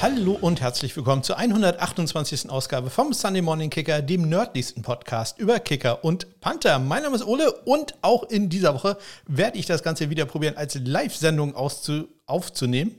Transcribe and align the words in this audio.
Hallo 0.00 0.38
und 0.40 0.60
herzlich 0.60 0.96
willkommen 0.96 1.24
zur 1.24 1.38
128. 1.38 2.50
Ausgabe 2.50 2.88
vom 2.88 3.12
Sunday 3.12 3.42
Morning 3.42 3.68
Kicker, 3.68 4.00
dem 4.00 4.28
nördlichsten 4.28 4.80
Podcast 4.80 5.40
über 5.40 5.58
Kicker 5.58 6.04
und 6.04 6.40
Panther. 6.40 6.78
Mein 6.78 7.02
Name 7.02 7.16
ist 7.16 7.26
Ole 7.26 7.50
und 7.64 7.94
auch 8.02 8.22
in 8.22 8.48
dieser 8.48 8.74
Woche 8.74 8.96
werde 9.26 9.58
ich 9.58 9.66
das 9.66 9.82
Ganze 9.82 10.08
wieder 10.08 10.24
probieren, 10.24 10.56
als 10.56 10.76
Live-Sendung 10.76 11.56
aufzunehmen. 11.56 12.94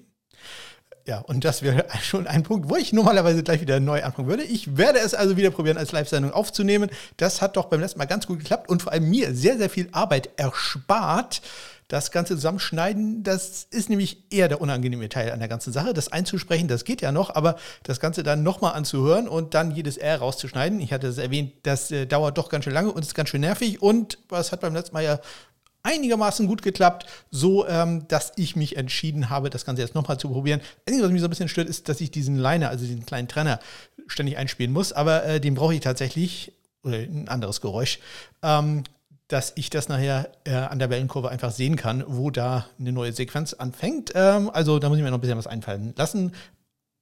Ja, 1.07 1.19
und 1.19 1.45
das 1.45 1.61
wäre 1.61 1.85
schon 2.03 2.27
ein 2.27 2.43
Punkt, 2.43 2.69
wo 2.69 2.75
ich 2.75 2.91
normalerweise 2.91 3.43
gleich 3.43 3.61
wieder 3.61 3.79
neu 3.79 4.03
anfangen 4.03 4.27
würde. 4.27 4.43
Ich 4.43 4.75
werde 4.75 4.99
es 4.99 5.13
also 5.13 5.37
wieder 5.37 5.51
probieren, 5.51 5.77
als 5.77 5.93
Live-Sendung 5.93 6.33
aufzunehmen. 6.33 6.89
Das 7.15 7.41
hat 7.41 7.55
doch 7.55 7.67
beim 7.67 7.79
letzten 7.79 7.99
Mal 7.99 8.07
ganz 8.07 8.27
gut 8.27 8.39
geklappt 8.39 8.67
und 8.67 8.81
vor 8.81 8.91
allem 8.91 9.09
mir 9.09 9.33
sehr, 9.33 9.57
sehr 9.57 9.69
viel 9.69 9.87
Arbeit 9.93 10.31
erspart. 10.35 11.41
Das 11.89 12.11
ganze 12.11 12.35
Zusammenschneiden, 12.35 13.23
das 13.23 13.63
ist 13.71 13.89
nämlich 13.89 14.31
eher 14.31 14.47
der 14.47 14.61
unangenehme 14.61 15.09
Teil 15.09 15.31
an 15.31 15.39
der 15.39 15.47
ganzen 15.47 15.73
Sache. 15.73 15.91
Das 15.91 16.11
einzusprechen, 16.11 16.67
das 16.67 16.85
geht 16.85 17.01
ja 17.01 17.11
noch, 17.11 17.33
aber 17.33 17.55
das 17.81 17.99
Ganze 17.99 18.21
dann 18.21 18.43
nochmal 18.43 18.75
anzuhören 18.75 19.27
und 19.27 19.55
dann 19.55 19.71
jedes 19.71 19.97
R 19.97 20.19
rauszuschneiden, 20.19 20.79
ich 20.81 20.93
hatte 20.93 21.07
es 21.07 21.17
erwähnt, 21.17 21.53
das 21.63 21.89
äh, 21.89 22.05
dauert 22.05 22.37
doch 22.37 22.49
ganz 22.49 22.65
schön 22.65 22.73
lange 22.73 22.91
und 22.91 23.01
ist 23.01 23.15
ganz 23.15 23.29
schön 23.29 23.41
nervig 23.41 23.81
und 23.81 24.19
was 24.29 24.51
hat 24.51 24.61
beim 24.61 24.75
letzten 24.75 24.93
Mal 24.93 25.03
ja 25.03 25.19
einigermaßen 25.81 26.45
gut 26.45 26.61
geklappt, 26.61 27.07
so 27.31 27.67
ähm, 27.67 28.07
dass 28.07 28.33
ich 28.35 28.55
mich 28.55 28.77
entschieden 28.77 29.31
habe, 29.31 29.49
das 29.49 29.65
Ganze 29.65 29.81
jetzt 29.81 29.95
nochmal 29.95 30.19
zu 30.19 30.29
probieren. 30.29 30.61
Einzige, 30.85 31.03
was 31.03 31.11
mich 31.11 31.21
so 31.21 31.27
ein 31.27 31.31
bisschen 31.31 31.49
stört, 31.49 31.69
ist, 31.69 31.89
dass 31.89 32.01
ich 32.01 32.11
diesen 32.11 32.37
Liner, 32.37 32.69
also 32.69 32.85
diesen 32.85 33.07
kleinen 33.07 33.27
Trenner, 33.27 33.59
ständig 34.05 34.37
einspielen 34.37 34.71
muss, 34.71 34.93
aber 34.93 35.25
äh, 35.25 35.41
den 35.41 35.55
brauche 35.55 35.73
ich 35.73 35.81
tatsächlich, 35.81 36.53
oder 36.83 36.97
ein 36.97 37.27
anderes 37.29 37.61
Geräusch, 37.61 37.97
ähm, 38.43 38.83
dass 39.29 39.53
ich 39.55 39.69
das 39.69 39.89
nachher 39.89 40.31
äh, 40.43 40.53
an 40.53 40.79
der 40.79 40.89
Wellenkurve 40.89 41.29
einfach 41.29 41.51
sehen 41.51 41.75
kann, 41.75 42.03
wo 42.07 42.31
da 42.31 42.65
eine 42.79 42.91
neue 42.91 43.13
Sequenz 43.13 43.53
anfängt. 43.53 44.11
Ähm, 44.15 44.49
also 44.51 44.79
da 44.79 44.89
muss 44.89 44.97
ich 44.97 45.03
mir 45.03 45.11
noch 45.11 45.19
ein 45.19 45.21
bisschen 45.21 45.37
was 45.37 45.47
einfallen 45.47 45.93
lassen. 45.95 46.33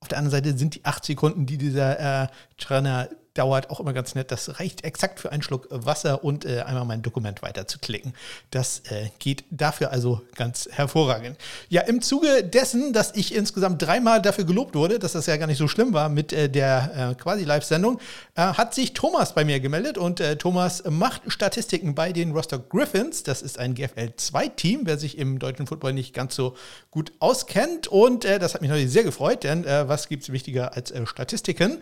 Auf 0.02 0.10
der 0.10 0.20
anderen 0.20 0.44
Seite 0.44 0.58
sind 0.58 0.76
die 0.76 0.86
acht 0.86 1.06
Sekunden, 1.06 1.46
die 1.46 1.58
dieser 1.58 2.24
äh, 2.24 2.28
Trenner 2.58 3.10
dauert 3.38 3.70
auch 3.70 3.80
immer 3.80 3.94
ganz 3.94 4.16
nett. 4.16 4.32
Das 4.32 4.60
reicht 4.60 4.84
exakt 4.84 5.20
für 5.20 5.32
einen 5.32 5.42
Schluck 5.42 5.68
Wasser 5.70 6.24
und 6.24 6.46
äh, 6.46 6.62
einmal 6.62 6.86
mein 6.86 7.02
Dokument 7.02 7.42
weiter 7.42 7.68
zu 7.68 7.80
klicken. 7.80 8.14
Das 8.52 8.80
äh, 8.90 9.10
geht 9.20 9.44
dafür 9.52 9.92
also 9.92 10.22
ganz 10.36 10.68
hervorragend. 10.72 11.38
Ja, 11.70 11.82
im 11.82 12.02
Zuge 12.02 12.44
dessen, 12.44 12.94
dass 12.94 13.16
ich 13.16 13.36
insgesamt 13.36 13.82
dreimal 13.82 14.22
dafür 14.22 14.46
gelobt 14.46 14.76
wurde, 14.76 15.00
dass 15.00 15.12
das 15.12 15.28
ja 15.28 15.38
gar 15.38 15.48
nicht 15.48 15.58
so 15.58 15.68
schlimm 15.68 15.94
war 15.94 16.10
mit 16.10 16.34
äh, 16.34 16.50
der 16.50 17.12
äh, 17.12 17.16
quasi 17.16 17.44
Live-Sendung, 17.44 18.00
äh, 18.36 18.42
hat 18.42 18.74
sich 18.74 18.94
Thomas 18.94 19.36
bei 19.36 19.46
mir 19.46 19.60
gemeldet 19.60 19.98
und 19.98 20.20
äh, 20.20 20.38
Thomas 20.38 20.84
macht 20.90 21.22
Statistiken 21.28 21.94
bei 21.94 22.12
den 22.12 22.32
Rostock 22.32 22.70
Griffins. 22.70 23.24
Das 23.24 23.42
ist 23.42 23.60
ein 23.60 23.76
GFL 23.76 24.14
2-Team, 24.18 24.82
wer 24.86 24.98
sich 24.98 25.18
im 25.18 25.38
deutschen 25.38 25.68
Football 25.68 25.94
nicht 25.94 26.14
ganz 26.14 26.36
so 26.36 26.56
gut 26.90 27.12
auskennt. 27.20 27.88
Und 27.88 28.24
das 28.24 28.54
hat 28.54 28.62
mich 28.62 28.70
natürlich 28.70 28.92
sehr 28.92 29.04
gefreut, 29.04 29.44
denn 29.44 29.66
was 29.66 30.08
gibt 30.08 30.24
es 30.24 30.32
wichtiger 30.32 30.76
als 30.76 30.94
Statistiken? 31.06 31.80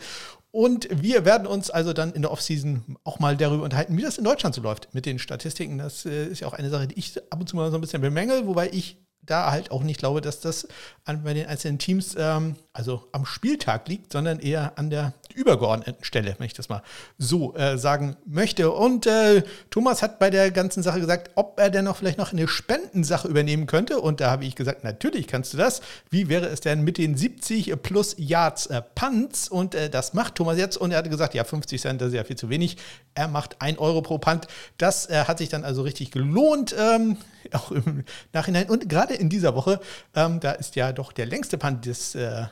Und 0.55 0.87
wir 0.89 1.25
werden 1.25 1.47
uns 1.47 1.69
also 1.69 1.91
dann 1.91 2.13
in 2.13 2.21
der 2.21 2.31
Offseason 2.31 2.95
auch 3.03 3.19
mal 3.19 3.35
darüber 3.35 3.65
unterhalten, 3.65 3.97
wie 3.97 4.01
das 4.01 4.17
in 4.17 4.23
Deutschland 4.23 4.55
so 4.55 4.61
läuft 4.61 4.87
mit 4.93 5.05
den 5.05 5.19
Statistiken. 5.19 5.77
Das 5.79 6.05
äh, 6.05 6.27
ist 6.27 6.39
ja 6.39 6.47
auch 6.47 6.53
eine 6.53 6.69
Sache, 6.69 6.87
die 6.87 6.97
ich 6.97 7.21
ab 7.29 7.41
und 7.41 7.49
zu 7.49 7.57
mal 7.57 7.69
so 7.71 7.77
ein 7.77 7.81
bisschen 7.81 8.01
bemängel, 8.01 8.47
wobei 8.47 8.69
ich 8.69 9.04
da 9.25 9.51
halt 9.51 9.71
auch 9.71 9.83
nicht 9.83 9.99
glaube, 9.99 10.21
dass 10.21 10.39
das 10.39 10.67
an, 11.03 11.23
bei 11.23 11.33
den 11.33 11.47
einzelnen 11.47 11.79
Teams 11.79 12.15
ähm, 12.17 12.55
also 12.73 13.03
am 13.11 13.25
Spieltag 13.25 13.87
liegt, 13.87 14.11
sondern 14.11 14.39
eher 14.39 14.77
an 14.77 14.89
der 14.89 15.13
übergeordneten 15.33 16.03
Stelle, 16.03 16.35
wenn 16.37 16.45
ich 16.47 16.53
das 16.53 16.69
mal 16.69 16.81
so 17.17 17.55
äh, 17.55 17.77
sagen 17.77 18.15
möchte. 18.25 18.71
Und 18.71 19.05
äh, 19.05 19.43
Thomas 19.69 20.01
hat 20.01 20.19
bei 20.19 20.29
der 20.29 20.51
ganzen 20.51 20.81
Sache 20.83 20.99
gesagt, 20.99 21.31
ob 21.35 21.59
er 21.59 21.69
denn 21.69 21.85
noch 21.85 21.97
vielleicht 21.97 22.17
noch 22.17 22.33
eine 22.33 22.47
Spendensache 22.47 23.27
übernehmen 23.27 23.67
könnte. 23.67 23.99
Und 23.99 24.21
da 24.21 24.31
habe 24.31 24.45
ich 24.45 24.55
gesagt, 24.55 24.83
natürlich 24.83 25.27
kannst 25.27 25.53
du 25.53 25.57
das. 25.57 25.81
Wie 26.09 26.29
wäre 26.29 26.47
es 26.47 26.61
denn 26.61 26.83
mit 26.83 26.97
den 26.97 27.17
70 27.17 27.81
plus 27.81 28.15
Yards 28.17 28.67
äh, 28.67 28.81
Punts? 28.81 29.49
Und 29.49 29.75
äh, 29.75 29.89
das 29.89 30.13
macht 30.13 30.35
Thomas 30.35 30.57
jetzt. 30.57 30.77
Und 30.77 30.91
er 30.91 30.99
hatte 30.99 31.09
gesagt, 31.09 31.33
ja, 31.33 31.43
50 31.43 31.81
Cent, 31.81 32.01
das 32.01 32.09
ist 32.09 32.15
ja 32.15 32.23
viel 32.23 32.37
zu 32.37 32.49
wenig. 32.49 32.77
Er 33.13 33.27
macht 33.27 33.61
1 33.61 33.79
Euro 33.79 34.01
pro 34.01 34.17
Punt. 34.17 34.47
Das 34.77 35.09
äh, 35.09 35.25
hat 35.25 35.37
sich 35.37 35.49
dann 35.49 35.63
also 35.63 35.81
richtig 35.81 36.11
gelohnt. 36.11 36.75
Ähm, 36.77 37.17
auch 37.53 37.71
im 37.71 38.03
Nachhinein. 38.33 38.69
Und 38.69 38.89
gerade 38.89 39.13
in 39.13 39.29
dieser 39.29 39.55
Woche, 39.55 39.79
ähm, 40.15 40.39
da 40.39 40.51
ist 40.51 40.75
ja 40.75 40.91
doch 40.91 41.11
der 41.11 41.25
längste 41.25 41.57
Punt 41.57 41.85
des, 41.85 42.15
äh, 42.15 42.45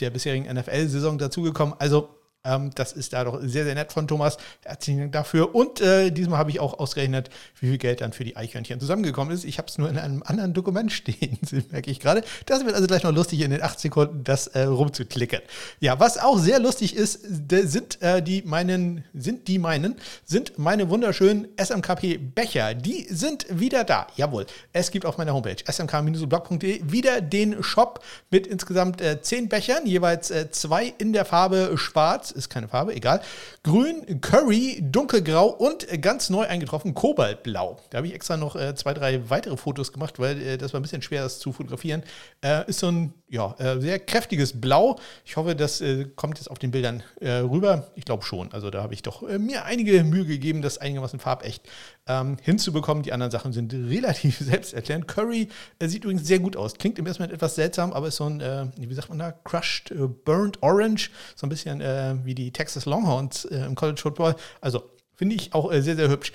der 0.00 0.10
bisherigen 0.10 0.52
NFL-Saison 0.52 1.18
dazugekommen. 1.18 1.74
Also 1.78 2.08
ähm, 2.44 2.70
das 2.74 2.92
ist 2.92 3.12
da 3.12 3.24
doch 3.24 3.40
sehr, 3.42 3.64
sehr 3.64 3.74
nett 3.74 3.92
von 3.92 4.06
Thomas. 4.06 4.36
Herzlichen 4.64 5.00
Dank 5.00 5.12
dafür. 5.12 5.54
Und 5.54 5.80
äh, 5.80 6.10
diesmal 6.10 6.38
habe 6.38 6.50
ich 6.50 6.60
auch 6.60 6.78
ausgerechnet, 6.78 7.30
wie 7.58 7.68
viel 7.68 7.78
Geld 7.78 8.02
dann 8.02 8.12
für 8.12 8.24
die 8.24 8.36
Eichhörnchen 8.36 8.80
zusammengekommen 8.80 9.34
ist. 9.34 9.44
Ich 9.44 9.58
habe 9.58 9.68
es 9.68 9.78
nur 9.78 9.88
in 9.88 9.98
einem 9.98 10.22
anderen 10.22 10.52
Dokument 10.52 10.92
stehen, 10.92 11.38
merke 11.70 11.90
ich 11.90 12.00
gerade. 12.00 12.22
Das 12.46 12.64
wird 12.64 12.74
also 12.74 12.86
gleich 12.86 13.02
noch 13.02 13.12
lustig, 13.12 13.40
in 13.40 13.50
den 13.50 13.62
acht 13.62 13.80
Sekunden 13.80 14.24
das 14.24 14.48
äh, 14.48 14.64
rumzuklicken. 14.64 15.40
Ja, 15.80 15.98
was 15.98 16.18
auch 16.18 16.38
sehr 16.38 16.58
lustig 16.58 16.94
ist, 16.94 17.20
sind 17.50 18.02
äh, 18.02 18.22
die 18.22 18.42
meinen, 18.42 19.04
sind 19.14 19.48
die 19.48 19.58
meinen, 19.58 19.96
sind 20.24 20.58
meine 20.58 20.90
wunderschönen 20.90 21.48
SMKP-Becher. 21.56 22.74
Die 22.74 23.06
sind 23.08 23.46
wieder 23.48 23.84
da. 23.84 24.06
Jawohl. 24.16 24.46
Es 24.72 24.90
gibt 24.90 25.06
auf 25.06 25.16
meiner 25.16 25.32
Homepage 25.32 25.56
smk-blog.de 25.66 26.82
wieder 26.84 27.20
den 27.20 27.62
Shop 27.62 28.04
mit 28.30 28.46
insgesamt 28.46 29.00
äh, 29.00 29.22
zehn 29.22 29.48
Bechern, 29.48 29.86
jeweils 29.86 30.30
äh, 30.30 30.50
zwei 30.50 30.92
in 30.98 31.12
der 31.12 31.24
Farbe 31.24 31.72
schwarz 31.76 32.33
ist 32.34 32.50
keine 32.50 32.68
Farbe, 32.68 32.94
egal. 32.94 33.20
Grün, 33.62 34.20
Curry, 34.20 34.78
dunkelgrau 34.82 35.48
und 35.48 35.86
ganz 36.02 36.30
neu 36.30 36.46
eingetroffen 36.46 36.94
Kobaltblau. 36.94 37.78
Da 37.90 37.98
habe 37.98 38.06
ich 38.06 38.14
extra 38.14 38.36
noch 38.36 38.56
äh, 38.56 38.74
zwei, 38.74 38.94
drei 38.94 39.28
weitere 39.30 39.56
Fotos 39.56 39.92
gemacht, 39.92 40.18
weil 40.18 40.40
äh, 40.40 40.58
das 40.58 40.72
war 40.72 40.80
ein 40.80 40.82
bisschen 40.82 41.02
schwer, 41.02 41.22
das 41.22 41.38
zu 41.38 41.52
fotografieren. 41.52 42.02
Äh, 42.42 42.68
ist 42.68 42.80
so 42.80 42.88
ein 42.88 43.14
ja, 43.28 43.54
äh, 43.58 43.80
sehr 43.80 43.98
kräftiges 43.98 44.60
Blau. 44.60 44.98
Ich 45.24 45.36
hoffe, 45.36 45.56
das 45.56 45.80
äh, 45.80 46.06
kommt 46.16 46.38
jetzt 46.38 46.50
auf 46.50 46.58
den 46.58 46.70
Bildern 46.70 47.02
äh, 47.20 47.30
rüber. 47.30 47.88
Ich 47.94 48.04
glaube 48.04 48.24
schon. 48.24 48.52
Also 48.52 48.70
da 48.70 48.82
habe 48.82 48.94
ich 48.94 49.02
doch 49.02 49.22
mir 49.22 49.64
einige 49.64 50.04
Mühe 50.04 50.24
gegeben, 50.24 50.62
das 50.62 50.78
einigermaßen 50.78 51.18
farbecht 51.18 51.62
ähm, 52.06 52.36
hinzubekommen. 52.42 53.02
Die 53.02 53.12
anderen 53.12 53.30
Sachen 53.30 53.52
sind 53.52 53.72
relativ 53.72 54.38
selbsterklärend. 54.40 55.08
Curry 55.08 55.48
sieht 55.82 56.04
übrigens 56.04 56.26
sehr 56.26 56.38
gut 56.38 56.56
aus. 56.56 56.74
Klingt 56.74 56.98
im 56.98 57.06
ersten 57.06 57.22
Moment 57.22 57.34
etwas 57.34 57.54
seltsam, 57.54 57.92
aber 57.92 58.08
ist 58.08 58.16
so 58.16 58.28
ein, 58.28 58.72
wie 58.76 58.94
sagt 58.94 59.08
man 59.08 59.18
da, 59.18 59.32
crushed, 59.32 59.92
burnt 60.24 60.62
orange. 60.62 61.10
So 61.36 61.46
ein 61.46 61.50
bisschen 61.50 61.80
wie 62.24 62.34
die 62.34 62.52
Texas 62.52 62.86
Longhorns 62.86 63.44
äh, 63.46 63.64
im 63.64 63.74
College 63.74 64.00
Football. 64.00 64.36
Also 64.60 64.82
finde 65.14 65.36
ich 65.36 65.54
auch 65.54 65.72
äh, 65.72 65.80
sehr, 65.82 65.96
sehr 65.96 66.08
hübsch. 66.08 66.32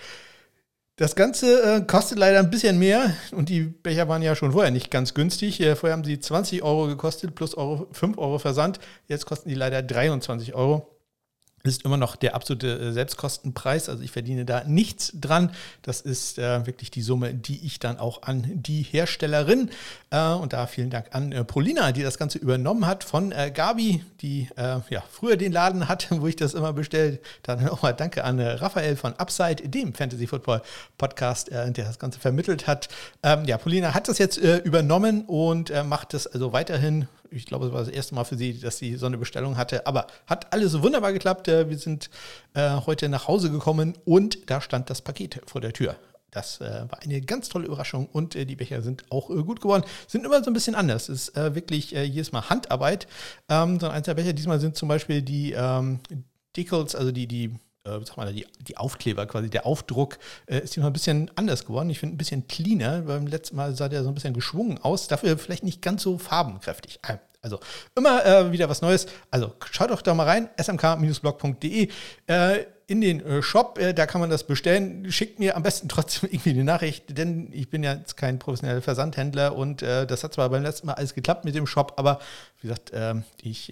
Das 0.95 1.15
Ganze 1.15 1.63
äh, 1.63 1.81
kostet 1.81 2.19
leider 2.19 2.39
ein 2.39 2.49
bisschen 2.49 2.77
mehr 2.77 3.13
und 3.31 3.47
die 3.47 3.61
Becher 3.61 4.09
waren 4.09 4.21
ja 4.21 4.35
schon 4.35 4.51
vorher 4.51 4.71
nicht 4.71 4.91
ganz 4.91 5.13
günstig. 5.13 5.61
Äh, 5.61 5.75
vorher 5.77 5.95
haben 5.95 6.03
sie 6.03 6.19
20 6.19 6.61
Euro 6.61 6.87
gekostet 6.87 7.35
plus 7.35 7.55
Euro, 7.55 7.87
5 7.91 8.17
Euro 8.17 8.37
Versand. 8.37 8.79
Jetzt 9.07 9.25
kosten 9.25 9.47
die 9.47 9.55
leider 9.55 9.81
23 9.81 10.55
Euro 10.55 10.98
ist 11.63 11.83
immer 11.83 11.97
noch 11.97 12.15
der 12.15 12.35
absolute 12.35 12.79
äh, 12.79 12.91
Selbstkostenpreis. 12.93 13.89
Also 13.89 14.03
ich 14.03 14.11
verdiene 14.11 14.45
da 14.45 14.63
nichts 14.63 15.11
dran. 15.13 15.51
Das 15.81 16.01
ist 16.01 16.39
äh, 16.39 16.65
wirklich 16.65 16.91
die 16.91 17.01
Summe, 17.01 17.33
die 17.33 17.65
ich 17.65 17.79
dann 17.79 17.99
auch 17.99 18.23
an 18.23 18.45
die 18.53 18.81
Herstellerin 18.81 19.69
äh, 20.09 20.31
und 20.31 20.53
da 20.53 20.67
vielen 20.67 20.89
Dank 20.89 21.07
an 21.11 21.31
äh, 21.31 21.43
Polina, 21.43 21.91
die 21.91 22.01
das 22.01 22.17
Ganze 22.17 22.37
übernommen 22.37 22.87
hat 22.87 23.03
von 23.03 23.31
äh, 23.31 23.51
Gabi, 23.53 24.03
die 24.21 24.47
äh, 24.55 24.79
ja 24.89 25.03
früher 25.11 25.37
den 25.37 25.51
Laden 25.51 25.87
hat, 25.87 26.07
wo 26.11 26.27
ich 26.27 26.35
das 26.35 26.53
immer 26.53 26.73
bestellt. 26.73 27.21
Dann 27.43 27.67
auch 27.67 27.81
mal 27.81 27.93
Danke 27.93 28.23
an 28.23 28.39
Raphael 28.39 28.95
von 28.95 29.13
Upside, 29.13 29.67
dem 29.67 29.93
Fantasy 29.93 30.27
Football 30.27 30.61
Podcast, 30.97 31.49
der 31.51 31.71
das 31.71 31.99
Ganze 31.99 32.19
vermittelt 32.19 32.67
hat. 32.67 32.87
Ähm, 33.23 33.45
ja, 33.45 33.57
Polina 33.57 33.93
hat 33.93 34.07
das 34.07 34.17
jetzt 34.17 34.37
übernommen 34.37 35.23
und 35.25 35.71
macht 35.85 36.13
das 36.13 36.27
also 36.27 36.53
weiterhin 36.53 37.07
ich 37.31 37.45
glaube, 37.45 37.67
es 37.67 37.73
war 37.73 37.79
das 37.79 37.89
erste 37.89 38.15
Mal 38.15 38.23
für 38.23 38.37
sie, 38.37 38.59
dass 38.59 38.77
sie 38.77 38.95
so 38.95 39.05
eine 39.05 39.17
Bestellung 39.17 39.57
hatte. 39.57 39.87
Aber 39.87 40.07
hat 40.27 40.51
alles 40.53 40.81
wunderbar 40.81 41.13
geklappt. 41.13 41.47
Äh, 41.47 41.69
wir 41.69 41.77
sind 41.77 42.09
äh, 42.53 42.77
heute 42.85 43.09
nach 43.09 43.27
Hause 43.27 43.51
gekommen 43.51 43.93
und 44.05 44.49
da 44.49 44.61
stand 44.61 44.89
das 44.89 45.01
Paket 45.01 45.41
vor 45.45 45.61
der 45.61 45.73
Tür. 45.73 45.95
Das 46.31 46.61
äh, 46.61 46.85
war 46.89 47.01
eine 47.01 47.21
ganz 47.21 47.49
tolle 47.49 47.65
Überraschung 47.65 48.07
und 48.07 48.35
äh, 48.35 48.45
die 48.45 48.55
Becher 48.55 48.81
sind 48.81 49.03
auch 49.09 49.29
äh, 49.29 49.43
gut 49.43 49.61
geworden. 49.61 49.83
Sind 50.07 50.25
immer 50.25 50.43
so 50.43 50.51
ein 50.51 50.53
bisschen 50.53 50.75
anders. 50.75 51.09
Es 51.09 51.29
ist 51.29 51.37
äh, 51.37 51.55
wirklich 51.55 51.91
jedes 51.91 52.31
Mal 52.31 52.49
Handarbeit. 52.49 53.07
Ähm, 53.49 53.79
so 53.79 53.87
ein 53.87 53.93
einzelner 53.93 54.15
Becher. 54.15 54.33
Diesmal 54.33 54.59
sind 54.59 54.75
zum 54.75 54.89
Beispiel 54.89 55.21
die 55.21 55.53
ähm, 55.53 55.99
Decals, 56.55 56.95
also 56.95 57.11
die, 57.11 57.27
die 57.27 57.55
sag 58.05 58.17
mal, 58.17 58.31
die, 58.33 58.45
die 58.67 58.77
Aufkleber 58.77 59.25
quasi, 59.25 59.49
der 59.49 59.65
Aufdruck 59.65 60.19
äh, 60.45 60.59
ist 60.59 60.77
immer 60.77 60.87
ein 60.87 60.93
bisschen 60.93 61.31
anders 61.35 61.65
geworden. 61.65 61.89
Ich 61.89 61.99
finde 61.99 62.15
ein 62.15 62.17
bisschen 62.17 62.47
cleaner. 62.47 63.01
Beim 63.01 63.27
letzten 63.27 63.55
Mal 63.55 63.75
sah 63.75 63.89
der 63.89 64.03
so 64.03 64.09
ein 64.09 64.15
bisschen 64.15 64.33
geschwungen 64.33 64.77
aus. 64.79 65.07
Dafür 65.07 65.37
vielleicht 65.37 65.63
nicht 65.63 65.81
ganz 65.81 66.03
so 66.03 66.17
farbenkräftig. 66.17 66.99
Äh, 67.07 67.17
also 67.41 67.59
immer 67.95 68.25
äh, 68.25 68.51
wieder 68.51 68.69
was 68.69 68.81
Neues. 68.81 69.07
Also 69.31 69.53
schaut 69.71 69.91
doch 69.91 70.01
da 70.01 70.13
mal 70.13 70.25
rein, 70.25 70.49
smk-blog.de. 70.57 71.89
Äh, 72.27 72.65
in 72.87 73.01
den 73.01 73.23
äh, 73.23 73.41
Shop, 73.43 73.77
äh, 73.77 73.93
da 73.93 74.07
kann 74.07 74.19
man 74.19 74.29
das 74.29 74.45
bestellen. 74.45 75.11
Schickt 75.11 75.39
mir 75.39 75.55
am 75.55 75.63
besten 75.63 75.87
trotzdem 75.89 76.29
irgendwie 76.31 76.51
eine 76.51 76.63
Nachricht, 76.63 77.17
denn 77.17 77.49
ich 77.53 77.69
bin 77.69 77.83
ja 77.83 77.93
jetzt 77.93 78.17
kein 78.17 78.39
professioneller 78.39 78.81
Versandhändler 78.81 79.55
und 79.55 79.81
äh, 79.81 80.07
das 80.07 80.23
hat 80.23 80.33
zwar 80.33 80.49
beim 80.49 80.63
letzten 80.63 80.87
Mal 80.87 80.93
alles 80.93 81.13
geklappt 81.13 81.45
mit 81.45 81.55
dem 81.55 81.67
Shop, 81.67 81.93
aber 81.97 82.19
wie 82.59 82.67
gesagt, 82.67 82.91
ähm, 82.93 83.23
ich 83.41 83.71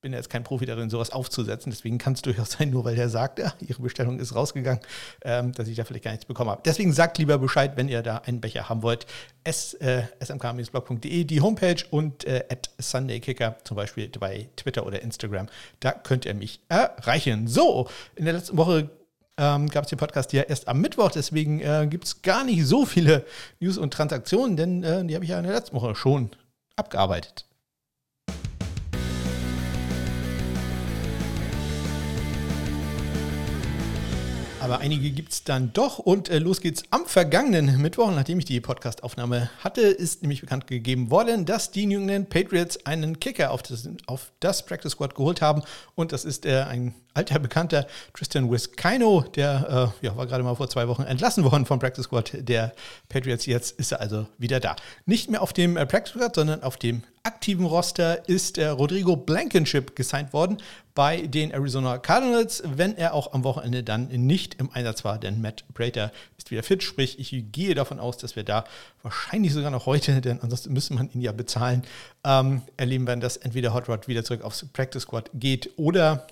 bin 0.00 0.12
jetzt 0.12 0.30
kein 0.30 0.44
Profi 0.44 0.64
darin, 0.66 0.90
sowas 0.90 1.10
aufzusetzen. 1.10 1.70
Deswegen 1.70 1.98
kann 1.98 2.12
es 2.12 2.22
durchaus 2.22 2.52
sein, 2.52 2.70
nur 2.70 2.84
weil 2.84 2.96
der 2.96 3.08
sagt, 3.08 3.38
ja, 3.38 3.52
Ihre 3.60 3.82
Bestellung 3.82 4.20
ist 4.20 4.34
rausgegangen, 4.34 4.80
ähm, 5.22 5.52
dass 5.52 5.68
ich 5.68 5.76
da 5.76 5.84
vielleicht 5.84 6.04
gar 6.04 6.12
nichts 6.12 6.26
bekommen 6.26 6.50
habe. 6.50 6.62
Deswegen 6.64 6.92
sagt 6.92 7.18
lieber 7.18 7.38
Bescheid, 7.38 7.72
wenn 7.76 7.88
ihr 7.88 8.02
da 8.02 8.18
einen 8.18 8.40
Becher 8.40 8.68
haben 8.68 8.82
wollt. 8.82 9.06
Äh, 9.44 10.02
smk-blog.de, 10.20 11.24
die 11.24 11.40
Homepage 11.40 11.82
und 11.90 12.24
äh, 12.24 12.44
SundayKicker, 12.78 13.56
zum 13.64 13.76
Beispiel 13.76 14.08
bei 14.08 14.48
Twitter 14.56 14.86
oder 14.86 15.02
Instagram. 15.02 15.48
Da 15.80 15.92
könnt 15.92 16.26
ihr 16.26 16.34
mich 16.34 16.60
erreichen. 16.68 17.48
So, 17.48 17.88
in 18.14 18.24
der 18.24 18.34
letzten 18.34 18.56
Woche 18.56 18.90
ähm, 19.38 19.68
gab 19.68 19.84
es 19.84 19.90
den 19.90 19.98
Podcast 19.98 20.32
ja 20.32 20.42
erst 20.42 20.68
am 20.68 20.80
Mittwoch, 20.80 21.10
deswegen 21.10 21.60
äh, 21.60 21.86
gibt 21.88 22.04
es 22.04 22.22
gar 22.22 22.44
nicht 22.44 22.66
so 22.66 22.84
viele 22.84 23.24
News 23.60 23.78
und 23.78 23.94
Transaktionen, 23.94 24.56
denn 24.56 24.82
äh, 24.82 25.04
die 25.04 25.14
habe 25.14 25.24
ich 25.24 25.30
ja 25.30 25.38
in 25.38 25.44
der 25.44 25.54
letzten 25.54 25.76
Woche 25.76 25.94
schon 25.94 26.30
abgearbeitet. 26.76 27.47
Aber 34.68 34.80
einige 34.80 35.10
gibt 35.10 35.32
es 35.32 35.44
dann 35.44 35.72
doch. 35.72 35.98
Und 35.98 36.28
äh, 36.28 36.38
los 36.38 36.60
geht's 36.60 36.82
am 36.90 37.06
vergangenen 37.06 37.80
Mittwoch, 37.80 38.10
nachdem 38.10 38.38
ich 38.38 38.44
die 38.44 38.60
Podcastaufnahme 38.60 39.48
hatte, 39.60 39.80
ist 39.80 40.20
nämlich 40.20 40.42
bekannt 40.42 40.66
gegeben 40.66 41.10
worden, 41.10 41.46
dass 41.46 41.70
die 41.70 41.86
New 41.86 42.00
England 42.00 42.28
Patriots 42.28 42.84
einen 42.84 43.18
Kicker 43.18 43.50
auf 43.50 43.62
das, 43.62 43.88
auf 44.06 44.30
das 44.40 44.66
Practice 44.66 44.92
Squad 44.92 45.14
geholt 45.14 45.40
haben. 45.40 45.62
Und 45.94 46.12
das 46.12 46.26
ist 46.26 46.44
äh, 46.44 46.64
ein 46.68 46.94
alter 47.18 47.40
Bekannter, 47.40 47.86
Tristan 48.14 48.48
Wiskino, 48.48 49.24
der 49.34 49.92
äh, 50.00 50.06
ja, 50.06 50.16
war 50.16 50.26
gerade 50.26 50.44
mal 50.44 50.54
vor 50.54 50.70
zwei 50.70 50.86
Wochen 50.86 51.02
entlassen 51.02 51.42
worden 51.42 51.66
vom 51.66 51.80
Practice 51.80 52.04
Squad 52.04 52.30
der 52.32 52.72
Patriots. 53.08 53.44
Jetzt 53.46 53.78
ist 53.78 53.90
er 53.90 54.00
also 54.00 54.28
wieder 54.38 54.60
da. 54.60 54.76
Nicht 55.04 55.28
mehr 55.28 55.42
auf 55.42 55.52
dem 55.52 55.76
äh, 55.76 55.84
Practice 55.84 56.14
Squad, 56.14 56.36
sondern 56.36 56.62
auf 56.62 56.76
dem 56.76 57.02
aktiven 57.24 57.66
Roster 57.66 58.26
ist 58.28 58.56
äh, 58.56 58.68
Rodrigo 58.68 59.16
Blankenship 59.16 59.96
gesigned 59.96 60.32
worden 60.32 60.58
bei 60.94 61.26
den 61.26 61.50
Arizona 61.50 61.98
Cardinals, 61.98 62.62
wenn 62.64 62.96
er 62.96 63.14
auch 63.14 63.32
am 63.34 63.44
Wochenende 63.44 63.82
dann 63.82 64.08
nicht 64.08 64.54
im 64.54 64.70
Einsatz 64.72 65.04
war, 65.04 65.18
denn 65.18 65.40
Matt 65.40 65.64
Prater 65.74 66.10
ist 66.38 66.50
wieder 66.50 66.62
fit, 66.62 66.82
sprich 66.82 67.18
ich 67.18 67.52
gehe 67.52 67.74
davon 67.74 68.00
aus, 68.00 68.16
dass 68.16 68.34
wir 68.34 68.44
da 68.44 68.64
wahrscheinlich 69.02 69.52
sogar 69.52 69.70
noch 69.70 69.86
heute, 69.86 70.20
denn 70.22 70.40
ansonsten 70.40 70.72
müsste 70.72 70.94
man 70.94 71.10
ihn 71.10 71.20
ja 71.20 71.32
bezahlen, 71.32 71.82
ähm, 72.24 72.62
erleben 72.76 73.06
werden, 73.06 73.20
dass 73.20 73.36
entweder 73.36 73.74
Hot 73.74 73.88
Rod 73.88 74.08
wieder 74.08 74.24
zurück 74.24 74.42
aufs 74.42 74.64
Practice 74.72 75.02
Squad 75.02 75.30
geht 75.34 75.70
oder 75.76 76.26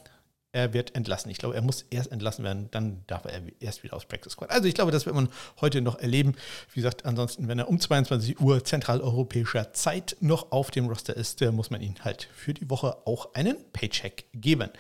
er 0.57 0.73
wird 0.73 0.97
entlassen. 0.97 1.31
Ich 1.31 1.37
glaube, 1.37 1.55
er 1.55 1.61
muss 1.61 1.85
erst 1.91 2.11
entlassen 2.11 2.43
werden, 2.43 2.69
dann 2.71 3.03
darf 3.07 3.27
er 3.27 3.43
erst 3.61 3.85
wieder 3.85 3.95
aufs 3.95 4.07
Practice 4.07 4.33
Squad. 4.33 4.51
Also 4.51 4.67
ich 4.67 4.75
glaube, 4.75 4.91
das 4.91 5.05
wird 5.05 5.15
man 5.15 5.29
heute 5.61 5.83
noch 5.83 5.99
erleben. 5.99 6.35
Wie 6.73 6.81
gesagt, 6.81 7.05
ansonsten, 7.05 7.47
wenn 7.47 7.59
er 7.59 7.69
um 7.69 7.79
22 7.79 8.41
Uhr 8.41 8.65
zentraleuropäischer 8.65 9.75
Zeit 9.75 10.17
noch 10.21 10.53
auf 10.53 10.71
dem 10.71 10.87
Roster 10.87 11.15
ist, 11.15 11.43
muss 11.53 11.69
man 11.69 11.83
ihm 11.83 11.95
halt 12.01 12.31
für 12.35 12.55
die 12.55 12.71
Woche 12.71 12.97
auch 13.05 13.35
einen 13.35 13.59
Paycheck 13.75 14.25
geben. 14.33 14.71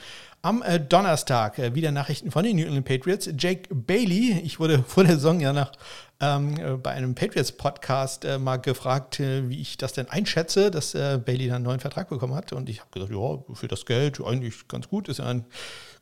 Am 0.42 0.62
äh, 0.62 0.78
Donnerstag 0.78 1.58
äh, 1.58 1.74
wieder 1.74 1.90
Nachrichten 1.90 2.30
von 2.30 2.44
den 2.44 2.56
New 2.56 2.64
England 2.64 2.86
Patriots. 2.86 3.28
Jake 3.38 3.74
Bailey, 3.74 4.40
ich 4.44 4.60
wurde 4.60 4.82
vor 4.86 5.04
der 5.04 5.14
Saison 5.14 5.40
ja 5.40 5.52
nach 5.52 5.72
ähm, 6.20 6.56
äh, 6.56 6.76
bei 6.76 6.92
einem 6.92 7.14
Patriots-Podcast 7.14 8.24
äh, 8.24 8.38
mal 8.38 8.56
gefragt, 8.56 9.20
äh, 9.20 9.48
wie 9.48 9.60
ich 9.60 9.76
das 9.76 9.92
denn 9.92 10.08
einschätze, 10.08 10.70
dass 10.70 10.94
äh, 10.94 11.18
Bailey 11.24 11.48
dann 11.48 11.56
einen 11.56 11.64
neuen 11.64 11.80
Vertrag 11.80 12.08
bekommen 12.08 12.34
hat. 12.34 12.52
Und 12.52 12.68
ich 12.68 12.80
habe 12.80 12.90
gesagt, 12.92 13.12
ja, 13.12 13.54
für 13.54 13.68
das 13.68 13.86
Geld 13.86 14.20
eigentlich 14.24 14.68
ganz 14.68 14.88
gut, 14.88 15.08
ist 15.08 15.18
ja 15.18 15.26
ein 15.26 15.44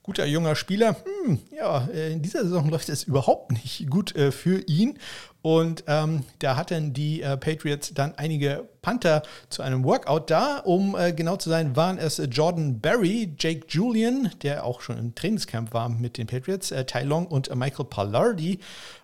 guter 0.05 0.27
junger 0.27 0.55
Spieler. 0.55 0.97
Hm, 1.25 1.41
ja, 1.51 1.79
in 1.89 2.23
dieser 2.23 2.45
Saison 2.45 2.69
läuft 2.69 2.91
es 2.91 3.05
überhaupt 3.05 3.53
nicht 3.53 3.91
gut 3.91 4.15
äh, 4.15 4.31
für 4.31 4.61
ihn. 4.69 4.99
Und 5.41 5.85
ähm, 5.89 6.25
da 6.39 6.57
hatten 6.57 6.93
die 6.93 7.21
äh, 7.21 7.37
Patriots 7.37 7.93
dann 7.93 8.15
einige 8.17 8.69
Panther 8.81 9.23
zu 9.49 9.63
einem 9.63 9.83
Workout 9.85 10.31
da. 10.31 10.59
Um 10.59 10.95
äh, 10.95 11.13
genau 11.13 11.37
zu 11.37 11.51
sein, 11.51 11.75
waren 11.75 11.99
es 11.99 12.23
Jordan 12.31 12.81
Berry, 12.81 13.35
Jake 13.39 13.67
Julian, 13.69 14.31
der 14.43 14.65
auch 14.65 14.81
schon 14.81 14.99
im 14.99 15.15
Trainingscamp 15.15 15.75
war 15.75 15.89
mit 15.89 16.17
den 16.19 16.27
Patriots, 16.27 16.71
äh, 16.71 16.85
Tai 16.85 17.03
Long 17.03 17.27
und 17.27 17.55
Michael 17.55 17.87
Pallardi. 17.87 18.59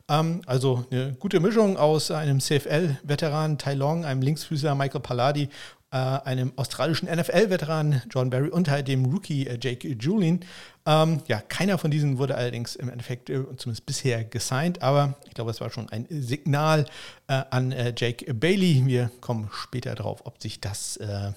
Ähm, 0.08 0.42
also 0.46 0.86
eine 0.90 1.14
gute 1.18 1.40
Mischung 1.40 1.76
aus 1.76 2.10
einem 2.10 2.40
CFL-Veteran 2.40 3.58
Tai 3.58 3.74
Long, 3.74 4.04
einem 4.04 4.22
Linksfüßer 4.22 4.74
Michael 4.74 5.00
Pallardi 5.00 5.48
äh, 5.92 5.96
einem 5.96 6.52
australischen 6.56 7.08
NFL-Veteran 7.08 8.02
John 8.10 8.30
Barry 8.30 8.48
und 8.48 8.68
halt 8.68 8.88
dem 8.88 9.06
Rookie 9.06 9.46
äh, 9.46 9.58
Jake 9.60 9.88
Julian. 9.88 10.40
Ähm, 10.86 11.20
ja, 11.26 11.40
keiner 11.40 11.78
von 11.78 11.90
diesen 11.90 12.18
wurde 12.18 12.36
allerdings 12.36 12.76
im 12.76 12.88
Endeffekt 12.88 13.28
äh, 13.28 13.44
zumindest 13.56 13.86
bisher 13.86 14.24
gesigned, 14.24 14.82
aber 14.82 15.16
ich 15.26 15.34
glaube, 15.34 15.50
es 15.50 15.60
war 15.60 15.70
schon 15.70 15.88
ein 15.88 16.06
Signal 16.08 16.86
äh, 17.26 17.42
an 17.50 17.72
äh, 17.72 17.92
Jake 17.96 18.32
Bailey. 18.32 18.86
Wir 18.86 19.10
kommen 19.20 19.50
später 19.52 19.94
darauf, 19.94 20.24
ob 20.26 20.40
sich 20.40 20.60
das 20.60 20.96
äh, 20.98 21.32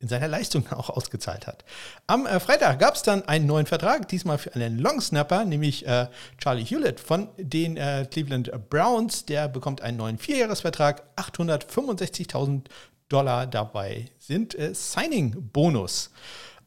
in 0.00 0.08
seiner 0.08 0.28
Leistung 0.28 0.70
auch 0.72 0.90
ausgezahlt 0.90 1.46
hat. 1.46 1.64
Am 2.06 2.26
Freitag 2.40 2.78
gab 2.78 2.94
es 2.94 3.02
dann 3.02 3.22
einen 3.28 3.46
neuen 3.46 3.66
Vertrag, 3.66 4.08
diesmal 4.08 4.38
für 4.38 4.54
einen 4.54 4.78
Longsnapper, 4.78 5.44
nämlich 5.44 5.86
äh, 5.86 6.06
Charlie 6.38 6.64
Hewlett 6.64 7.00
von 7.00 7.28
den 7.36 7.76
äh, 7.76 8.06
Cleveland 8.10 8.50
Browns. 8.70 9.26
Der 9.26 9.48
bekommt 9.48 9.82
einen 9.82 9.98
neuen 9.98 10.18
Vierjahresvertrag, 10.18 11.02
865.000 11.16 12.64
Dollar 13.10 13.46
dabei 13.46 14.06
sind 14.18 14.54
äh, 14.58 14.74
Signing-Bonus. 14.74 16.10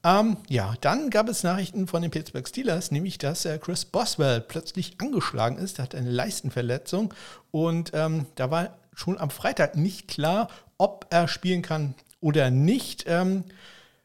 Ähm, 0.04 0.38
ja, 0.50 0.76
dann 0.82 1.10
gab 1.10 1.30
es 1.30 1.44
Nachrichten 1.44 1.88
von 1.88 2.02
den 2.02 2.12
Pittsburgh 2.12 2.48
Steelers, 2.48 2.92
nämlich 2.92 3.18
dass 3.18 3.46
äh, 3.46 3.58
Chris 3.58 3.86
Boswell 3.86 4.42
plötzlich 4.42 5.00
angeschlagen 5.00 5.58
ist. 5.58 5.80
Er 5.80 5.84
hat 5.84 5.96
eine 5.96 6.12
Leistenverletzung 6.12 7.14
und 7.52 7.92
ähm, 7.94 8.26
da 8.36 8.52
war 8.52 8.78
schon 8.94 9.18
am 9.18 9.30
Freitag 9.30 9.76
nicht 9.76 10.08
klar, 10.08 10.50
ob 10.78 11.08
er 11.10 11.28
spielen 11.28 11.62
kann 11.62 11.96
oder 12.20 12.52
nicht. 12.52 13.06
Ähm, 13.08 13.46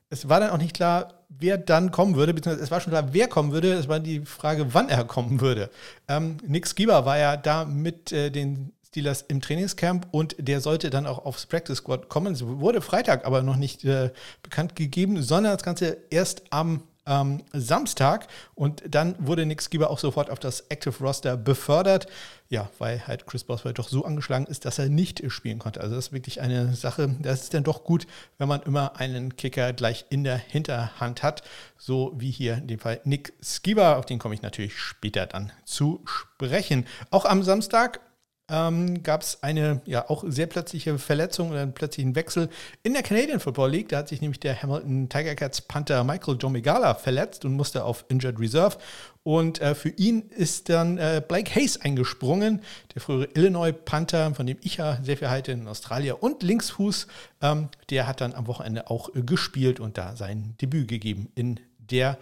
es 0.08 0.28
war 0.28 0.40
dann 0.40 0.50
auch 0.50 0.58
nicht 0.58 0.74
klar, 0.74 1.14
wer 1.28 1.58
dann 1.58 1.90
kommen 1.90 2.14
würde, 2.14 2.32
beziehungsweise 2.32 2.64
es 2.64 2.70
war 2.70 2.80
schon 2.80 2.92
klar, 2.92 3.12
wer 3.12 3.28
kommen 3.28 3.52
würde. 3.52 3.72
Es 3.72 3.88
war 3.88 4.00
die 4.00 4.20
Frage, 4.20 4.72
wann 4.74 4.88
er 4.88 5.04
kommen 5.04 5.40
würde. 5.40 5.70
Ähm, 6.06 6.36
Nick 6.46 6.66
Skiba 6.66 7.04
war 7.04 7.18
ja 7.18 7.36
da 7.36 7.64
mit 7.64 8.12
äh, 8.12 8.30
den 8.30 8.72
Steelers 8.88 9.22
im 9.28 9.40
Trainingscamp 9.40 10.08
und 10.10 10.36
der 10.38 10.60
sollte 10.60 10.90
dann 10.90 11.06
auch 11.06 11.24
aufs 11.24 11.46
Practice 11.46 11.78
Squad 11.78 12.08
kommen. 12.08 12.32
Es 12.32 12.44
wurde 12.44 12.80
Freitag 12.80 13.26
aber 13.26 13.42
noch 13.42 13.56
nicht 13.56 13.84
äh, 13.84 14.10
bekannt 14.42 14.76
gegeben, 14.76 15.22
sondern 15.22 15.52
das 15.52 15.62
Ganze 15.62 15.98
erst 16.10 16.42
am 16.50 16.82
ähm, 17.08 17.42
Samstag 17.52 18.28
und 18.54 18.82
dann 18.88 19.14
wurde 19.18 19.46
Nick 19.46 19.62
Skipper 19.62 19.90
auch 19.90 19.98
sofort 19.98 20.30
auf 20.30 20.38
das 20.38 20.60
Active 20.68 20.94
Roster 21.00 21.36
befördert. 21.36 22.06
Ja, 22.50 22.70
weil 22.78 23.06
halt 23.06 23.26
Chris 23.26 23.44
Boswell 23.44 23.74
doch 23.74 23.88
so 23.88 24.06
angeschlagen 24.06 24.46
ist, 24.46 24.64
dass 24.64 24.78
er 24.78 24.88
nicht 24.88 25.22
spielen 25.30 25.58
konnte. 25.58 25.82
Also 25.82 25.94
das 25.94 26.06
ist 26.06 26.12
wirklich 26.12 26.40
eine 26.40 26.74
Sache, 26.74 27.14
das 27.20 27.42
ist 27.42 27.52
dann 27.52 27.64
doch 27.64 27.84
gut, 27.84 28.06
wenn 28.38 28.48
man 28.48 28.62
immer 28.62 28.98
einen 28.98 29.36
Kicker 29.36 29.74
gleich 29.74 30.06
in 30.08 30.24
der 30.24 30.36
Hinterhand 30.36 31.22
hat, 31.22 31.42
so 31.76 32.14
wie 32.16 32.30
hier 32.30 32.54
in 32.54 32.68
dem 32.68 32.78
Fall 32.78 33.00
Nick 33.04 33.34
Skiba, 33.42 33.96
auf 33.96 34.06
den 34.06 34.18
komme 34.18 34.34
ich 34.34 34.40
natürlich 34.40 34.78
später 34.78 35.26
dann 35.26 35.52
zu 35.64 36.00
sprechen. 36.06 36.86
Auch 37.10 37.26
am 37.26 37.42
Samstag 37.42 38.00
ähm, 38.48 39.02
gab 39.02 39.22
es 39.22 39.42
eine 39.42 39.80
ja 39.84 40.08
auch 40.08 40.24
sehr 40.26 40.46
plötzliche 40.46 40.98
Verletzung 40.98 41.50
oder 41.50 41.60
einen 41.60 41.74
plötzlichen 41.74 42.14
Wechsel 42.14 42.48
in 42.82 42.94
der 42.94 43.02
Canadian 43.02 43.40
Football 43.40 43.70
League. 43.70 43.88
Da 43.90 43.98
hat 43.98 44.08
sich 44.08 44.20
nämlich 44.20 44.40
der 44.40 44.62
Hamilton 44.62 45.08
Tiger 45.08 45.34
Cats 45.34 45.60
Panther 45.60 46.02
Michael 46.04 46.36
Domigala 46.36 46.94
verletzt 46.94 47.44
und 47.44 47.54
musste 47.54 47.84
auf 47.84 48.04
Injured 48.08 48.38
Reserve. 48.38 48.78
Und 49.22 49.60
äh, 49.60 49.74
für 49.74 49.90
ihn 49.90 50.30
ist 50.30 50.70
dann 50.70 50.96
äh, 50.96 51.22
Blake 51.26 51.54
Hayes 51.54 51.80
eingesprungen, 51.80 52.62
der 52.94 53.02
frühere 53.02 53.28
Illinois 53.34 53.72
Panther, 53.72 54.34
von 54.34 54.46
dem 54.46 54.56
ich 54.62 54.78
ja 54.78 54.98
sehr 55.02 55.18
viel 55.18 55.28
halte 55.28 55.52
in 55.52 55.68
Australier 55.68 56.22
und 56.22 56.42
Linksfuß. 56.42 57.06
Ähm, 57.42 57.68
der 57.90 58.06
hat 58.06 58.22
dann 58.22 58.32
am 58.32 58.46
Wochenende 58.46 58.88
auch 58.88 59.14
äh, 59.14 59.22
gespielt 59.22 59.80
und 59.80 59.98
da 59.98 60.16
sein 60.16 60.54
Debüt 60.62 60.88
gegeben 60.88 61.28
in 61.34 61.60
der 61.78 62.18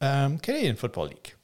ähm, 0.00 0.40
Canadian 0.42 0.76
Football 0.76 1.08
League. 1.08 1.39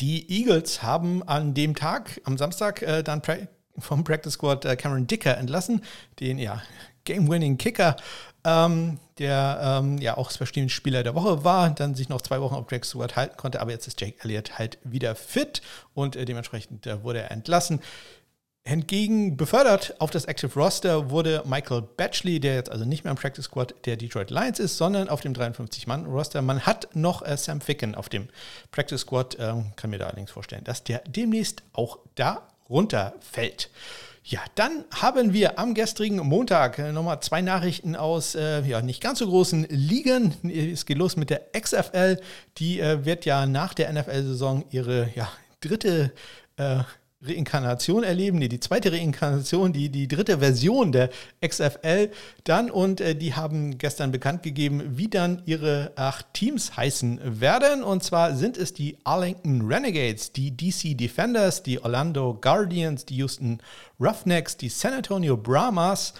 Die 0.00 0.30
Eagles 0.30 0.82
haben 0.82 1.22
an 1.22 1.54
dem 1.54 1.74
Tag, 1.74 2.20
am 2.24 2.36
Samstag, 2.36 2.82
äh, 2.82 3.02
dann 3.02 3.22
pra 3.22 3.36
vom 3.78 4.04
Practice 4.04 4.34
Squad 4.34 4.64
äh, 4.64 4.74
Cameron 4.76 5.06
Dicker 5.06 5.36
entlassen, 5.36 5.82
den 6.18 6.38
ja 6.38 6.62
Game-Winning 7.04 7.58
Kicker, 7.58 7.96
ähm, 8.44 8.98
der 9.18 9.60
ähm, 9.62 9.98
ja 9.98 10.16
auch 10.16 10.30
verschiedene 10.30 10.70
Spieler 10.70 11.02
der 11.02 11.14
Woche 11.14 11.44
war, 11.44 11.70
dann 11.70 11.94
sich 11.94 12.08
noch 12.08 12.22
zwei 12.22 12.40
Wochen 12.40 12.54
auf 12.54 12.66
Practice 12.66 12.90
Squad 12.90 13.16
halten 13.16 13.36
konnte, 13.36 13.60
aber 13.60 13.70
jetzt 13.70 13.86
ist 13.86 14.00
Jake 14.00 14.16
Elliott 14.22 14.58
halt 14.58 14.78
wieder 14.84 15.14
fit 15.14 15.62
und 15.94 16.16
äh, 16.16 16.24
dementsprechend 16.24 16.86
äh, 16.86 17.02
wurde 17.02 17.20
er 17.20 17.30
entlassen. 17.30 17.80
Hingegen 18.68 19.36
befördert 19.36 19.94
auf 20.00 20.10
das 20.10 20.24
Active 20.24 20.52
Roster 20.58 21.08
wurde 21.08 21.44
Michael 21.46 21.82
Batchley, 21.82 22.40
der 22.40 22.56
jetzt 22.56 22.68
also 22.68 22.84
nicht 22.84 23.04
mehr 23.04 23.12
im 23.12 23.16
Practice 23.16 23.44
Squad 23.44 23.76
der 23.84 23.96
Detroit 23.96 24.30
Lions 24.30 24.58
ist, 24.58 24.76
sondern 24.76 25.08
auf 25.08 25.20
dem 25.20 25.34
53-Mann-Roster. 25.34 26.42
Man 26.42 26.62
hat 26.62 26.88
noch 26.92 27.24
äh, 27.24 27.36
Sam 27.36 27.60
Ficken 27.60 27.94
auf 27.94 28.08
dem 28.08 28.26
Practice 28.72 29.02
Squad, 29.02 29.36
äh, 29.36 29.54
kann 29.76 29.90
mir 29.90 29.98
da 29.98 30.06
allerdings 30.06 30.32
vorstellen, 30.32 30.64
dass 30.64 30.82
der 30.82 31.02
demnächst 31.06 31.62
auch 31.74 32.00
da 32.16 32.48
runterfällt. 32.68 33.70
Ja, 34.24 34.40
dann 34.56 34.84
haben 34.92 35.32
wir 35.32 35.60
am 35.60 35.74
gestrigen 35.74 36.16
Montag 36.16 36.80
äh, 36.80 36.90
nochmal 36.90 37.20
zwei 37.20 37.42
Nachrichten 37.42 37.94
aus 37.94 38.34
äh, 38.34 38.62
ja, 38.62 38.82
nicht 38.82 39.00
ganz 39.00 39.20
so 39.20 39.28
großen 39.28 39.68
Ligen. 39.70 40.34
Es 40.50 40.86
geht 40.86 40.98
los 40.98 41.14
mit 41.14 41.30
der 41.30 41.42
XFL. 41.56 42.18
Die 42.58 42.80
äh, 42.80 43.04
wird 43.04 43.26
ja 43.26 43.46
nach 43.46 43.74
der 43.74 43.92
NFL-Saison 43.92 44.64
ihre 44.70 45.08
ja, 45.14 45.28
dritte 45.60 46.12
äh, 46.56 46.80
Reinkarnation 47.22 48.04
erleben, 48.04 48.38
nee, 48.38 48.48
die 48.48 48.60
zweite 48.60 48.92
Reinkarnation, 48.92 49.72
die, 49.72 49.88
die 49.88 50.06
dritte 50.06 50.38
Version 50.38 50.92
der 50.92 51.08
XFL 51.44 52.10
dann. 52.44 52.70
Und 52.70 53.00
äh, 53.00 53.14
die 53.14 53.34
haben 53.34 53.78
gestern 53.78 54.12
bekannt 54.12 54.42
gegeben, 54.42 54.98
wie 54.98 55.08
dann 55.08 55.42
ihre 55.46 55.92
acht 55.96 56.26
Teams 56.34 56.76
heißen 56.76 57.40
werden. 57.40 57.82
Und 57.82 58.04
zwar 58.04 58.36
sind 58.36 58.58
es 58.58 58.74
die 58.74 58.98
Arlington 59.04 59.62
Renegades, 59.62 60.32
die 60.32 60.54
DC 60.54 60.96
Defenders, 60.96 61.62
die 61.62 61.82
Orlando 61.82 62.34
Guardians, 62.40 63.06
die 63.06 63.16
Houston 63.16 63.60
Roughnecks, 63.98 64.58
die 64.58 64.68
San 64.68 64.92
Antonio 64.92 65.38
Brahmas, 65.38 66.12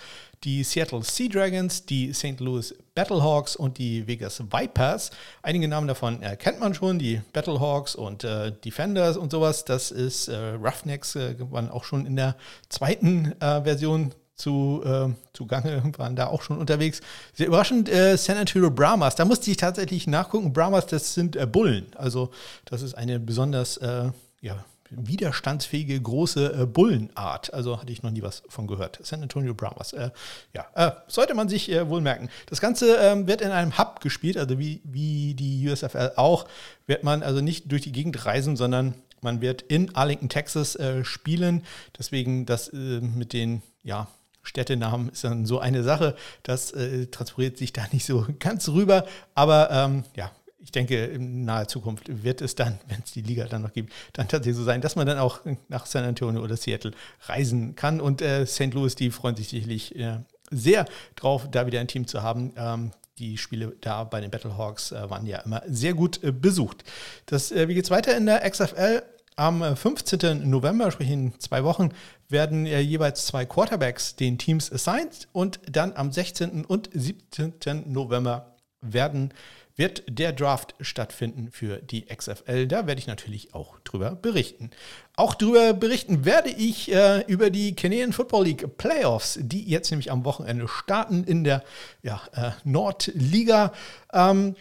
die 0.45 0.63
Seattle 0.65 1.03
Sea 1.03 1.29
Dragons, 1.29 1.87
die 1.87 2.13
St. 2.13 2.41
Louis 2.41 2.75
Battlehawks 2.95 3.57
und 3.57 3.79
die 3.79 4.07
Vegas 4.07 4.41
Vipers. 4.41 5.11
Einige 5.43 5.69
Namen 5.69 5.89
davon 5.89 6.23
äh, 6.23 6.37
kennt 6.37 6.61
man 6.61 6.75
schon, 6.75 6.99
die 6.99 7.21
Battlehawks 7.33 7.95
und 7.95 8.25
äh, 8.25 8.53
Defenders 8.53 9.17
und 9.17 9.33
sowas. 9.33 9.65
Das 9.65 9.91
ist 9.91 10.29
äh, 10.29 10.37
Roughnecks, 10.37 11.17
äh, 11.17 11.35
waren 11.51 11.71
auch 11.71 11.85
schon 11.85 12.07
in 12.07 12.17
der 12.17 12.37
zweiten 12.69 13.33
äh, 13.41 13.63
Version 13.63 14.15
zu, 14.37 14.83
äh, 14.85 15.09
zugange, 15.33 15.83
waren 15.97 16.15
da 16.15 16.27
auch 16.29 16.43
schon 16.43 16.59
unterwegs. 16.59 17.01
Sehr 17.35 17.47
überraschend, 17.47 17.89
äh, 17.89 18.17
San 18.17 18.37
Antonio 18.37 18.71
Brahmas, 18.71 19.17
da 19.17 19.25
musste 19.25 19.51
ich 19.51 19.57
tatsächlich 19.57 20.07
nachgucken. 20.07 20.53
Brahmas, 20.53 20.87
das 20.87 21.15
sind 21.15 21.37
äh, 21.37 21.47
Bullen. 21.47 21.87
Also 21.97 22.31
das 22.67 22.83
ist 22.83 22.95
eine 22.95 23.19
besonders, 23.19 23.79
äh, 23.79 24.11
ja, 24.43 24.65
widerstandsfähige 24.91 26.01
große 26.01 26.63
äh, 26.63 26.67
Bullenart. 26.67 27.53
Also 27.53 27.81
hatte 27.81 27.93
ich 27.93 28.03
noch 28.03 28.11
nie 28.11 28.23
was 28.23 28.43
von 28.49 28.67
gehört. 28.67 28.99
San 29.03 29.23
Antonio 29.23 29.55
Brahmas. 29.55 29.93
Äh, 29.93 30.11
ja, 30.55 30.67
äh, 30.75 30.93
sollte 31.09 31.35
man 31.35 31.49
sich 31.49 31.71
äh, 31.71 31.89
wohl 31.89 32.01
merken. 32.01 32.29
Das 32.47 32.61
Ganze 32.61 32.97
ähm, 32.97 33.27
wird 33.27 33.41
in 33.41 33.51
einem 33.51 33.79
Hub 33.79 34.01
gespielt, 34.01 34.37
also 34.37 34.59
wie, 34.59 34.81
wie 34.85 35.35
die 35.35 35.69
USFL 35.69 36.13
auch, 36.17 36.47
wird 36.87 37.05
man 37.05 37.23
also 37.23 37.41
nicht 37.41 37.71
durch 37.71 37.83
die 37.83 37.93
Gegend 37.93 38.25
reisen, 38.25 38.57
sondern 38.57 38.95
man 39.21 39.41
wird 39.41 39.63
in 39.63 39.95
Arlington, 39.95 40.29
Texas 40.29 40.77
äh, 40.77 41.05
spielen. 41.05 41.65
Deswegen 41.99 42.47
das 42.47 42.69
äh, 42.69 43.01
mit 43.01 43.33
den, 43.33 43.63
ja, 43.83 44.09
Städtenamen 44.47 45.09
ist 45.09 45.25
dann 45.25 45.45
so 45.45 45.59
eine 45.59 45.83
Sache. 45.83 46.15
Das 46.43 46.71
äh, 46.73 47.07
transportiert 47.07 47.59
sich 47.59 47.73
da 47.73 47.87
nicht 47.93 48.07
so 48.07 48.27
ganz 48.39 48.69
rüber. 48.69 49.07
Aber 49.35 49.71
ähm, 49.71 50.05
ja, 50.15 50.31
ich 50.59 50.73
denke, 50.73 51.05
in 51.05 51.45
naher 51.45 51.69
Zukunft 51.69 52.25
wird 52.25 52.41
es 52.41 52.55
dann, 52.55 52.79
wenn 52.89 53.01
es 53.05 53.13
die 53.13 53.23
Liga 53.23 53.45
dann 53.47 53.63
noch 53.63 53.73
gibt, 53.73 53.93
dann 54.15 54.29
tatsächlich 54.29 54.57
so 54.57 54.65
sein, 54.65 54.81
dass 54.81 54.97
man 54.97 55.07
dann 55.07 55.19
auch 55.19 55.41
nach 55.69 55.87
San 55.87 56.05
Antonio 56.05 56.43
oder 56.43 56.57
Seattle 56.57 56.93
reisen 57.27 57.75
kann. 57.75 58.01
Und 58.01 58.23
äh, 58.23 58.47
St. 58.47 58.73
Louis, 58.73 58.95
die 58.95 59.11
freuen 59.11 59.37
sich 59.37 59.49
sicherlich 59.49 59.95
äh, 59.97 60.19
sehr 60.51 60.87
drauf, 61.15 61.49
da 61.51 61.67
wieder 61.67 61.81
ein 61.81 61.89
Team 61.89 62.07
zu 62.07 62.23
haben. 62.23 62.53
Ähm, 62.57 62.93
die 63.19 63.39
Spiele 63.39 63.77
da 63.81 64.05
bei 64.05 64.21
den 64.21 64.31
Battlehawks 64.31 64.93
äh, 64.93 65.11
waren 65.11 65.27
ja 65.27 65.39
immer 65.39 65.63
sehr 65.67 65.95
gut 65.95 66.23
äh, 66.23 66.33
besucht. 66.33 66.85
Das, 67.27 67.51
äh, 67.51 67.69
wie 67.69 67.75
geht 67.75 67.85
es 67.85 67.91
weiter 67.91 68.17
in 68.17 68.27
der 68.27 68.49
XFL? 68.49 69.03
Am 69.37 69.77
15. 69.77 70.21
Äh, 70.21 70.35
November, 70.35 70.91
sprich 70.91 71.11
in 71.11 71.39
zwei 71.39 71.63
Wochen, 71.65 71.91
werden 72.29 72.67
jeweils 72.67 73.27
zwei 73.27 73.45
Quarterbacks 73.45 74.17
den 74.17 74.39
Teams 74.39 74.73
assigned 74.73 75.29
und 75.33 75.61
dann 75.71 75.93
am 75.95 76.11
16. 76.11 76.65
und 76.65 76.89
17. 76.93 77.93
November 77.93 78.57
werden 78.81 79.33
wird 79.77 80.05
der 80.09 80.33
Draft 80.33 80.75
stattfinden 80.81 81.51
für 81.51 81.79
die 81.79 82.07
XFL. 82.07 82.67
Da 82.67 82.87
werde 82.87 82.99
ich 82.99 83.07
natürlich 83.07 83.55
auch 83.55 83.79
drüber 83.81 84.15
berichten. 84.15 84.71
Auch 85.15 85.35
drüber 85.35 85.75
berichten 85.75 86.25
werde 86.25 86.51
ich 86.51 86.93
äh, 86.93 87.21
über 87.27 87.51
die 87.51 87.75
Canadian 87.75 88.13
Football 88.13 88.45
League 88.45 88.77
Playoffs, 88.79 89.39
die 89.41 89.65
jetzt 89.65 89.91
nämlich 89.91 90.11
am 90.11 90.25
Wochenende 90.25 90.67
starten 90.67 91.25
in 91.25 91.45
der 91.45 91.63
ja, 92.03 92.21
äh, 92.33 92.51
Nordliga. 92.65 93.73
Ähm, 94.13 94.57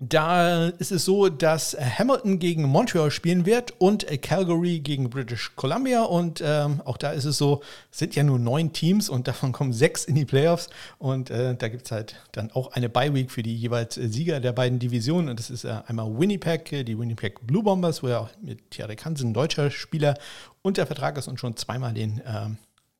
da 0.00 0.68
ist 0.68 0.92
es 0.92 1.04
so, 1.04 1.28
dass 1.28 1.76
Hamilton 1.76 2.38
gegen 2.38 2.62
Montreal 2.64 3.10
spielen 3.10 3.46
wird 3.46 3.74
und 3.78 4.06
Calgary 4.22 4.78
gegen 4.78 5.10
British 5.10 5.56
Columbia. 5.56 6.04
Und 6.04 6.40
ähm, 6.44 6.80
auch 6.84 6.96
da 6.96 7.10
ist 7.10 7.24
es 7.24 7.36
so, 7.36 7.62
es 7.90 7.98
sind 7.98 8.14
ja 8.14 8.22
nur 8.22 8.38
neun 8.38 8.72
Teams 8.72 9.08
und 9.08 9.26
davon 9.26 9.50
kommen 9.50 9.72
sechs 9.72 10.04
in 10.04 10.14
die 10.14 10.24
Playoffs. 10.24 10.70
Und 10.98 11.30
äh, 11.30 11.56
da 11.56 11.66
gibt 11.66 11.86
es 11.86 11.90
halt 11.90 12.14
dann 12.30 12.52
auch 12.52 12.72
eine 12.72 12.88
Bye-Week 12.88 13.30
für 13.32 13.42
die 13.42 13.56
jeweils 13.56 13.96
Sieger 13.96 14.38
der 14.38 14.52
beiden 14.52 14.78
Divisionen. 14.78 15.30
Und 15.30 15.40
das 15.40 15.50
ist 15.50 15.64
äh, 15.64 15.80
einmal 15.86 16.16
Winnipeg, 16.16 16.86
die 16.86 16.96
Winnipeg 16.96 17.44
Blue 17.44 17.64
Bombers, 17.64 18.00
wo 18.04 18.08
ja 18.08 18.20
auch 18.20 18.30
mit 18.40 18.70
Thierry 18.70 18.96
Hansen 18.96 19.30
ein 19.30 19.34
deutscher 19.34 19.68
Spieler 19.72 20.14
unter 20.62 20.86
Vertrag 20.86 21.18
ist 21.18 21.26
und 21.26 21.40
schon 21.40 21.56
zweimal 21.56 21.92
den 21.92 22.18
äh, 22.20 22.50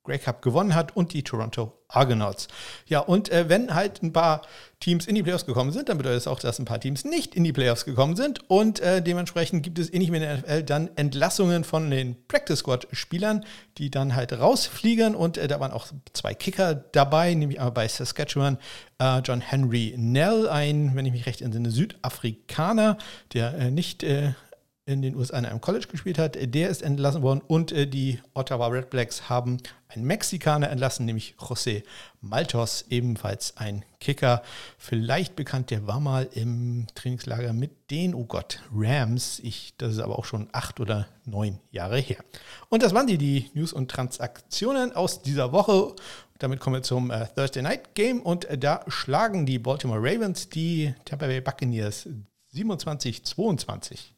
Grey 0.09 0.19
Cup 0.19 0.43
gewonnen 0.43 0.75
hat 0.75 0.97
und 0.97 1.13
die 1.13 1.23
Toronto 1.23 1.79
Argonauts. 1.89 2.49
Ja, 2.87 3.01
und 3.01 3.31
äh, 3.31 3.49
wenn 3.49 3.75
halt 3.75 4.03
ein 4.03 4.13
paar 4.13 4.43
Teams 4.81 5.07
in 5.07 5.15
die 5.15 5.23
Playoffs 5.23 5.47
gekommen 5.47 5.73
sind, 5.73 5.89
dann 5.89 5.99
bedeutet 5.99 6.19
es 6.19 6.27
auch, 6.27 6.39
dass 6.39 6.59
ein 6.59 6.65
paar 6.65 6.81
Teams 6.81 7.05
nicht 7.05 7.35
in 7.35 7.45
die 7.45 7.53
Playoffs 7.53 7.85
gekommen 7.85 8.15
sind 8.15 8.49
und 8.49 8.81
äh, 8.81 9.03
dementsprechend 9.03 9.63
gibt 9.63 9.79
es 9.79 9.93
ähnlich 9.93 10.13
wie 10.13 10.17
in 10.17 10.23
der 10.23 10.39
NFL 10.39 10.63
dann 10.65 10.91
Entlassungen 10.97 11.65
von 11.65 11.91
den 11.91 12.17
Practice 12.29 12.61
Squad 12.61 12.87
Spielern, 12.93 13.45
die 13.79 13.91
dann 13.91 14.15
halt 14.15 14.33
rausfliegen 14.33 15.15
und 15.15 15.39
äh, 15.39 15.49
da 15.49 15.61
waren 15.61 15.73
auch 15.73 15.87
zwei 16.13 16.35
Kicker 16.35 16.75
dabei, 16.75 17.35
nämlich 17.35 17.59
einmal 17.59 17.73
bei 17.73 17.89
Saskatchewan 17.89 18.59
äh, 18.99 19.21
John 19.21 19.41
Henry 19.41 19.95
Nell, 19.97 20.49
ein, 20.49 20.95
wenn 20.95 21.07
ich 21.07 21.13
mich 21.13 21.27
recht 21.27 21.41
entsinne, 21.41 21.71
Südafrikaner, 21.71 22.99
der 23.33 23.55
äh, 23.55 23.71
nicht 23.71 24.03
äh, 24.03 24.33
in 24.89 25.03
den 25.03 25.15
USA 25.15 25.39
in 25.39 25.45
einem 25.45 25.61
College 25.61 25.87
gespielt 25.87 26.19
hat, 26.19 26.39
der 26.41 26.71
ist 26.71 26.83
entlassen 26.83 27.23
worden 27.23 27.43
und 27.47 27.73
äh, 27.73 27.87
die 27.87 28.21
Ottawa 28.33 28.69
Red 28.69 28.89
Blacks 28.89 29.29
haben 29.29 29.59
einen 29.89 30.05
Mexikaner 30.05 30.71
entlassen, 30.71 31.05
nämlich 31.05 31.35
José 31.39 31.83
Maltos, 32.23 32.87
ebenfalls 32.89 33.57
ein 33.59 33.85
Kicker, 34.01 34.43
vielleicht 34.79 35.37
bekannt, 35.37 35.71
der 35.71 35.87
war 35.87 36.01
mal 36.01 36.29
im 36.33 36.87
Trainingslager 36.95 37.53
mit 37.53 37.91
den, 37.91 38.15
oh 38.15 38.25
Gott, 38.25 38.61
Rams. 38.75 39.41
Ich, 39.41 39.75
das 39.77 39.93
ist 39.93 40.01
aber 40.01 40.19
auch 40.19 40.25
schon 40.25 40.49
acht 40.53 40.81
oder 40.81 41.07
neun 41.27 41.59
Jahre 41.71 41.99
her. 41.99 42.25
Und 42.71 42.83
das 42.83 42.95
waren 42.95 43.07
die, 43.07 43.19
die 43.19 43.51
News 43.55 43.73
und 43.75 43.91
Transaktionen 43.91 44.93
aus 44.93 45.23
dieser 45.23 45.53
Woche. 45.53 45.95
Damit 46.39 46.61
kommen 46.61 46.77
wir 46.77 46.83
zum 46.83 47.11
äh, 47.11 47.27
Thursday 47.35 47.63
Night 47.63 47.95
Game 47.95 48.21
und 48.21 48.47
äh, 48.47 48.57
da 48.57 48.85
schlagen 48.89 49.45
die 49.45 49.59
Baltimore 49.59 50.01
Ravens 50.01 50.49
die 50.49 50.95
Tampa 51.05 51.27
Bay 51.27 51.41
Buccaneers 51.41 52.09
27-22. 52.55 54.18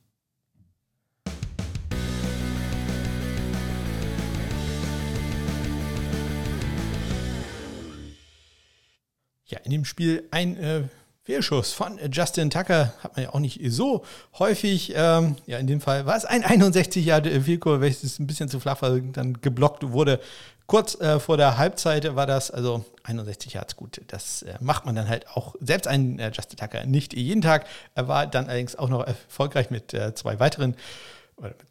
Ja, 9.51 9.59
in 9.65 9.71
dem 9.71 9.85
Spiel 9.85 10.27
ein 10.31 10.57
äh, 10.57 10.83
Fehlschuss 11.25 11.73
von 11.73 11.99
Justin 12.11 12.51
Tucker 12.51 12.95
hat 13.03 13.17
man 13.17 13.25
ja 13.25 13.35
auch 13.35 13.41
nicht 13.41 13.61
so 13.67 14.05
häufig. 14.39 14.93
Ähm, 14.97 15.37
ja, 15.47 15.59
in 15.59 15.67
dem 15.67 15.81
Fall 15.81 16.07
war 16.07 16.17
es 16.17 16.25
ein 16.25 16.45
61 16.45 17.05
Jahre 17.05 17.41
Fehlkur, 17.41 17.81
welches 17.81 18.19
ein 18.19 18.27
bisschen 18.27 18.49
zu 18.49 18.61
flach 18.61 18.81
war, 18.83 18.99
dann 18.99 19.41
geblockt 19.41 19.91
wurde. 19.91 20.21
Kurz 20.67 21.01
äh, 21.01 21.19
vor 21.19 21.37
der 21.37 21.59
Halbzeit 21.59 22.15
war 22.15 22.27
das, 22.27 22.51
also 22.51 22.85
61 23.03 23.55
Yards 23.55 23.77
gut. 23.77 24.01
Das 24.07 24.43
äh, 24.43 24.55
macht 24.61 24.87
man 24.87 24.95
dann 24.95 25.09
halt 25.09 25.29
auch, 25.29 25.57
selbst 25.61 25.89
ein 25.89 26.19
äh, 26.21 26.31
Justin 26.33 26.59
Tucker 26.59 26.87
nicht 26.87 27.13
jeden 27.13 27.43
Tag. 27.43 27.67
Er 27.95 28.09
war 28.09 28.27
dann 28.27 28.47
allerdings 28.47 28.77
auch 28.77 28.89
noch 28.89 29.05
erfolgreich 29.05 29.71
mit 29.71 29.93
äh, 29.93 30.15
zwei 30.15 30.39
weiteren 30.39 30.77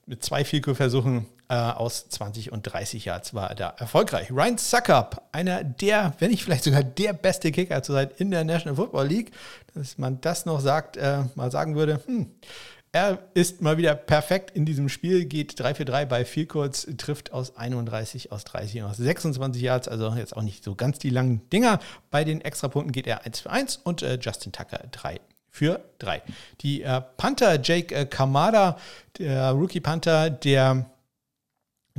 mit 0.07 0.23
zwei 0.23 0.43
Vielkurversuchen 0.43 1.27
äh, 1.49 1.55
aus 1.55 2.07
20 2.09 2.51
und 2.51 2.63
30 2.63 3.05
Yards 3.05 3.33
war 3.33 3.49
er 3.49 3.55
da 3.55 3.69
erfolgreich. 3.77 4.31
Ryan 4.31 4.57
Suckup, 4.57 5.23
einer 5.31 5.63
der, 5.63 6.13
wenn 6.19 6.29
nicht 6.31 6.43
vielleicht 6.43 6.63
sogar 6.63 6.83
der 6.83 7.13
beste 7.13 7.51
Kicker 7.51 7.81
zurzeit 7.83 8.19
in 8.19 8.31
der 8.31 8.43
National 8.43 8.75
Football 8.75 9.07
League, 9.07 9.31
dass 9.73 9.97
man 9.97 10.21
das 10.21 10.45
noch 10.45 10.61
sagt, 10.61 10.97
äh, 10.97 11.23
mal 11.35 11.51
sagen 11.51 11.75
würde, 11.75 12.01
hm, 12.05 12.31
er 12.91 13.19
ist 13.33 13.61
mal 13.61 13.77
wieder 13.77 13.93
perfekt 13.93 14.55
in 14.55 14.65
diesem 14.65 14.89
Spiel, 14.89 15.25
geht 15.25 15.59
3 15.59 15.75
für 15.75 15.85
3 15.85 16.05
bei 16.05 16.25
Vielkurz, 16.25 16.87
trifft 16.97 17.33
aus 17.33 17.55
31, 17.55 18.31
aus 18.31 18.43
30 18.45 18.81
und 18.81 18.89
aus 18.89 18.97
26 18.97 19.61
Yards, 19.61 19.87
also 19.87 20.09
jetzt 20.15 20.35
auch 20.35 20.41
nicht 20.41 20.63
so 20.63 20.73
ganz 20.75 20.97
die 20.97 21.11
langen 21.11 21.47
Dinger. 21.49 21.79
Bei 22.09 22.23
den 22.23 22.41
Extrapunkten 22.41 22.91
geht 22.91 23.05
er 23.05 23.25
1 23.25 23.41
für 23.41 23.51
1 23.51 23.77
und 23.77 24.01
äh, 24.01 24.17
Justin 24.19 24.51
Tucker 24.51 24.81
3 24.91 25.19
für 25.51 25.81
drei. 25.97 26.21
Die 26.61 26.83
äh, 26.83 27.01
Panther 27.17 27.59
Jake 27.61 27.93
äh, 27.93 28.05
Kamada, 28.05 28.77
der 29.17 29.51
Rookie 29.51 29.79
Panther 29.79 30.29
der 30.29 30.85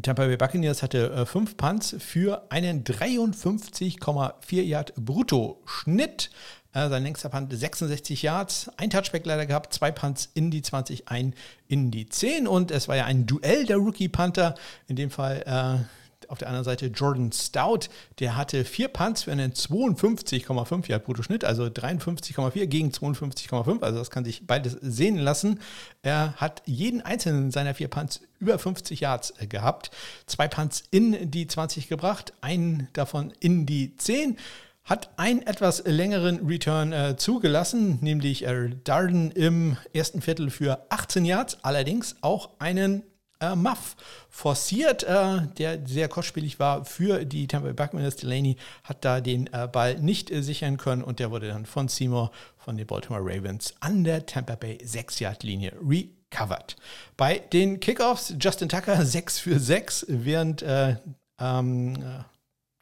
Tampa 0.02 0.26
Bay 0.26 0.36
Buccaneers 0.36 0.82
hatte 0.82 1.10
äh, 1.10 1.26
fünf 1.26 1.56
Punts 1.56 1.96
für 1.98 2.46
einen 2.50 2.84
53,4 2.84 4.62
Yard 4.62 4.94
Brutto-Schnitt. 4.96 6.30
Äh, 6.72 6.88
sein 6.88 7.02
längster 7.02 7.28
Punt 7.28 7.52
66 7.52 8.22
Yards, 8.22 8.70
ein 8.76 8.90
Touchback 8.90 9.26
leider 9.26 9.46
gehabt, 9.46 9.74
zwei 9.74 9.90
Punts 9.90 10.30
in 10.34 10.52
die 10.52 10.62
20, 10.62 11.08
ein 11.08 11.34
in 11.66 11.90
die 11.90 12.08
10 12.08 12.46
und 12.46 12.70
es 12.70 12.86
war 12.86 12.96
ja 12.96 13.06
ein 13.06 13.26
Duell 13.26 13.66
der 13.66 13.78
Rookie 13.78 14.08
Panther. 14.08 14.54
In 14.86 14.94
dem 14.94 15.10
Fall 15.10 15.42
äh, 15.46 15.99
auf 16.30 16.38
der 16.38 16.48
anderen 16.48 16.64
Seite 16.64 16.86
Jordan 16.86 17.32
Stout, 17.32 17.88
der 18.18 18.36
hatte 18.36 18.64
vier 18.64 18.88
Punts 18.88 19.24
für 19.24 19.32
einen 19.32 19.52
52,5 19.52 20.88
Yard 20.88 21.04
Bruttoschnitt, 21.04 21.44
also 21.44 21.64
53,4 21.64 22.66
gegen 22.66 22.90
52,5, 22.90 23.82
also 23.82 23.98
das 23.98 24.10
kann 24.10 24.24
sich 24.24 24.46
beides 24.46 24.72
sehen 24.80 25.18
lassen. 25.18 25.60
Er 26.02 26.34
hat 26.36 26.62
jeden 26.66 27.00
einzelnen 27.00 27.50
seiner 27.50 27.74
vier 27.74 27.88
Punts 27.88 28.20
über 28.38 28.58
50 28.58 29.00
Yards 29.00 29.34
äh, 29.38 29.46
gehabt, 29.46 29.90
zwei 30.26 30.48
Punts 30.48 30.84
in 30.90 31.30
die 31.30 31.46
20 31.46 31.88
gebracht, 31.88 32.32
einen 32.40 32.88
davon 32.92 33.32
in 33.40 33.66
die 33.66 33.96
10 33.96 34.36
hat 34.84 35.10
einen 35.18 35.42
etwas 35.42 35.84
längeren 35.86 36.46
Return 36.46 36.92
äh, 36.92 37.16
zugelassen, 37.16 37.98
nämlich 38.00 38.46
äh, 38.46 38.70
Darden 38.82 39.30
im 39.30 39.76
ersten 39.92 40.20
Viertel 40.20 40.50
für 40.50 40.86
18 40.88 41.24
Yards, 41.24 41.58
allerdings 41.62 42.16
auch 42.22 42.50
einen 42.58 43.04
äh, 43.40 43.54
Muff 43.54 43.96
forciert, 44.28 45.02
äh, 45.02 45.42
der 45.58 45.86
sehr 45.86 46.08
kostspielig 46.08 46.58
war 46.58 46.84
für 46.84 47.24
die 47.24 47.46
Tampa 47.46 47.68
Bay 47.68 47.74
Buccaneers. 47.74 48.16
Delaney 48.16 48.56
hat 48.84 49.04
da 49.04 49.20
den 49.20 49.52
äh, 49.52 49.68
Ball 49.70 49.98
nicht 49.98 50.30
äh, 50.30 50.42
sichern 50.42 50.76
können 50.76 51.02
und 51.02 51.18
der 51.18 51.30
wurde 51.30 51.48
dann 51.48 51.66
von 51.66 51.88
Seymour 51.88 52.30
von 52.58 52.76
den 52.76 52.86
Baltimore 52.86 53.22
Ravens 53.22 53.74
an 53.80 54.04
der 54.04 54.26
Tampa 54.26 54.54
Bay 54.54 54.78
6-Yard-Linie 54.82 55.72
recovered. 55.82 56.76
Bei 57.16 57.38
den 57.38 57.80
Kickoffs 57.80 58.34
Justin 58.38 58.68
Tucker 58.68 59.04
6 59.04 59.38
für 59.38 59.58
6, 59.58 60.06
während 60.08 60.62
äh, 60.62 60.96
ähm, 61.40 61.94
äh, 61.96 62.29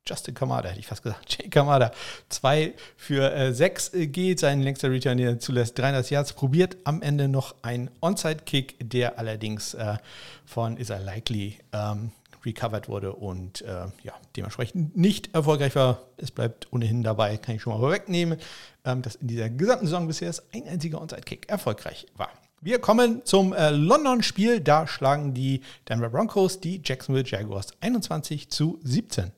Justin 0.09 0.35
Kamada, 0.35 0.69
hätte 0.71 0.81
ich 0.81 0.87
fast 0.87 1.03
gesagt. 1.03 1.37
Jay 1.38 1.49
Kamada, 1.49 1.93
2 2.29 2.75
für 2.97 3.53
6 3.53 3.95
äh, 3.95 4.07
geht. 4.07 4.41
Sein 4.41 4.62
längster 4.62 4.91
Return, 4.91 5.19
der 5.19 5.38
zulässt 5.38 5.79
300 5.79 6.09
Yards, 6.11 6.33
probiert 6.33 6.77
am 6.85 7.03
Ende 7.03 7.29
noch 7.29 7.55
einen 7.62 7.91
Onside-Kick, 8.00 8.77
der 8.81 9.19
allerdings 9.19 9.75
äh, 9.75 9.97
von 10.45 10.77
Is 10.77 10.91
I 10.91 10.97
Likely 11.05 11.59
ähm, 11.73 12.12
recovered 12.45 12.88
wurde 12.88 13.12
und 13.12 13.62
äh, 13.62 13.87
ja, 14.03 14.15
dementsprechend 14.37 14.97
nicht 14.97 15.35
erfolgreich 15.35 15.75
war. 15.75 16.03
Es 16.17 16.31
bleibt 16.31 16.73
ohnehin 16.73 17.03
dabei, 17.03 17.37
kann 17.37 17.57
ich 17.57 17.62
schon 17.62 17.73
mal 17.73 17.81
vorwegnehmen, 17.81 18.38
ähm, 18.85 19.03
dass 19.03 19.17
in 19.17 19.29
dieser 19.29 19.50
gesamten 19.50 19.87
Saison 19.87 20.07
bisher 20.07 20.33
ein 20.55 20.67
einziger 20.67 21.00
Onside-Kick 21.00 21.49
erfolgreich 21.49 22.07
war. 22.17 22.31
Wir 22.61 22.81
kommen 22.81 23.25
zum 23.25 23.53
äh, 23.53 23.71
London-Spiel. 23.71 24.61
Da 24.61 24.87
schlagen 24.88 25.33
die 25.33 25.61
Denver 25.88 26.09
Broncos 26.09 26.59
die 26.59 26.81
Jacksonville 26.85 27.25
Jaguars 27.25 27.69
21 27.81 28.50
zu 28.50 28.81
17. 28.83 29.31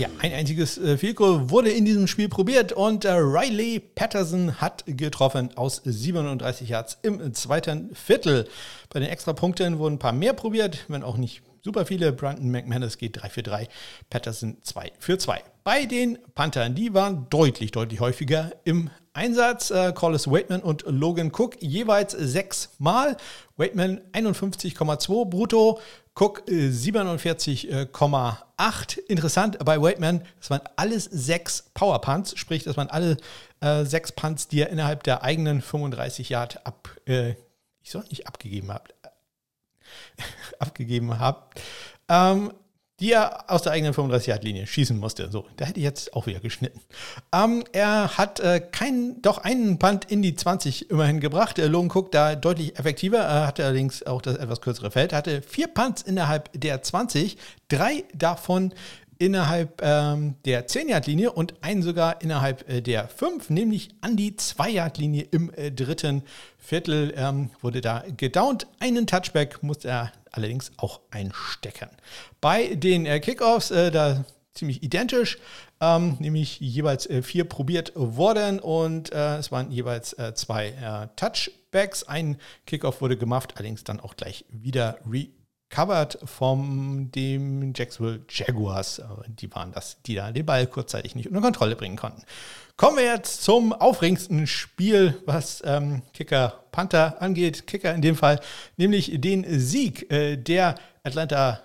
Ja, 0.00 0.08
ein 0.20 0.32
einziges 0.32 0.78
äh, 0.78 0.96
wurde 1.50 1.68
in 1.68 1.84
diesem 1.84 2.06
Spiel 2.06 2.30
probiert 2.30 2.72
und 2.72 3.04
äh, 3.04 3.10
Riley 3.10 3.80
Patterson 3.80 4.58
hat 4.58 4.82
getroffen 4.86 5.50
aus 5.58 5.82
37 5.84 6.70
Yards 6.70 6.96
im 7.02 7.34
zweiten 7.34 7.94
Viertel. 7.94 8.48
Bei 8.88 8.98
den 8.98 9.10
Extrapunkten 9.10 9.78
wurden 9.78 9.96
ein 9.96 9.98
paar 9.98 10.14
mehr 10.14 10.32
probiert, 10.32 10.86
wenn 10.88 11.02
auch 11.02 11.18
nicht 11.18 11.42
super 11.60 11.84
viele. 11.84 12.14
Brandon 12.14 12.50
McManus 12.50 12.96
geht 12.96 13.20
3 13.20 13.28
für 13.28 13.42
3, 13.42 13.68
Patterson 14.08 14.56
2 14.62 14.92
für 14.98 15.18
2. 15.18 15.42
Bei 15.64 15.84
den 15.84 16.16
Panthern, 16.34 16.74
die 16.74 16.94
waren 16.94 17.26
deutlich, 17.28 17.70
deutlich 17.70 18.00
häufiger 18.00 18.52
im 18.64 18.88
Einsatz. 19.12 19.70
Äh, 19.70 19.92
Collis 19.92 20.30
Waitman 20.30 20.62
und 20.62 20.84
Logan 20.86 21.32
Cook 21.34 21.60
jeweils 21.60 22.12
sechsmal. 22.12 23.16
Waitman 23.56 24.00
51,2 24.12 25.28
brutto, 25.28 25.80
Cook 26.14 26.42
47,8. 26.48 28.98
Äh, 28.98 29.00
Interessant 29.08 29.58
bei 29.64 29.80
Waitman, 29.80 30.22
das 30.38 30.50
waren 30.50 30.62
alles 30.76 31.04
sechs 31.04 31.70
Power 31.74 32.00
Punts, 32.00 32.38
sprich, 32.38 32.64
das 32.64 32.76
waren 32.76 32.90
alle 32.90 33.16
äh, 33.60 33.84
sechs 33.84 34.12
Punts, 34.12 34.48
die 34.48 34.60
er 34.60 34.70
innerhalb 34.70 35.02
der 35.02 35.22
eigenen 35.22 35.62
35 35.62 36.28
Yard 36.28 36.66
ab, 36.66 36.90
äh, 37.06 37.34
ich 37.82 37.90
soll 37.90 38.04
nicht 38.10 38.26
abgegeben 38.26 38.72
haben, 38.72 38.84
abgegeben 40.58 41.18
habt. 41.18 41.60
Ähm, 42.08 42.52
die 43.00 43.12
er 43.12 43.50
aus 43.50 43.62
der 43.62 43.72
eigenen 43.72 43.94
35-Yard-Linie 43.94 44.66
schießen 44.66 44.98
musste. 44.98 45.30
So, 45.30 45.46
da 45.56 45.64
hätte 45.64 45.80
ich 45.80 45.84
jetzt 45.84 46.14
auch 46.14 46.26
wieder 46.26 46.40
geschnitten. 46.40 46.80
Ähm, 47.32 47.64
er 47.72 48.18
hat 48.18 48.40
äh, 48.40 48.60
keinen, 48.60 49.20
doch 49.22 49.38
einen 49.38 49.78
Punt 49.78 50.04
in 50.04 50.22
die 50.22 50.34
20 50.34 50.90
immerhin 50.90 51.20
gebracht. 51.20 51.58
Äh, 51.58 51.66
Logan 51.66 51.90
Cook 51.90 52.12
da 52.12 52.36
deutlich 52.36 52.78
effektiver, 52.78 53.18
er 53.18 53.46
hatte 53.46 53.64
allerdings 53.64 54.04
auch 54.04 54.22
das 54.22 54.36
etwas 54.36 54.60
kürzere 54.60 54.90
Feld, 54.90 55.12
hatte 55.12 55.42
vier 55.42 55.68
Punts 55.68 56.02
innerhalb 56.02 56.50
der 56.52 56.82
20, 56.82 57.36
drei 57.68 58.04
davon 58.14 58.74
innerhalb 59.20 59.82
ähm, 59.82 60.34
der 60.46 60.66
10-Yard-Linie 60.66 61.32
und 61.32 61.62
einen 61.62 61.82
sogar 61.82 62.22
innerhalb 62.22 62.68
äh, 62.68 62.80
der 62.80 63.06
5, 63.06 63.50
nämlich 63.50 63.90
an 64.00 64.16
die 64.16 64.32
2-Yard-Linie 64.32 65.28
im 65.30 65.52
äh, 65.52 65.70
dritten 65.70 66.22
Viertel 66.56 67.12
ähm, 67.16 67.50
wurde 67.60 67.82
da 67.82 68.02
gedownt. 68.16 68.66
Einen 68.80 69.06
Touchback 69.06 69.62
musste 69.62 69.88
er 69.88 70.12
allerdings 70.32 70.72
auch 70.78 71.00
einstecken. 71.10 71.90
Bei 72.40 72.74
den 72.74 73.04
äh, 73.04 73.20
Kickoffs, 73.20 73.70
äh, 73.70 73.90
da 73.90 74.24
ziemlich 74.54 74.82
identisch, 74.82 75.38
ähm, 75.82 76.16
nämlich 76.18 76.58
jeweils 76.58 77.06
äh, 77.06 77.22
vier 77.22 77.44
probiert 77.44 77.92
worden 77.94 78.58
und 78.58 79.12
äh, 79.12 79.36
es 79.36 79.52
waren 79.52 79.70
jeweils 79.70 80.16
zwei 80.34 81.08
Touchbacks. 81.16 82.04
Ein 82.04 82.38
Kickoff 82.66 83.02
wurde 83.02 83.18
gemacht, 83.18 83.52
allerdings 83.56 83.84
dann 83.84 84.00
auch 84.00 84.16
gleich 84.16 84.46
wieder 84.48 84.98
recovered 85.70 86.18
von 86.24 87.10
dem 87.12 87.72
Jacksonville 87.74 88.20
Jaguars. 88.28 89.02
Die 89.26 89.52
waren 89.54 89.72
das, 89.72 89.98
die 90.02 90.14
da 90.14 90.32
den 90.32 90.46
Ball 90.46 90.66
kurzzeitig 90.66 91.14
nicht 91.14 91.28
unter 91.28 91.40
Kontrolle 91.40 91.76
bringen 91.76 91.96
konnten. 91.96 92.22
Kommen 92.76 92.96
wir 92.96 93.04
jetzt 93.04 93.42
zum 93.42 93.72
aufregendsten 93.72 94.46
Spiel, 94.46 95.20
was 95.26 95.62
ähm, 95.66 96.02
Kicker 96.14 96.64
Panther 96.72 97.20
angeht. 97.20 97.66
Kicker 97.66 97.94
in 97.94 98.00
dem 98.00 98.16
Fall, 98.16 98.40
nämlich 98.76 99.20
den 99.20 99.44
Sieg 99.60 100.10
äh, 100.10 100.36
der 100.36 100.76
Atlanta 101.02 101.60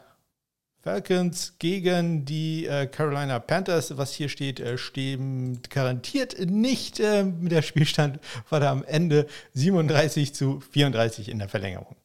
Falcons 0.84 1.54
gegen 1.58 2.26
die 2.26 2.68
äh, 2.68 2.86
Carolina 2.86 3.40
Panthers. 3.40 3.98
Was 3.98 4.14
hier 4.14 4.30
steht, 4.30 4.60
äh, 4.60 4.78
stehen 4.78 5.62
garantiert 5.70 6.38
nicht. 6.46 7.00
Äh, 7.00 7.24
der 7.26 7.62
Spielstand 7.62 8.20
war 8.50 8.60
da 8.60 8.72
am 8.72 8.84
Ende 8.84 9.26
37 9.54 10.36
zu 10.36 10.60
34 10.60 11.30
in 11.30 11.40
der 11.40 11.50
Verlängerung. 11.50 11.96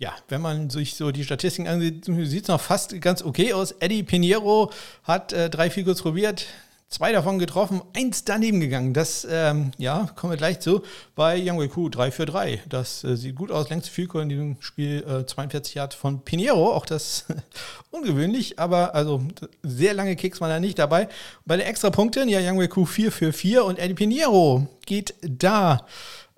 Ja, 0.00 0.14
wenn 0.28 0.40
man 0.40 0.70
sich 0.70 0.94
so 0.94 1.10
die 1.10 1.24
Statistiken 1.24 1.68
ansieht, 1.68 2.06
sieht 2.06 2.44
es 2.44 2.48
noch 2.48 2.60
fast 2.60 2.98
ganz 3.02 3.22
okay 3.22 3.52
aus. 3.52 3.72
Eddie 3.80 4.02
Pinheiro 4.02 4.70
hat 5.04 5.34
äh, 5.34 5.50
drei 5.50 5.68
Figures 5.68 6.00
probiert, 6.00 6.46
zwei 6.88 7.12
davon 7.12 7.38
getroffen, 7.38 7.82
eins 7.94 8.24
daneben 8.24 8.60
gegangen. 8.60 8.94
Das, 8.94 9.26
ähm, 9.30 9.72
ja, 9.76 10.08
kommen 10.16 10.32
wir 10.32 10.38
gleich 10.38 10.60
zu. 10.60 10.82
Bei 11.14 11.38
Young 11.38 11.60
Weku 11.60 11.90
3 11.90 12.12
für 12.12 12.24
3. 12.24 12.62
Das 12.66 13.04
äh, 13.04 13.14
sieht 13.14 13.36
gut 13.36 13.50
aus. 13.50 13.68
Längste 13.68 13.90
Figur 13.90 14.22
in 14.22 14.30
diesem 14.30 14.56
Spiel 14.60 15.04
äh, 15.06 15.26
42 15.26 15.74
Yard 15.74 15.92
von 15.92 16.24
Pinheiro. 16.24 16.72
Auch 16.72 16.86
das 16.86 17.26
ungewöhnlich, 17.90 18.58
aber 18.58 18.94
also 18.94 19.22
sehr 19.62 19.92
lange 19.92 20.16
Kicks 20.16 20.40
waren 20.40 20.48
da 20.48 20.60
nicht 20.60 20.78
dabei. 20.78 21.10
Bei 21.44 21.58
den 21.58 21.66
Extrapunkten, 21.66 22.26
ja, 22.30 22.40
Young 22.40 22.58
Weku 22.58 22.86
4 22.86 23.12
für 23.12 23.34
4 23.34 23.66
und 23.66 23.78
Eddie 23.78 23.92
Pinheiro 23.92 24.66
geht 24.86 25.12
da. 25.20 25.84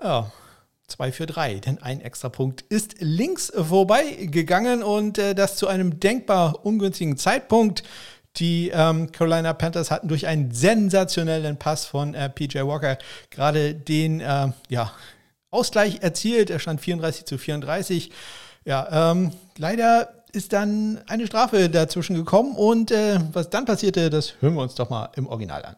Ja, 0.03 0.33
2 0.93 1.13
für 1.13 1.27
3, 1.27 1.55
denn 1.55 1.83
ein 1.83 2.01
Extrapunkt 2.01 2.63
ist 2.69 2.97
links 3.01 3.53
vorbeigegangen 3.55 4.83
und 4.83 5.19
äh, 5.19 5.35
das 5.35 5.57
zu 5.57 5.67
einem 5.67 6.01
denkbar 6.01 6.65
ungünstigen 6.65 7.17
Zeitpunkt. 7.17 7.83
Die 8.37 8.71
ähm, 8.73 9.13
Carolina 9.13 9.53
Panthers 9.53 9.91
hatten 9.91 10.09
durch 10.09 10.27
einen 10.27 10.53
sensationellen 10.53 11.59
Pass 11.59 11.85
von 11.87 12.15
äh, 12.15 12.31
PJ 12.31 12.61
Walker 12.61 12.97
gerade 13.31 13.75
den 13.75 14.21
äh, 14.21 14.53
ja, 14.69 14.93
Ausgleich 15.51 16.03
erzielt. 16.03 16.49
Er 16.49 16.59
stand 16.59 16.81
34 16.81 17.27
zu 17.27 17.37
34. 17.37 18.11
Ja, 18.65 19.11
ähm, 19.11 19.33
leider 19.59 20.25
ist 20.33 20.53
dann 20.53 21.03
eine 21.09 21.27
Strafe 21.27 21.69
dazwischen 21.69 22.17
gekommen 22.17 22.55
und 22.57 22.91
äh, 22.91 23.19
was 23.33 23.51
dann 23.51 23.67
passierte, 23.67 24.09
das 24.09 24.35
hören 24.41 24.55
wir 24.55 24.63
uns 24.63 24.75
doch 24.75 24.89
mal 24.89 25.11
im 25.17 25.27
Original 25.27 25.65
an. 25.65 25.77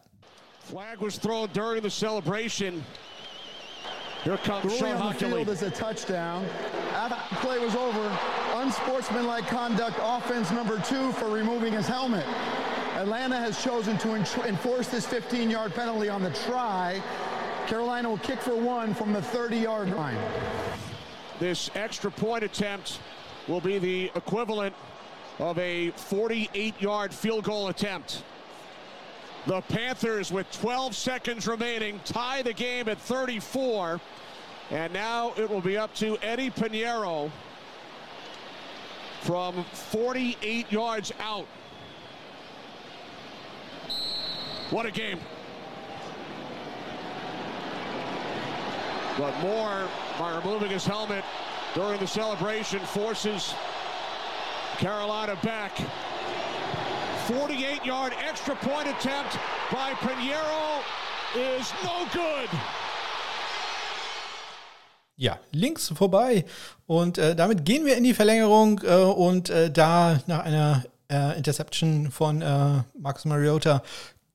Flag 0.69 0.99
was 0.99 1.19
thrown 1.19 1.49
during 1.53 1.83
the 1.83 1.89
celebration. 1.89 2.83
Here 4.25 4.37
comes 4.37 4.75
Sean 4.75 4.93
on 4.93 5.13
the 5.13 5.19
field 5.19 5.49
is 5.49 5.61
a 5.61 5.69
touchdown. 5.69 6.47
After 6.95 7.35
the 7.35 7.41
play 7.41 7.59
was 7.59 7.75
over, 7.75 8.17
unsportsmanlike 8.55 9.45
conduct, 9.45 9.97
offense 10.01 10.49
number 10.49 10.79
two 10.79 11.11
for 11.11 11.27
removing 11.27 11.73
his 11.73 11.85
helmet. 11.85 12.25
Atlanta 12.95 13.35
has 13.35 13.63
chosen 13.63 13.99
to 13.99 14.15
enforce 14.47 14.87
this 14.87 15.05
15-yard 15.05 15.75
penalty 15.75 16.09
on 16.09 16.23
the 16.23 16.31
try. 16.31 17.03
Carolina 17.67 18.09
will 18.09 18.17
kick 18.17 18.39
for 18.39 18.55
one 18.55 18.95
from 18.95 19.13
the 19.13 19.19
30-yard 19.19 19.91
line. 19.95 20.17
This 21.39 21.69
extra 21.75 22.09
point 22.09 22.43
attempt 22.43 23.01
will 23.47 23.61
be 23.61 23.77
the 23.77 24.11
equivalent 24.15 24.73
of 25.37 25.59
a 25.59 25.91
48-yard 25.91 27.13
field 27.13 27.43
goal 27.43 27.67
attempt. 27.67 28.23
The 29.47 29.61
Panthers, 29.61 30.31
with 30.31 30.51
12 30.59 30.95
seconds 30.95 31.45
remaining, 31.45 31.99
tie 32.03 32.41
the 32.41 32.53
game 32.53 32.89
at 32.89 32.99
34. 32.99 34.01
And 34.71 34.91
now 34.91 35.33
it 35.37 35.47
will 35.47 35.61
be 35.61 35.77
up 35.77 35.93
to 35.95 36.17
Eddie 36.23 36.49
Pinheiro 36.49 37.31
from 39.21 39.63
48 39.65 40.71
yards 40.71 41.11
out. 41.19 41.45
What 44.71 44.87
a 44.87 44.91
game. 44.91 45.19
But 49.17 49.39
Moore, 49.41 49.87
by 50.17 50.35
removing 50.35 50.71
his 50.71 50.85
helmet 50.85 51.23
during 51.75 51.99
the 51.99 52.07
celebration, 52.07 52.79
forces 52.79 53.53
Carolina 54.77 55.37
back. 55.43 55.79
48-yard 57.25 58.13
extra 58.29 58.53
point 58.55 58.87
attempt 58.87 59.39
by 59.71 59.93
Pinheiro 59.99 60.83
is 61.35 61.73
no 61.83 62.05
good. 62.13 62.49
Ja, 65.17 65.39
links 65.51 65.91
vorbei. 65.95 66.45
Und 66.85 67.17
äh, 67.17 67.35
damit 67.35 67.65
gehen 67.65 67.83
wir 67.85 67.97
in 67.97 68.03
die 68.03 68.13
Verlängerung 68.13 68.79
äh, 68.83 68.93
und 68.95 69.49
äh, 69.49 69.71
da 69.71 70.19
nach 70.27 70.43
einer 70.43 70.83
äh, 71.09 71.35
Interception 71.35 72.11
von 72.11 72.43
äh, 72.43 72.83
Marcus 72.99 73.25
Mariota 73.25 73.81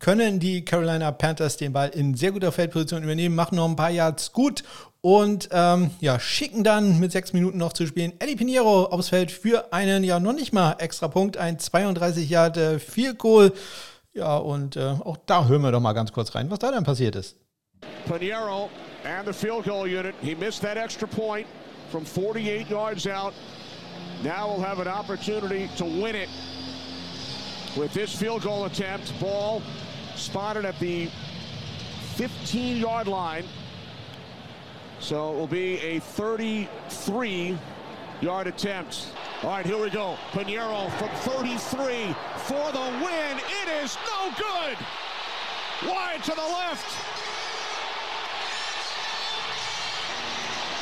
können 0.00 0.40
die 0.40 0.64
Carolina 0.64 1.12
Panthers 1.12 1.58
den 1.58 1.72
Ball 1.72 1.90
in 1.90 2.16
sehr 2.16 2.32
guter 2.32 2.50
Feldposition 2.50 3.04
übernehmen, 3.04 3.36
machen 3.36 3.54
noch 3.56 3.68
ein 3.68 3.76
paar 3.76 3.90
Yards 3.90 4.32
gut 4.32 4.64
und 5.02 5.48
ähm, 5.52 5.90
ja, 6.00 6.20
schicken 6.20 6.62
dann 6.62 6.98
mit 7.00 7.12
sechs 7.12 7.32
Minuten 7.32 7.58
noch 7.58 7.72
zu 7.72 7.86
spielen 7.86 8.12
Eddie 8.18 8.36
Pinheiro 8.36 8.84
aufs 8.86 9.08
Feld 9.08 9.30
für 9.30 9.72
einen 9.72 10.04
ja 10.04 10.20
noch 10.20 10.32
nicht 10.32 10.52
mal 10.52 10.76
extra 10.78 11.08
Punkt, 11.08 11.36
ein 11.36 11.58
32 11.58 12.28
Yard 12.28 12.56
äh, 12.56 12.78
Goal. 13.16 13.52
Ja, 14.12 14.36
und 14.36 14.76
äh, 14.76 14.96
auch 15.04 15.16
da 15.26 15.46
hören 15.46 15.62
wir 15.62 15.72
doch 15.72 15.80
mal 15.80 15.92
ganz 15.92 16.12
kurz 16.12 16.34
rein, 16.34 16.50
was 16.50 16.58
da 16.58 16.70
dann 16.70 16.84
passiert 16.84 17.16
ist. 17.16 17.36
Pinheiro 18.06 18.68
and 19.04 19.26
the 19.26 19.32
field 19.32 19.64
goal 19.64 19.86
unit. 19.86 20.14
He 20.20 20.34
missed 20.34 20.60
that 20.62 20.76
extra 20.76 21.06
point 21.06 21.46
from 21.90 22.04
48 22.04 22.68
yards 22.68 23.06
out. 23.06 23.32
Now 24.22 24.48
we'll 24.48 24.64
have 24.64 24.80
an 24.80 24.88
opportunity 24.88 25.70
to 25.78 25.84
win 25.84 26.14
it 26.14 26.28
with 27.76 27.92
this 27.94 28.14
field 28.14 28.42
goal 28.42 28.66
attempt. 28.66 29.12
Ball 29.18 29.62
spotted 30.16 30.64
at 30.66 30.78
the 30.78 31.08
15 32.16 32.76
yard 32.76 33.06
line. 33.06 33.44
So 35.00 35.32
it 35.32 35.36
will 35.36 35.46
be 35.46 35.78
a 35.78 35.98
33 35.98 37.58
yard 38.20 38.46
attempt. 38.46 39.08
All 39.42 39.50
right, 39.50 39.64
here 39.64 39.78
we 39.78 39.88
go. 39.88 40.16
Pinheiro 40.32 40.90
from 40.98 41.08
33 41.08 42.14
for 42.36 42.72
the 42.72 42.80
win. 43.02 43.38
It 43.38 43.82
is 43.82 43.96
no 44.06 44.30
good. 44.36 44.76
Wide 45.88 46.22
to 46.24 46.32
the 46.32 46.42
left. 46.42 46.84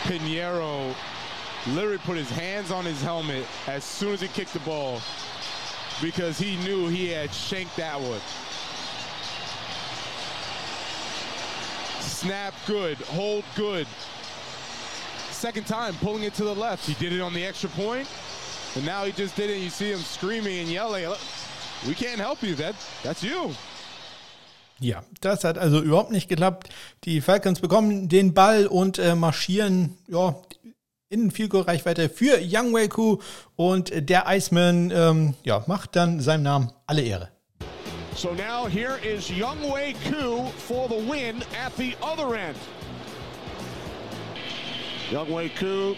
Pinheiro 0.03 0.95
literally 1.69 1.99
put 1.99 2.17
his 2.17 2.31
hands 2.31 2.73
on 2.73 2.85
his 2.85 3.01
helmet 3.01 3.47
as 3.69 3.85
soon 3.85 4.13
as 4.13 4.21
he 4.21 4.29
kicked 4.29 4.53
the 4.53 4.59
ball 4.61 5.01
because 6.03 6.39
he 6.39 6.57
knew 6.65 6.89
he 6.89 7.09
had 7.09 7.33
shanked 7.33 7.77
that 7.77 8.01
one. 8.01 8.21
Snap 12.19 12.53
good, 12.67 12.97
hold 13.15 13.45
good. 13.55 13.87
Second 15.31 15.69
time 15.69 15.95
pulling 16.01 16.25
it 16.25 16.35
to 16.35 16.43
the 16.43 16.53
left. 16.53 16.85
He 16.85 16.95
did 16.95 17.13
it 17.13 17.21
on 17.21 17.33
the 17.33 17.47
extra 17.47 17.69
point, 17.71 18.09
and 18.75 18.85
now 18.85 19.05
he 19.05 19.13
just 19.13 19.37
did 19.37 19.51
it. 19.51 19.63
You 19.63 19.71
see 19.71 19.93
him 19.93 20.01
screaming 20.01 20.59
and 20.59 20.69
yelling, 20.69 21.05
"We 21.87 21.95
can't 21.95 22.19
help 22.19 22.43
you. 22.43 22.57
That 22.57 22.75
that's 23.05 23.23
you." 23.23 23.55
Ja, 24.81 25.05
das 25.21 25.45
hat 25.45 25.59
also 25.59 25.81
überhaupt 25.81 26.11
nicht 26.11 26.29
geklappt. 26.29 26.71
Die 27.05 27.21
Falcons 27.21 27.61
bekommen 27.61 28.09
den 28.09 28.35
Ball 28.35 28.67
und 28.67 28.99
äh, 28.99 29.15
marschieren 29.15 29.97
ja, 30.09 30.35
in 31.11 31.31
viel 31.31 31.49
Reichweite 31.53 32.09
für 32.09 32.41
Young 32.43 32.75
Wei 32.75 32.89
Ku 32.89 33.19
und 33.55 33.93
der 33.95 34.25
Iceman 34.27 34.91
ähm, 34.91 35.35
ja, 35.45 35.63
macht 35.69 35.95
dann 35.95 36.19
seinem 36.19 36.43
Namen 36.43 36.73
alle 36.85 37.03
Ehre. 37.03 37.38
So 38.19 38.35
now 38.35 38.67
here 38.67 38.99
is 39.05 39.31
Young 39.31 39.63
Wei 39.71 39.95
Ku 40.07 40.49
for 40.49 40.89
the 40.89 40.97
win 40.97 41.41
at 41.57 41.77
the 41.77 41.95
other 42.03 42.35
end. 42.35 42.59
Young 45.09 45.31
Wei 45.31 45.49
Ku, 45.49 45.95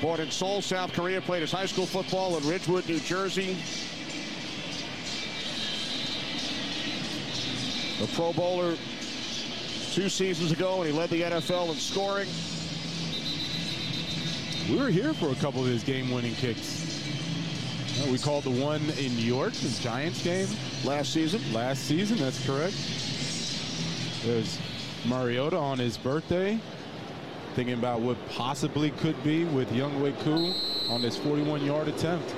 born 0.00 0.20
in 0.20 0.30
Seoul, 0.30 0.62
South 0.62 0.92
Korea, 0.92 1.20
played 1.20 1.40
his 1.40 1.50
high 1.50 1.66
school 1.66 1.86
football 1.86 2.36
in 2.36 2.46
Ridgewood, 2.46 2.86
New 2.86 3.00
Jersey. 3.00 3.56
A 8.00 8.06
Pro 8.14 8.32
Bowler 8.32 8.76
two 9.90 10.08
seasons 10.08 10.52
ago, 10.52 10.82
and 10.82 10.92
he 10.92 10.96
led 10.96 11.10
the 11.10 11.22
NFL 11.22 11.70
in 11.70 11.74
scoring. 11.74 12.28
We 14.70 14.80
were 14.80 14.88
here 14.88 15.12
for 15.14 15.32
a 15.32 15.34
couple 15.42 15.62
of 15.62 15.66
his 15.66 15.82
game-winning 15.82 16.36
kicks. 16.36 16.87
We 18.06 18.16
called 18.16 18.44
the 18.44 18.50
one 18.50 18.80
in 18.98 19.14
New 19.16 19.24
York, 19.24 19.52
the 19.54 19.68
Giants 19.82 20.22
game 20.22 20.48
last 20.84 21.12
season. 21.12 21.42
Last 21.52 21.84
season, 21.84 22.16
that's 22.16 22.44
correct. 22.46 22.74
There's 24.24 24.58
Mariota 25.06 25.56
on 25.58 25.78
his 25.78 25.98
birthday, 25.98 26.58
thinking 27.54 27.74
about 27.74 28.00
what 28.00 28.16
possibly 28.30 28.92
could 28.92 29.22
be 29.22 29.44
with 29.44 29.70
Young 29.72 30.00
Koo 30.24 30.52
on 30.88 31.02
this 31.02 31.18
41-yard 31.18 31.88
attempt. 31.88 32.34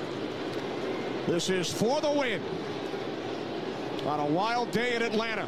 This 1.27 1.49
is 1.49 1.71
for 1.71 2.01
the 2.01 2.11
win 2.11 2.41
on 4.07 4.19
a 4.19 4.25
wild 4.25 4.71
day 4.71 4.95
in 4.95 5.03
Atlanta. 5.03 5.47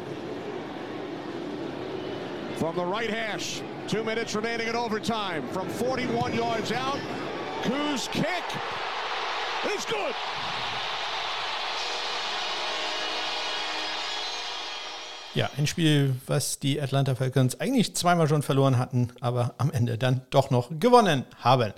From 2.56 2.76
the 2.76 2.84
right 2.84 3.10
hash, 3.10 3.60
two 3.88 4.04
minutes 4.04 4.34
remaining 4.34 4.68
in 4.68 4.76
overtime. 4.76 5.46
From 5.48 5.68
41 5.68 6.34
yards 6.34 6.72
out, 6.72 7.00
Koo's 7.64 8.08
kick 8.08 8.44
is 9.76 9.86
good. 9.86 10.14
Ja, 15.34 15.50
ein 15.58 15.66
Spiel, 15.66 16.14
was 16.28 16.60
die 16.60 16.80
Atlanta 16.80 17.16
Falcons 17.16 17.58
eigentlich 17.60 17.96
zweimal 17.96 18.28
schon 18.28 18.42
verloren 18.42 18.78
hatten, 18.78 19.08
aber 19.20 19.54
am 19.58 19.72
Ende 19.72 19.98
dann 19.98 20.20
doch 20.30 20.50
noch 20.50 20.70
gewonnen 20.78 21.24
haben. 21.40 21.72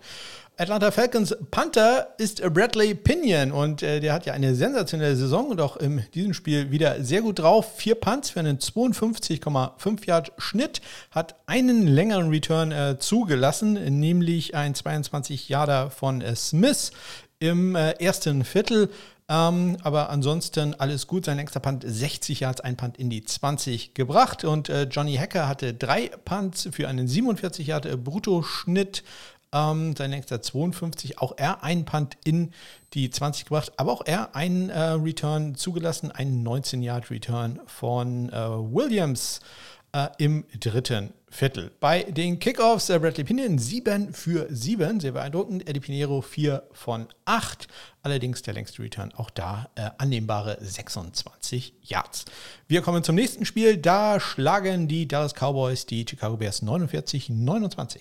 Atlanta 0.58 0.90
Falcons 0.90 1.36
Panther 1.50 2.14
ist 2.16 2.42
Bradley 2.54 2.94
Pinion 2.94 3.52
und 3.52 3.82
äh, 3.82 4.00
der 4.00 4.14
hat 4.14 4.24
ja 4.24 4.32
eine 4.32 4.54
sensationelle 4.54 5.14
Saison 5.14 5.48
und 5.50 5.60
auch 5.60 5.76
in 5.76 6.02
diesem 6.14 6.32
Spiel 6.32 6.70
wieder 6.70 7.04
sehr 7.04 7.20
gut 7.20 7.40
drauf. 7.40 7.76
Vier 7.76 7.94
Punts 7.94 8.30
für 8.30 8.40
einen 8.40 8.56
52,5 8.56 10.06
Yard 10.06 10.32
Schnitt, 10.38 10.80
hat 11.10 11.34
einen 11.44 11.86
längeren 11.86 12.30
Return 12.30 12.72
äh, 12.72 12.98
zugelassen, 12.98 13.74
nämlich 14.00 14.54
ein 14.54 14.74
22 14.74 15.50
Yarder 15.50 15.90
von 15.90 16.22
äh, 16.22 16.34
Smith 16.34 16.90
im 17.38 17.74
äh, 17.74 17.92
ersten 17.92 18.44
Viertel. 18.44 18.90
Ähm, 19.28 19.76
aber 19.82 20.10
ansonsten 20.10 20.74
alles 20.74 21.06
gut. 21.06 21.24
Sein 21.24 21.36
längster 21.36 21.60
Punt 21.60 21.84
60 21.86 22.40
Yards, 22.40 22.60
ein 22.60 22.76
Punt 22.76 22.96
in 22.96 23.10
die 23.10 23.24
20 23.24 23.94
gebracht. 23.94 24.44
Und 24.44 24.68
äh, 24.68 24.84
Johnny 24.84 25.16
Hacker 25.16 25.48
hatte 25.48 25.74
drei 25.74 26.08
Punts 26.24 26.68
für 26.72 26.88
einen 26.88 27.08
47 27.08 27.66
Yard 27.66 27.86
äh, 27.86 27.96
Bruttoschnitt. 27.96 29.02
Ähm, 29.52 29.94
sein 29.96 30.10
längster 30.10 30.42
52, 30.42 31.18
auch 31.18 31.34
er 31.36 31.62
einen 31.62 31.84
Punt 31.84 32.16
in 32.24 32.50
die 32.94 33.10
20 33.10 33.44
gebracht, 33.44 33.72
aber 33.76 33.92
auch 33.92 34.02
er 34.04 34.34
einen 34.34 34.70
äh, 34.70 34.80
Return 34.80 35.54
zugelassen, 35.54 36.10
einen 36.10 36.46
19-Yard-Return 36.46 37.60
von 37.66 38.28
äh, 38.30 38.34
Williams 38.34 39.40
äh, 39.96 40.08
im 40.18 40.44
dritten 40.60 41.14
Viertel. 41.28 41.70
Bei 41.80 42.02
den 42.02 42.38
Kickoffs 42.38 42.90
äh, 42.90 42.98
Bradley 42.98 43.24
Pinion 43.24 43.58
7 43.58 44.12
für 44.12 44.46
7, 44.50 45.00
sehr 45.00 45.12
beeindruckend. 45.12 45.68
Eddie 45.68 45.80
Pinheiro 45.80 46.20
4 46.20 46.62
von 46.72 47.08
8. 47.24 47.66
Allerdings 48.02 48.42
der 48.42 48.54
längste 48.54 48.82
Return 48.82 49.12
auch 49.16 49.30
da 49.30 49.70
äh, 49.74 49.90
annehmbare 49.98 50.58
26 50.60 51.74
Yards. 51.82 52.26
Wir 52.68 52.82
kommen 52.82 53.02
zum 53.02 53.14
nächsten 53.14 53.46
Spiel. 53.46 53.78
Da 53.78 54.20
schlagen 54.20 54.86
die 54.86 55.08
Dallas 55.08 55.32
Cowboys 55.34 55.86
die 55.86 56.04
Chicago 56.08 56.36
Bears 56.36 56.62
49-29. 56.62 57.98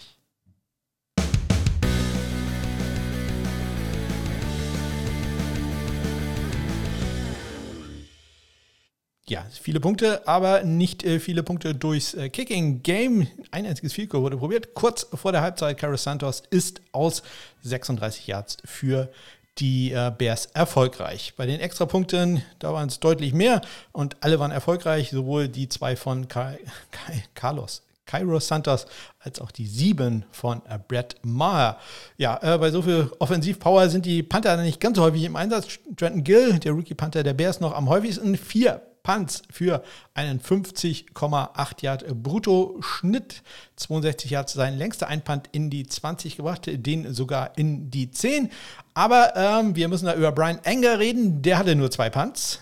Ja, 9.27 9.43
viele 9.59 9.79
Punkte, 9.79 10.27
aber 10.27 10.61
nicht 10.61 11.03
äh, 11.03 11.19
viele 11.19 11.41
Punkte 11.41 11.73
durchs 11.73 12.13
äh, 12.13 12.29
Kicking 12.29 12.83
Game. 12.83 13.25
Ein 13.49 13.65
einziges 13.65 13.93
Field 13.93 14.13
wurde 14.13 14.37
probiert. 14.37 14.75
Kurz 14.75 15.07
vor 15.15 15.31
der 15.31 15.41
Halbzeit, 15.41 15.79
Carlos 15.79 16.03
Santos 16.03 16.43
ist 16.51 16.79
aus 16.91 17.23
36 17.63 18.27
Yards 18.27 18.57
für 18.65 19.09
die 19.57 19.91
äh, 19.91 20.11
Bears 20.15 20.45
erfolgreich. 20.53 21.33
Bei 21.35 21.47
den 21.47 21.59
Extrapunkten, 21.59 22.43
da 22.59 22.71
waren 22.71 22.87
es 22.87 22.99
deutlich 22.99 23.33
mehr 23.33 23.61
und 23.93 24.15
alle 24.19 24.39
waren 24.39 24.51
erfolgreich, 24.51 25.09
sowohl 25.09 25.47
die 25.47 25.69
zwei 25.69 25.95
von 25.95 26.27
Kai, 26.27 26.59
Kai, 26.91 27.23
Carlos 27.33 27.81
Cairo 28.05 28.39
Santos 28.39 28.85
als 29.19 29.41
auch 29.41 29.49
die 29.49 29.65
sieben 29.65 30.25
von 30.31 30.61
äh, 30.69 30.77
Brett 30.87 31.15
Maher. 31.23 31.79
Ja, 32.17 32.39
äh, 32.43 32.59
bei 32.59 32.69
so 32.69 32.83
viel 32.83 33.11
Offensivpower 33.17 33.89
sind 33.89 34.05
die 34.05 34.21
Panther 34.21 34.55
nicht 34.57 34.79
ganz 34.79 34.97
so 34.97 35.03
häufig 35.03 35.23
im 35.23 35.35
Einsatz. 35.35 35.79
Trenton 35.97 36.23
Gill, 36.23 36.59
der 36.59 36.73
Rookie 36.73 36.93
Panther 36.93 37.23
der 37.23 37.33
Bears, 37.33 37.59
noch 37.59 37.73
am 37.73 37.89
häufigsten. 37.89 38.37
Vier 38.37 38.81
Punts 39.05 39.43
für 39.51 39.83
einen 40.15 40.41
50,8 40.41 41.83
Yard 41.83 42.23
Brutto-Schnitt. 42.23 43.43
62 43.75 44.31
Yards 44.31 44.53
sein 44.53 44.77
längster 44.77 45.07
Einpunt 45.07 45.47
in 45.51 45.69
die 45.69 45.85
20 45.85 46.37
gebracht, 46.37 46.63
den 46.65 47.13
sogar 47.13 47.55
in 47.55 47.91
die 47.91 48.09
10. 48.09 48.49
Aber 48.95 49.35
ähm, 49.35 49.75
wir 49.75 49.87
müssen 49.89 50.07
da 50.07 50.15
über 50.15 50.31
Brian 50.31 50.59
Enger 50.63 50.97
reden. 50.97 51.43
Der 51.43 51.59
hatte 51.59 51.75
nur 51.75 51.91
zwei 51.91 52.09
Punts. 52.09 52.59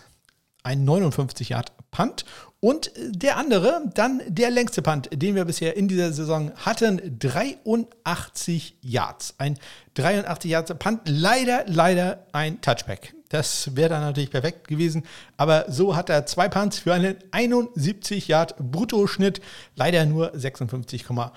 Ein 0.64 0.84
59 0.84 1.50
Yard 1.50 1.72
Punt 1.92 2.26
und 2.60 2.92
der 2.98 3.38
andere, 3.38 3.90
dann 3.94 4.22
der 4.28 4.50
längste 4.50 4.82
Punt, 4.82 5.10
den 5.14 5.36
wir 5.36 5.46
bisher 5.46 5.76
in 5.76 5.88
dieser 5.88 6.14
Saison 6.14 6.52
hatten, 6.56 7.20
83 7.20 8.78
Yards. 8.82 9.36
Ein 9.38 9.60
83 9.96 10.52
Yards 10.52 10.74
Punt, 10.80 11.02
leider, 11.06 11.66
leider 11.68 12.26
ein 12.32 12.62
Touchback. 12.62 13.14
Das 13.34 13.76
wäre 13.76 13.90
dann 13.90 14.02
natürlich 14.02 14.30
perfekt 14.30 14.68
gewesen. 14.68 15.08
Aber 15.38 15.66
so 15.68 15.96
hat 15.96 16.12
er 16.12 16.28
zwei 16.28 16.50
Punts 16.50 16.78
für 16.78 16.94
einen 16.94 17.16
71 17.32 18.28
Yard 18.28 18.56
Bruttoschnitt. 18.60 19.42
Leider 19.76 20.06
nur 20.06 20.36
56,5 20.36 21.32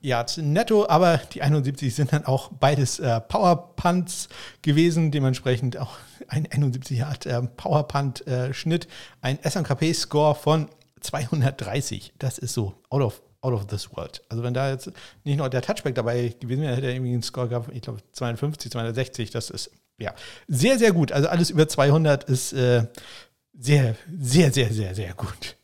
Yards 0.00 0.36
netto. 0.36 0.88
Aber 0.88 1.16
die 1.32 1.42
71 1.42 1.92
sind 1.92 2.12
dann 2.12 2.24
auch 2.24 2.52
beides 2.52 3.00
äh, 3.00 3.20
Power 3.20 3.74
Punts 3.74 4.28
gewesen. 4.62 5.10
Dementsprechend 5.10 5.76
auch 5.76 5.96
ein 6.28 6.46
71 6.48 6.98
Yard 6.98 7.26
äh, 7.26 7.42
Power 7.42 7.88
Punt 7.88 8.24
äh, 8.28 8.54
Schnitt. 8.54 8.86
Ein 9.20 9.40
SMKP 9.42 9.92
Score 9.92 10.36
von 10.36 10.68
230. 11.00 12.14
Das 12.20 12.38
ist 12.38 12.54
so 12.54 12.74
out 12.90 13.02
of 13.02 13.22
out 13.40 13.54
of 13.54 13.66
this 13.66 13.90
world. 13.96 14.22
Also 14.28 14.44
wenn 14.44 14.54
da 14.54 14.70
jetzt 14.70 14.92
nicht 15.24 15.38
noch 15.38 15.48
der 15.48 15.62
Touchback 15.62 15.96
dabei 15.96 16.28
gewesen 16.38 16.62
wäre, 16.62 16.76
hätte 16.76 16.86
er 16.86 16.94
irgendwie 16.94 17.12
einen 17.12 17.24
Score 17.24 17.48
gehabt, 17.48 17.70
ich 17.72 17.82
glaube 17.82 17.98
52, 18.12 18.70
260, 18.70 19.30
das 19.30 19.50
ist 19.50 19.70
ja 19.98 20.14
sehr, 20.48 20.78
sehr 20.78 20.92
gut. 20.92 21.12
Also 21.12 21.28
alles 21.28 21.50
über 21.50 21.68
200 21.68 22.24
ist 22.24 22.52
äh, 22.52 22.86
sehr, 23.58 23.96
sehr, 24.20 24.52
sehr, 24.52 24.72
sehr, 24.72 24.94
sehr 24.94 25.14
gut. 25.14 25.56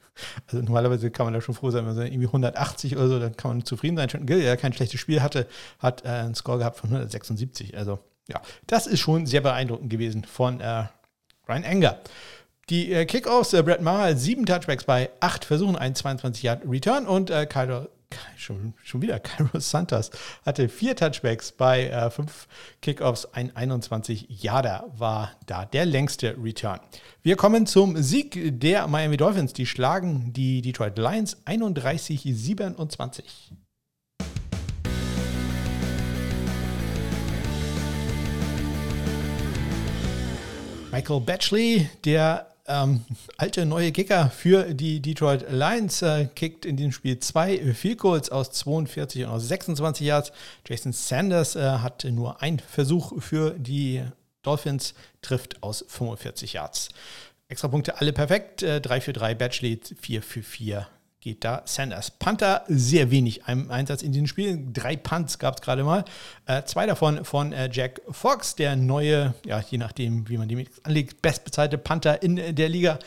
Also 0.47 0.63
normalerweise 0.63 1.11
kann 1.11 1.27
man 1.27 1.35
da 1.35 1.41
schon 1.41 1.55
froh 1.55 1.71
sein, 1.71 1.87
wenn 1.87 1.97
man 1.97 2.07
irgendwie 2.07 2.27
180 2.27 2.97
oder 2.97 3.09
so, 3.09 3.19
dann 3.19 3.37
kann 3.37 3.51
man 3.53 3.65
zufrieden 3.65 3.97
sein. 3.97 4.27
Gill, 4.27 4.41
der 4.43 4.57
kein 4.57 4.73
schlechtes 4.73 5.01
Spiel 5.01 5.23
hatte, 5.23 5.47
hat 5.79 6.05
äh, 6.05 6.09
einen 6.09 6.35
Score 6.35 6.59
gehabt 6.59 6.79
von 6.79 6.91
176. 6.91 7.77
Also 7.77 7.99
ja, 8.29 8.41
das 8.67 8.87
ist 8.87 9.01
schon 9.01 9.27
sehr 9.27 9.41
beeindruckend 9.41 9.91
gewesen 9.91 10.25
von 10.25 10.61
äh, 10.61 10.85
Ryan 11.49 11.65
Enger. 11.65 11.99
Die 12.69 12.93
äh, 12.93 13.05
Kickoffs, 13.05 13.53
äh, 13.53 13.63
Brett 13.63 13.81
Maher, 13.81 14.17
sieben 14.17 14.47
Touchbacks 14.47 14.85
bei 14.85 15.11
acht 15.19 15.45
Versuchen, 15.45 15.77
ein 15.77 15.95
22 15.95 16.43
Yard 16.45 16.63
Return 16.69 17.07
und 17.07 17.31
äh, 17.31 17.47
Kylo, 17.47 17.89
schon, 18.37 18.75
schon 18.83 19.03
wieder, 19.03 19.19
Cairo 19.21 19.61
Santos 19.61 20.11
hatte 20.45 20.69
vier 20.69 20.97
Touchbacks 20.97 21.53
bei 21.53 21.89
äh, 21.89 22.11
fünf 22.11 22.49
Kickoffs, 22.83 23.27
ein 23.33 23.55
21 23.55 24.27
Yarder 24.43 24.91
war 24.97 25.33
da 25.47 25.65
der 25.65 25.87
längste 25.87 26.37
Return. 26.43 26.81
Wir 27.23 27.37
kommen 27.37 27.67
zum 27.67 28.01
Sieg 28.03 28.61
der 28.61 28.89
Miami 28.89 29.17
Dolphins. 29.17 29.53
Die 29.53 29.67
schlagen 29.67 30.33
die 30.33 30.63
Detroit 30.63 30.97
Lions 30.97 31.37
31-27. 31.47 33.23
Michael 40.93 41.21
Batchley, 41.21 41.89
der 42.05 42.49
ähm, 42.71 43.05
alte 43.37 43.67
neue 43.67 43.93
Kicker 43.93 44.31
für 44.31 44.75
die 44.75 45.01
Detroit 45.01 45.47
Lions 45.51 46.03
äh, 46.03 46.27
kickt 46.27 46.65
in 46.65 46.77
diesem 46.77 46.93
Spiel 46.93 47.19
zwei 47.19 47.75
Field 47.75 47.99
Goals 47.99 48.31
aus 48.31 48.53
42 48.53 49.25
und 49.25 49.31
aus 49.31 49.49
26 49.49 50.07
Yards. 50.07 50.33
Jason 50.67 50.93
Sanders 50.93 51.57
äh, 51.57 51.61
hat 51.61 52.05
nur 52.05 52.41
einen 52.41 52.61
Versuch 52.61 53.21
für 53.21 53.51
die 53.59 54.03
Dolphins, 54.43 54.95
trifft 55.21 55.63
aus 55.63 55.85
45 55.89 56.55
Yards. 56.55 56.89
Extra 57.49 57.69
Punkte 57.69 58.01
alle 58.01 58.13
perfekt. 58.13 58.63
Äh, 58.63 58.81
3 58.81 59.01
für 59.01 59.13
3 59.13 59.35
Batchley, 59.35 59.81
4 60.01 60.23
für 60.23 60.43
4 60.43 60.87
geht 61.21 61.45
da 61.45 61.63
Sanders. 61.67 62.11
Panther 62.11 62.65
sehr 62.67 63.11
wenig 63.11 63.43
im 63.47 63.71
Einsatz 63.71 64.03
in 64.03 64.13
diesem 64.13 64.27
Spiel. 64.27 64.59
Drei 64.73 64.97
Punts 64.97 65.39
gab 65.39 65.57
es 65.57 65.63
gerade 65.63 65.85
mal. 65.85 66.05
Äh, 66.47 66.65
zwei 66.65 66.87
davon 66.87 67.25
von 67.25 67.53
äh, 67.53 67.69
Jack 67.71 68.01
Fox, 68.11 68.55
der 68.57 68.77
neue, 68.77 69.35
ja, 69.45 69.63
je 69.69 69.79
nachdem, 69.79 70.29
wie 70.29 70.39
man 70.39 70.49
die 70.49 70.67
anlegt, 70.83 71.23
bestbezahlte 71.23 71.79
Panther 71.79 72.23
in 72.23 72.55
der 72.55 72.69
Liga. 72.69 72.99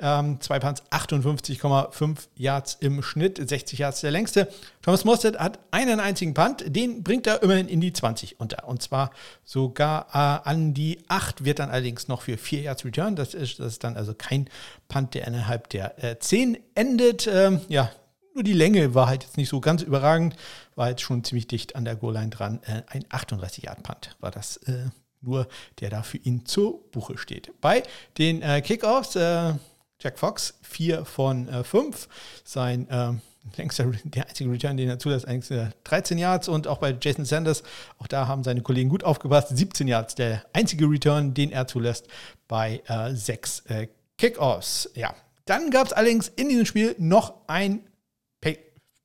Ähm, 0.00 0.40
zwei 0.40 0.58
Punts, 0.58 0.82
58,5 0.90 2.28
Yards 2.36 2.76
im 2.80 3.02
Schnitt, 3.02 3.40
60 3.48 3.78
Yards 3.78 4.00
der 4.00 4.10
längste. 4.10 4.48
Thomas 4.82 5.04
Mostert 5.04 5.38
hat 5.38 5.58
einen 5.70 6.00
einzigen 6.00 6.34
Punt, 6.34 6.64
den 6.66 7.02
bringt 7.02 7.26
er 7.26 7.42
immerhin 7.42 7.68
in 7.68 7.80
die 7.80 7.92
20 7.92 8.40
unter. 8.40 8.66
Und 8.66 8.82
zwar 8.82 9.10
sogar 9.44 10.06
äh, 10.12 10.48
an 10.48 10.74
die 10.74 10.98
8, 11.08 11.44
wird 11.44 11.58
dann 11.58 11.70
allerdings 11.70 12.08
noch 12.08 12.22
für 12.22 12.38
4 12.38 12.62
Yards 12.62 12.84
Return. 12.84 13.16
Das 13.16 13.34
ist, 13.34 13.60
das 13.60 13.74
ist 13.74 13.84
dann 13.84 13.96
also 13.96 14.14
kein 14.14 14.48
Punt, 14.88 15.14
der 15.14 15.26
innerhalb 15.26 15.68
der 15.68 16.02
äh, 16.02 16.18
10 16.18 16.58
endet. 16.74 17.26
Ähm, 17.26 17.60
ja, 17.68 17.90
nur 18.34 18.44
die 18.44 18.52
Länge 18.52 18.94
war 18.94 19.08
halt 19.08 19.24
jetzt 19.24 19.36
nicht 19.36 19.48
so 19.48 19.60
ganz 19.60 19.82
überragend, 19.82 20.36
war 20.76 20.88
jetzt 20.88 21.02
schon 21.02 21.24
ziemlich 21.24 21.46
dicht 21.46 21.76
an 21.76 21.84
der 21.84 21.96
Goal-Line 21.96 22.30
dran. 22.30 22.60
Äh, 22.64 22.82
ein 22.86 23.04
38-Yard-Punt 23.04 24.16
war 24.20 24.30
das 24.30 24.56
äh, 24.58 24.86
nur, 25.20 25.48
der 25.80 25.90
da 25.90 26.02
für 26.02 26.18
ihn 26.18 26.46
zur 26.46 26.90
Buche 26.90 27.18
steht. 27.18 27.52
Bei 27.60 27.82
den 28.18 28.42
äh, 28.42 28.62
Kickoffs, 28.62 29.16
äh, 29.16 29.54
Jack 30.00 30.18
Fox, 30.18 30.54
4 30.62 31.04
von 31.04 31.48
5. 31.64 32.04
Äh, 32.04 32.08
Sein 32.44 32.88
äh, 32.88 33.12
längster, 33.56 33.84
der 34.04 34.28
einzige 34.28 34.50
Return, 34.50 34.76
den 34.76 34.88
er 34.88 34.98
zulässt, 34.98 35.26
eigentlich 35.26 35.60
13 35.84 36.18
Yards. 36.18 36.48
Und 36.48 36.66
auch 36.66 36.78
bei 36.78 36.96
Jason 37.00 37.24
Sanders, 37.24 37.62
auch 37.98 38.06
da 38.06 38.26
haben 38.26 38.44
seine 38.44 38.62
Kollegen 38.62 38.88
gut 38.88 39.04
aufgepasst, 39.04 39.56
17 39.56 39.88
Yards. 39.88 40.14
Der 40.14 40.44
einzige 40.52 40.86
Return, 40.86 41.34
den 41.34 41.52
er 41.52 41.66
zulässt 41.66 42.08
bei 42.48 42.82
äh, 42.86 43.14
6 43.14 43.60
äh, 43.66 43.88
Kickoffs. 44.18 44.90
Ja, 44.94 45.14
dann 45.44 45.70
gab 45.70 45.86
es 45.86 45.92
allerdings 45.92 46.28
in 46.28 46.48
diesem 46.48 46.66
Spiel 46.66 46.94
noch 46.98 47.34
ein 47.46 47.80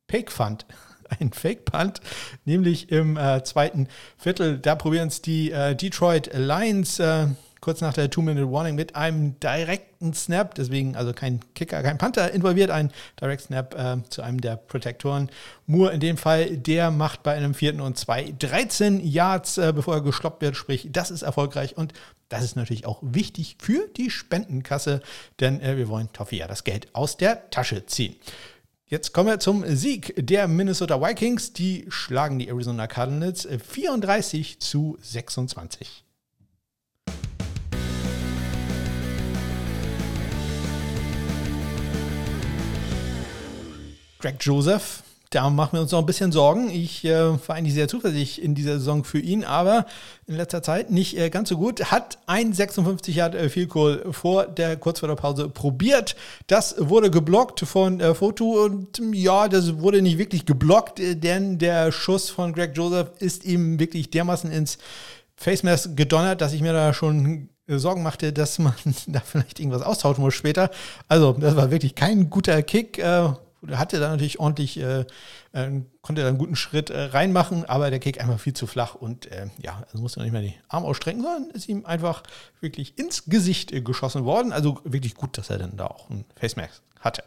Fake-Fund. 0.07 0.65
Ein 1.19 1.31
Fake-Punt, 1.31 2.01
nämlich 2.45 2.91
im 2.91 3.15
äh, 3.15 3.43
zweiten 3.43 3.87
Viertel. 4.17 4.57
Da 4.57 4.73
probieren 4.73 5.09
es 5.09 5.21
die 5.21 5.51
äh, 5.51 5.75
Detroit 5.75 6.31
Lions 6.33 6.99
äh, 6.99 7.27
kurz 7.65 7.81
nach 7.81 7.93
der 7.93 8.11
Two-Minute-Warning 8.11 8.75
mit 8.75 8.95
einem 8.95 9.39
direkten 9.39 10.13
Snap, 10.13 10.53
deswegen 10.53 10.95
also 10.95 11.13
kein 11.13 11.39
Kicker, 11.55 11.81
kein 11.81 11.97
Panther 11.97 12.31
involviert, 12.31 12.69
ein 12.69 12.91
Direct 13.19 13.41
Snap 13.41 13.73
äh, 13.73 14.07
zu 14.07 14.21
einem 14.21 14.39
der 14.39 14.55
Protektoren. 14.55 15.31
Moore 15.65 15.91
in 15.91 15.99
dem 15.99 16.17
Fall, 16.17 16.57
der 16.57 16.91
macht 16.91 17.23
bei 17.23 17.33
einem 17.33 17.55
vierten 17.55 17.81
und 17.81 17.97
zwei 17.97 18.35
13 18.37 18.99
Yards, 19.03 19.57
äh, 19.57 19.73
bevor 19.73 19.95
er 19.95 20.01
gestoppt 20.01 20.43
wird, 20.43 20.55
sprich, 20.55 20.89
das 20.91 21.09
ist 21.09 21.23
erfolgreich 21.23 21.75
und 21.75 21.93
das 22.29 22.43
ist 22.43 22.55
natürlich 22.55 22.85
auch 22.85 22.99
wichtig 23.01 23.57
für 23.59 23.87
die 23.97 24.11
Spendenkasse, 24.11 25.01
denn 25.39 25.59
äh, 25.59 25.75
wir 25.75 25.89
wollen 25.89 26.13
Toffee 26.13 26.37
ja 26.37 26.47
das 26.47 26.65
Geld 26.65 26.89
aus 26.93 27.17
der 27.17 27.49
Tasche 27.49 27.87
ziehen. 27.87 28.15
Jetzt 28.85 29.11
kommen 29.11 29.29
wir 29.29 29.39
zum 29.39 29.65
Sieg 29.75 30.13
der 30.15 30.47
Minnesota 30.47 31.01
Vikings. 31.01 31.53
Die 31.53 31.87
schlagen 31.89 32.37
die 32.37 32.47
Arizona 32.47 32.85
Cardinals 32.85 33.47
34 33.47 34.59
zu 34.59 34.99
26. 35.01 36.04
Greg 44.19 44.37
Joseph, 44.39 45.03
da 45.35 45.49
machen 45.49 45.73
wir 45.73 45.81
uns 45.81 45.91
noch 45.91 45.99
ein 45.99 46.05
bisschen 46.05 46.31
Sorgen. 46.31 46.69
Ich 46.69 47.03
äh, 47.03 47.13
war 47.47 47.55
eigentlich 47.55 47.73
sehr 47.73 47.87
zuversichtlich 47.87 48.41
in 48.41 48.55
dieser 48.55 48.79
Saison 48.79 49.03
für 49.03 49.19
ihn, 49.19 49.43
aber 49.43 49.85
in 50.27 50.35
letzter 50.35 50.63
Zeit 50.63 50.91
nicht 50.91 51.17
äh, 51.17 51.29
ganz 51.29 51.49
so 51.49 51.57
gut. 51.57 51.91
Hat 51.91 52.19
ein 52.25 52.53
56 52.53 53.15
Yard 53.15 53.35
äh, 53.35 53.49
Field 53.49 53.69
Goal 53.69 54.05
vor 54.11 54.45
der 54.45 54.77
kurz 54.77 54.99
vor 54.99 55.09
der 55.09 55.15
Pause 55.15 55.49
probiert. 55.49 56.15
Das 56.47 56.75
wurde 56.77 57.11
geblockt 57.11 57.59
von 57.61 57.99
äh, 57.99 58.15
Foto 58.15 58.63
und 58.63 59.01
ja, 59.13 59.49
das 59.49 59.79
wurde 59.79 60.01
nicht 60.01 60.17
wirklich 60.17 60.45
geblockt, 60.45 60.99
äh, 60.99 61.15
denn 61.15 61.57
der 61.57 61.91
Schuss 61.91 62.29
von 62.29 62.53
Greg 62.53 62.71
Joseph 62.75 63.09
ist 63.19 63.43
ihm 63.43 63.77
wirklich 63.79 64.11
dermaßen 64.11 64.51
ins 64.51 64.77
Face 65.35 65.89
gedonnert, 65.95 66.39
dass 66.39 66.53
ich 66.53 66.61
mir 66.61 66.71
da 66.71 66.93
schon 66.93 67.49
äh, 67.67 67.77
Sorgen 67.77 68.03
machte, 68.03 68.31
dass 68.31 68.59
man 68.59 68.73
da 69.07 69.19
vielleicht 69.19 69.59
irgendwas 69.59 69.81
austauschen 69.81 70.23
muss 70.23 70.33
später. 70.33 70.71
Also, 71.07 71.33
das 71.33 71.55
war 71.55 71.71
wirklich 71.71 71.95
kein 71.95 72.29
guter 72.29 72.61
Kick. 72.63 72.99
Äh, 72.99 73.29
hatte 73.71 73.99
da 73.99 74.09
natürlich 74.09 74.39
ordentlich, 74.39 74.79
äh, 74.79 75.05
äh, 75.53 75.81
konnte 76.01 76.21
da 76.21 76.27
einen 76.27 76.37
guten 76.37 76.55
Schritt 76.55 76.89
äh, 76.89 76.99
reinmachen, 77.01 77.65
aber 77.65 77.89
der 77.89 77.99
Kick 77.99 78.21
einfach 78.21 78.39
viel 78.39 78.53
zu 78.53 78.67
flach 78.67 78.95
und 78.95 79.31
äh, 79.31 79.47
ja, 79.61 79.83
also 79.85 80.01
musste 80.01 80.21
nicht 80.21 80.31
mehr 80.31 80.41
die 80.41 80.55
Arme 80.67 80.87
ausstrecken, 80.87 81.21
sondern 81.21 81.49
ist 81.51 81.69
ihm 81.69 81.85
einfach 81.85 82.23
wirklich 82.61 82.97
ins 82.97 83.25
Gesicht 83.25 83.71
äh, 83.71 83.81
geschossen 83.81 84.25
worden. 84.25 84.53
Also 84.53 84.79
wirklich 84.83 85.15
gut, 85.15 85.37
dass 85.37 85.49
er 85.49 85.57
dann 85.57 85.77
da 85.77 85.87
auch 85.87 86.09
einen 86.09 86.25
Face 86.35 86.55
Mask 86.55 86.81
hatte. 86.99 87.23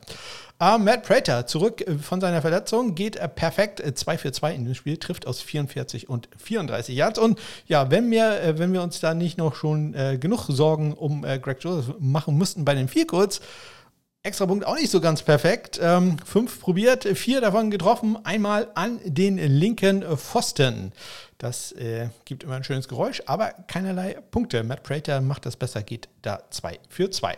Uh, 0.61 0.77
Matt 0.77 1.05
Prater 1.05 1.47
zurück 1.47 1.87
äh, 1.87 1.99
von 1.99 2.21
seiner 2.21 2.43
Verletzung, 2.43 2.97
geht 2.97 3.15
äh, 3.15 3.29
perfekt 3.29 3.81
2 3.81 4.19
für 4.19 4.33
2 4.33 4.55
in 4.55 4.65
dem 4.65 4.75
Spiel, 4.75 4.97
trifft 4.97 5.25
aus 5.25 5.41
44 5.41 6.09
und 6.09 6.29
34 6.37 6.97
Yards. 6.97 7.21
Und 7.21 7.39
ja, 7.69 7.89
wenn 7.93 8.11
wir, 8.11 8.43
äh, 8.43 8.59
wenn 8.59 8.73
wir 8.73 8.83
uns 8.83 8.99
da 8.99 9.15
nicht 9.15 9.39
noch 9.39 9.55
schon 9.55 9.95
äh, 9.95 10.19
genug 10.19 10.47
Sorgen 10.49 10.95
um 10.95 11.25
äh, 11.25 11.39
Greg 11.39 11.63
Joseph 11.63 11.95
machen 12.01 12.37
müssten 12.37 12.65
bei 12.65 12.75
den 12.75 12.89
vier 12.89 13.07
kurz, 13.07 13.41
Extra 14.29 14.45
Punkt 14.45 14.67
auch 14.67 14.77
nicht 14.77 14.91
so 14.91 15.01
ganz 15.01 15.23
perfekt. 15.23 15.81
Ähm, 15.83 16.19
fünf 16.23 16.61
probiert, 16.61 17.05
vier 17.05 17.41
davon 17.41 17.71
getroffen. 17.71 18.19
Einmal 18.25 18.69
an 18.75 19.01
den 19.03 19.39
linken 19.39 20.05
Pfosten. 20.19 20.93
Das 21.39 21.73
äh, 21.73 22.11
gibt 22.27 22.45
immer 22.45 22.57
ein 22.57 22.65
schönes 22.65 22.89
Geräusch, 22.89 23.23
aber 23.25 23.55
keinerlei 23.69 24.19
Punkte. 24.31 24.63
Matt 24.65 24.83
Prater 24.83 25.23
macht 25.23 25.47
das 25.47 25.57
besser, 25.57 25.83
geht 25.83 26.11
da 26.21 26.43
2 26.51 26.79
für 26.91 27.11
2. 27.11 27.37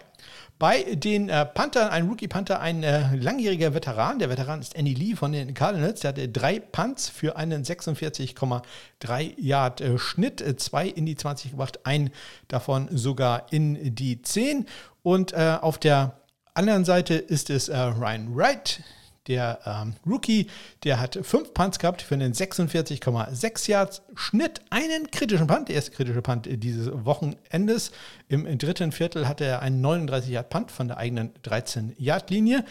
Bei 0.58 0.82
den 0.82 1.28
äh, 1.28 1.46
Panthern, 1.46 1.90
ein 1.90 2.08
Rookie-Panther, 2.08 2.60
ein 2.60 2.82
äh, 2.82 3.14
langjähriger 3.14 3.72
Veteran. 3.72 4.18
Der 4.18 4.28
Veteran 4.28 4.60
ist 4.60 4.74
Andy 4.74 4.94
Lee 4.94 5.14
von 5.14 5.30
den 5.30 5.54
Cardinals. 5.54 6.00
Der 6.00 6.08
hatte 6.08 6.28
drei 6.28 6.58
Punts 6.58 7.08
für 7.08 7.36
einen 7.36 7.62
46,3 7.62 9.34
Yard 9.36 9.80
äh, 9.80 9.96
Schnitt. 9.96 10.40
Äh, 10.40 10.56
zwei 10.56 10.88
in 10.88 11.06
die 11.06 11.14
20 11.14 11.52
gebracht, 11.52 11.80
ein 11.84 12.10
davon 12.48 12.88
sogar 12.90 13.46
in 13.52 13.94
die 13.94 14.22
10. 14.22 14.66
Und 15.02 15.32
äh, 15.32 15.56
auf 15.60 15.78
der 15.78 16.19
anderen 16.60 16.84
Seite 16.84 17.14
ist 17.14 17.50
es 17.50 17.68
äh, 17.68 17.76
Ryan 17.78 18.36
Wright, 18.36 18.82
der 19.28 19.60
ähm, 19.64 19.94
Rookie, 20.06 20.48
der 20.84 21.00
hat 21.00 21.18
fünf 21.22 21.54
Punts 21.54 21.78
gehabt 21.78 22.02
für 22.02 22.14
einen 22.14 22.32
46,6 22.32 23.70
Yards 23.70 24.02
Schnitt, 24.14 24.60
einen 24.70 25.10
kritischen 25.10 25.46
Punt, 25.46 25.68
der 25.68 25.76
erste 25.76 25.92
kritische 25.92 26.20
Punt 26.20 26.48
dieses 26.50 26.90
Wochenendes. 26.92 27.92
Im 28.28 28.58
dritten 28.58 28.92
Viertel 28.92 29.26
hatte 29.28 29.44
er 29.44 29.62
einen 29.62 29.80
39 29.80 30.30
Yard 30.30 30.50
Punt 30.50 30.70
von 30.70 30.88
der 30.88 30.98
eigenen 30.98 31.30
13 31.42 31.94
Yard 31.96 32.30
Linie. 32.30 32.64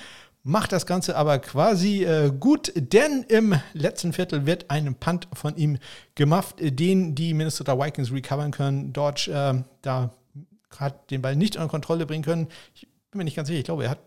Macht 0.44 0.72
das 0.72 0.86
Ganze 0.86 1.16
aber 1.16 1.40
quasi 1.40 2.04
äh, 2.04 2.32
gut, 2.38 2.72
denn 2.76 3.26
im 3.28 3.60
letzten 3.74 4.14
Viertel 4.14 4.46
wird 4.46 4.70
ein 4.70 4.96
Punt 4.96 5.28
von 5.34 5.56
ihm 5.58 5.80
gemacht, 6.16 6.56
den 6.60 7.16
die 7.16 7.34
Minnesota 7.34 7.78
Vikings 7.78 8.12
recovern 8.12 8.52
können. 8.52 8.94
Dodge 8.94 9.32
äh, 9.32 9.64
da 9.82 10.14
hat 10.78 11.10
den 11.12 11.22
Ball 11.22 11.36
nicht 11.36 11.56
unter 11.56 11.68
Kontrolle 11.68 12.06
bringen 12.06 12.24
können. 12.24 12.48
Ich 12.76 12.88
bin 13.12 13.20
mir 13.20 13.24
nicht 13.24 13.36
ganz 13.36 13.48
sicher, 13.48 13.60
ich 13.60 13.66
glaube, 13.66 13.86
er 13.86 13.92
hat 13.92 14.00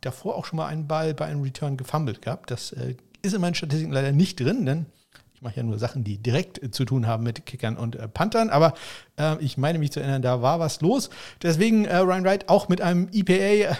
davor 0.00 0.36
auch 0.36 0.44
schon 0.44 0.58
mal 0.58 0.66
einen 0.66 0.86
Ball 0.86 1.14
bei 1.14 1.26
einem 1.26 1.42
Return 1.42 1.76
gefummelt 1.76 2.22
gehabt. 2.22 2.50
Das 2.50 2.72
äh, 2.72 2.94
ist 3.22 3.34
in 3.34 3.40
meinen 3.40 3.54
Statistiken 3.54 3.92
leider 3.92 4.12
nicht 4.12 4.38
drin, 4.38 4.66
denn 4.66 4.86
ich 5.34 5.40
mache 5.40 5.56
ja 5.56 5.62
nur 5.62 5.78
Sachen, 5.78 6.04
die 6.04 6.18
direkt 6.18 6.62
äh, 6.62 6.70
zu 6.70 6.84
tun 6.84 7.06
haben 7.06 7.24
mit 7.24 7.46
Kickern 7.46 7.76
und 7.76 7.96
äh, 7.96 8.06
Panthern. 8.06 8.50
Aber 8.50 8.74
äh, 9.18 9.42
ich 9.42 9.56
meine 9.56 9.78
mich 9.78 9.92
zu 9.92 10.00
erinnern, 10.00 10.22
da 10.22 10.42
war 10.42 10.60
was 10.60 10.80
los. 10.82 11.10
Deswegen 11.42 11.86
äh, 11.86 11.96
Ryan 11.96 12.24
Wright 12.24 12.48
auch 12.48 12.68
mit 12.68 12.82
einem 12.82 13.08
EPA 13.12 13.32
äh, 13.32 13.74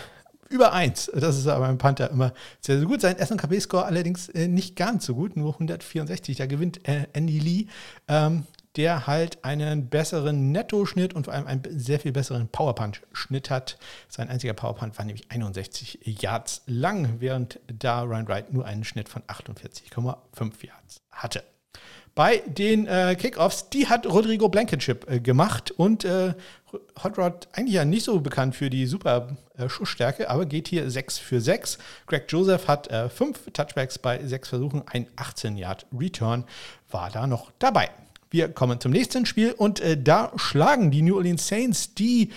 über 0.49 0.73
1. 0.73 1.11
Das 1.15 1.37
ist 1.37 1.47
aber 1.47 1.67
beim 1.67 1.79
Panther 1.79 2.11
immer 2.11 2.33
sehr, 2.61 2.79
sehr 2.79 2.87
gut. 2.87 3.01
Sein 3.01 3.19
SNKP-Score 3.19 3.85
allerdings 3.85 4.33
nicht 4.33 4.77
ganz 4.77 5.05
so 5.05 5.15
gut, 5.15 5.37
nur 5.37 5.55
164. 5.55 6.37
Da 6.37 6.47
gewinnt 6.47 6.81
Andy 7.13 7.41
Lee. 7.41 7.67
Ähm, 8.09 8.45
der 8.77 9.07
halt 9.07 9.45
einen 9.45 9.89
besseren 9.89 10.53
Netto-Schnitt 10.53 11.15
und 11.15 11.25
vor 11.25 11.35
allem 11.35 11.47
einen 11.47 11.63
sehr 11.71 12.01
viel 12.01 12.13
besseren 12.13 12.49
Power-Punch-Schnitt 12.49 13.51
hat. 13.51 13.79
Sein 14.09 14.29
einziger 14.29 14.55
Power-Punch 14.55 14.99
war 14.99 15.05
nämlich 15.05 15.31
61 15.31 16.01
Yards 16.03 16.63
lang, 16.67 17.21
während 17.21 17.61
da 17.67 18.03
Ryan 18.03 18.29
Wright 18.29 18.53
nur 18.53 18.65
einen 18.65 18.85
Schnitt 18.85 19.09
von 19.09 19.23
48,5 19.23 20.67
Yards 20.67 21.01
hatte. 21.11 21.45
Bei 22.15 22.43
den 22.47 22.87
äh, 22.87 23.17
Kickoffs, 23.19 23.71
die 23.71 23.89
hat 23.89 24.07
Rodrigo 24.07 24.49
Blankenship 24.49 25.11
äh, 25.11 25.19
gemacht 25.19 25.73
und 25.73 26.05
äh, 26.05 26.35
Hot 27.03 27.19
Rod 27.19 27.49
eigentlich 27.53 27.75
ja 27.75 27.85
nicht 27.85 28.05
so 28.05 28.21
bekannt 28.21 28.55
für 28.55 28.71
die 28.71 28.87
super 28.87 29.37
äh, 29.57 29.69
Schussstärke, 29.69 30.31
aber 30.31 30.47
geht 30.47 30.69
hier 30.69 30.89
6 30.89 31.19
für 31.19 31.41
6. 31.41 31.79
Greg 32.07 32.27
Joseph 32.29 32.69
hat 32.69 32.89
5 33.13 33.47
äh, 33.47 33.51
Touchbacks 33.51 33.99
bei 33.99 34.25
6 34.25 34.49
Versuchen, 34.49 34.83
ein 34.87 35.09
18 35.17 35.57
Yard 35.57 35.87
Return 35.97 36.45
war 36.89 37.11
da 37.11 37.27
noch 37.27 37.51
dabei. 37.59 37.91
Wir 38.35 38.49
kommen 38.49 38.81
zum 38.81 38.91
nächsten 38.91 39.27
Spiel 39.27 39.53
und 39.53 39.79
äh, 39.79 39.97
da 39.97 40.33
schlagen 40.35 40.91
die 40.91 41.03
New 41.03 41.15
Orleans 41.15 41.47
Saints 41.47 41.95
die 41.95 42.33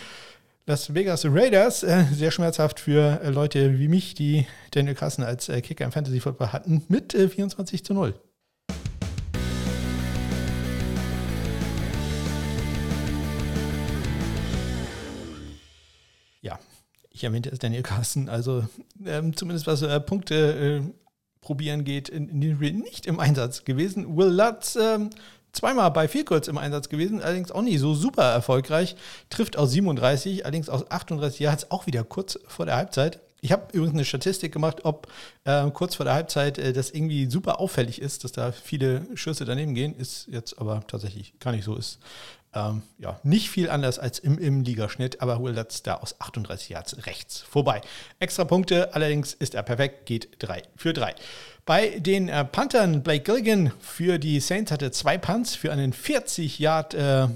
Las 0.68 0.94
Vegas 0.94 1.26
Raiders, 1.26 1.82
äh, 1.82 2.06
sehr 2.14 2.30
schmerzhaft 2.30 2.80
für 2.80 3.20
äh, 3.24 3.32
Leute 3.32 3.80
wie 3.80 3.88
mich, 3.88 4.14
die 4.14 4.46
Daniel 4.70 4.94
Carson 4.94 5.26
als 5.26 5.50
äh, 5.50 5.60
Kicker 5.60 5.86
im 5.86 5.92
Fantasy 5.92 6.20
Football 6.20 6.54
hatten, 6.54 6.84
mit 6.88 7.14
24 7.14 7.80
äh, 7.80 7.84
zu 7.84 7.96
0. 7.96 8.14
Ja, 16.42 16.60
ich 17.10 17.24
erwähnte 17.24 17.50
es 17.50 17.58
Daniel 17.58 17.82
Carson, 17.82 18.30
also 18.30 18.68
ähm, 19.04 19.36
zumindest 19.36 19.66
was 19.66 19.82
äh, 19.82 20.00
Punkte 20.00 20.94
probieren 21.42 21.86
geht, 21.86 22.10
in, 22.10 22.28
in 22.30 22.80
nicht 22.80 23.06
im 23.06 23.20
Einsatz 23.20 23.64
gewesen. 23.64 24.18
Will 24.18 24.28
Lutz 24.28 24.76
ähm, 24.76 25.10
zweimal 25.58 25.92
bei 25.92 26.08
Vielkurs 26.08 26.48
im 26.48 26.58
Einsatz 26.58 26.90
gewesen, 26.90 27.22
allerdings 27.22 27.52
auch 27.52 27.62
nicht 27.62 27.80
so 27.80 27.94
super 27.94 28.24
erfolgreich. 28.24 28.96
Trifft 29.30 29.58
aus 29.58 29.72
37, 29.72 30.46
allerdings 30.46 30.70
aus 30.70 30.90
38 30.90 31.40
Yards 31.40 31.72
auch 31.72 31.88
wieder 31.88 32.04
kurz 32.04 32.40
vor 32.48 32.66
der 32.66 32.76
Halbzeit. 32.76 33.20
Ich 33.42 33.52
habe 33.52 33.68
übrigens 33.72 33.94
eine 33.94 34.06
Statistik 34.06 34.52
gemacht, 34.52 34.80
ob 34.84 35.08
äh, 35.44 35.70
kurz 35.72 35.96
vor 35.96 36.06
der 36.06 36.16
Halbzeit 36.16 36.58
äh, 36.58 36.74
das 36.74 36.90
irgendwie 36.90 37.30
super 37.30 37.60
auffällig 37.60 38.02
ist, 38.02 38.24
dass 38.24 38.32
da 38.32 38.52
viele 38.52 39.06
Schüsse 39.16 39.46
daneben 39.46 39.76
gehen. 39.76 39.96
Ist 39.96 40.28
jetzt 40.28 40.60
aber 40.60 40.84
tatsächlich 40.88 41.38
gar 41.40 41.52
nicht 41.52 41.64
so. 41.64 41.76
Ist 41.76 42.00
ähm, 42.54 42.82
ja, 42.98 43.20
nicht 43.24 43.50
viel 43.50 43.70
anders 43.70 44.00
als 44.00 44.20
im, 44.20 44.38
im 44.40 44.64
Ligaschnitt, 44.64 45.22
aber 45.22 45.42
Wilderts 45.44 45.84
da 45.84 45.96
aus 45.96 46.20
38 46.20 46.70
Yards 46.70 47.06
rechts 47.06 47.42
vorbei. 47.42 47.82
Extra 48.20 48.46
Punkte, 48.46 48.94
allerdings 48.96 49.34
ist 49.34 49.54
er 49.54 49.64
perfekt, 49.64 50.06
geht 50.06 50.30
3 50.40 50.64
für 50.76 50.94
3. 50.94 51.14
Bei 51.68 52.00
den 52.00 52.30
äh, 52.30 52.46
Panthern, 52.46 53.04
Blake 53.04 53.24
Gilligan 53.24 53.74
für 53.82 54.20
die 54.20 54.40
Saints 54.40 54.72
hatte 54.72 54.90
zwei 54.92 55.18
Punts 55.18 55.54
für 55.54 55.70
einen 55.70 55.92
40 55.92 56.60
Yard 56.60 56.94
äh, 56.94 57.28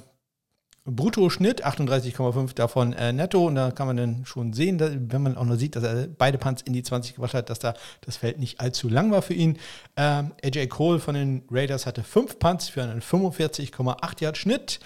Bruttoschnitt, 0.86 1.66
38,5 1.66 2.56
davon 2.56 2.94
äh, 2.94 3.12
netto. 3.12 3.46
Und 3.46 3.56
da 3.56 3.72
kann 3.72 3.88
man 3.88 3.98
dann 3.98 4.26
schon 4.26 4.54
sehen, 4.54 4.78
dass, 4.78 4.94
wenn 4.96 5.22
man 5.22 5.36
auch 5.36 5.44
noch 5.44 5.58
sieht, 5.58 5.76
dass 5.76 5.84
er 5.84 6.08
beide 6.08 6.38
Punts 6.38 6.62
in 6.62 6.72
die 6.72 6.82
20 6.82 7.16
gebracht 7.16 7.34
hat, 7.34 7.50
dass 7.50 7.60
da 7.60 7.74
das 8.00 8.16
Feld 8.16 8.40
nicht 8.40 8.62
allzu 8.62 8.88
lang 8.88 9.12
war 9.12 9.22
für 9.22 9.34
ihn. 9.34 9.60
Ähm, 9.98 10.32
AJ 10.42 10.68
Cole 10.68 11.02
von 11.02 11.16
den 11.16 11.44
Raiders 11.52 11.86
hatte 11.86 12.02
fünf 12.02 12.40
Punts 12.40 12.70
für 12.70 12.84
einen 12.84 13.02
45,8 13.02 14.22
Yard 14.22 14.38
Schnitt. 14.38 14.80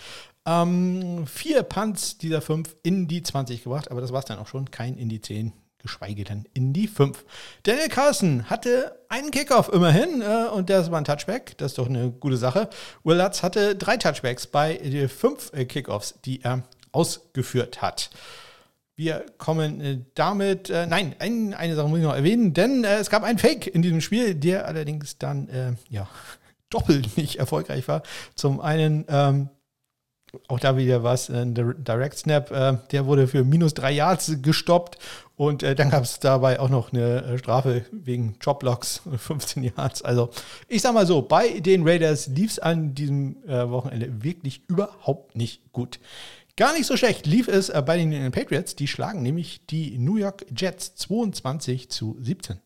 Ähm, 0.47 1.27
vier 1.27 1.61
Punts 1.61 2.17
dieser 2.17 2.41
fünf 2.41 2.75
in 2.81 3.07
die 3.07 3.21
20 3.21 3.63
gebracht, 3.63 3.91
aber 3.91 4.01
das 4.01 4.11
war 4.11 4.19
es 4.21 4.25
dann 4.25 4.39
auch 4.39 4.47
schon. 4.47 4.71
Kein 4.71 4.97
in 4.97 5.07
die 5.07 5.21
10 5.21 5.53
geschweige 5.85 6.23
denn 6.23 6.45
in 6.55 6.73
die 6.73 6.87
5. 6.87 7.23
Daniel 7.61 7.89
Carson 7.89 8.49
hatte 8.49 8.99
einen 9.07 9.29
Kickoff 9.29 9.69
immerhin 9.71 10.21
äh, 10.21 10.47
und 10.51 10.69
das 10.71 10.89
war 10.89 10.97
ein 10.97 11.05
Touchback. 11.05 11.55
Das 11.59 11.73
ist 11.73 11.77
doch 11.77 11.87
eine 11.87 12.09
gute 12.09 12.37
Sache. 12.37 12.69
Will 13.03 13.17
Lutz 13.17 13.43
hatte 13.43 13.75
drei 13.75 13.97
Touchbacks 13.97 14.47
bei 14.47 14.73
den 14.73 15.07
fünf 15.09 15.53
äh, 15.53 15.65
Kickoffs, 15.65 16.15
die 16.25 16.41
er 16.41 16.63
ausgeführt 16.91 17.83
hat. 17.83 18.09
Wir 18.95 19.25
kommen 19.37 19.79
äh, 19.79 19.99
damit, 20.15 20.71
äh, 20.71 20.87
nein, 20.87 21.15
ein, 21.19 21.53
eine 21.53 21.75
Sache 21.75 21.87
muss 21.87 21.99
ich 21.99 22.05
noch 22.05 22.15
erwähnen, 22.15 22.55
denn 22.55 22.83
äh, 22.83 22.95
es 22.95 23.11
gab 23.11 23.23
einen 23.23 23.37
Fake 23.37 23.67
in 23.67 23.83
diesem 23.83 24.01
Spiel, 24.01 24.33
der 24.33 24.67
allerdings 24.67 25.19
dann, 25.19 25.77
ja, 25.89 26.09
doppelt 26.71 27.15
nicht 27.15 27.37
erfolgreich 27.37 27.87
war. 27.87 28.01
Zum 28.33 28.59
einen 28.59 29.05
ähm, 29.07 29.49
auch 30.47 30.59
da 30.59 30.77
wieder 30.77 31.03
was, 31.03 31.29
ein 31.29 31.53
Direct 31.53 32.17
Snap, 32.17 32.51
äh, 32.51 32.77
der 32.91 33.05
wurde 33.05 33.27
für 33.27 33.43
minus 33.43 33.73
drei 33.73 33.91
Yards 33.91 34.41
gestoppt 34.41 34.97
und 35.35 35.63
äh, 35.63 35.75
dann 35.75 35.89
gab 35.89 36.03
es 36.03 36.19
dabei 36.19 36.59
auch 36.59 36.69
noch 36.69 36.93
eine 36.93 37.23
äh, 37.23 37.37
Strafe 37.37 37.85
wegen 37.91 38.35
Joblocks, 38.41 39.01
15 39.15 39.63
Yards. 39.75 40.01
Also 40.01 40.29
ich 40.67 40.81
sag 40.81 40.93
mal 40.93 41.05
so, 41.05 41.21
bei 41.21 41.59
den 41.59 41.87
Raiders 41.87 42.27
lief 42.27 42.51
es 42.51 42.59
an 42.59 42.95
diesem 42.95 43.37
Wochenende 43.45 44.23
wirklich 44.23 44.61
überhaupt 44.67 45.35
nicht 45.35 45.71
gut. 45.71 45.99
Gar 46.57 46.73
nicht 46.73 46.85
so 46.85 46.95
schlecht 46.95 47.25
lief 47.25 47.47
es 47.47 47.71
bei 47.85 47.97
den 47.97 48.31
Patriots, 48.31 48.75
die 48.75 48.87
schlagen 48.87 49.21
nämlich 49.21 49.65
die 49.65 49.97
New 49.97 50.15
York 50.15 50.45
Jets 50.55 50.95
22 50.95 51.89
zu 51.89 52.17
17. 52.19 52.59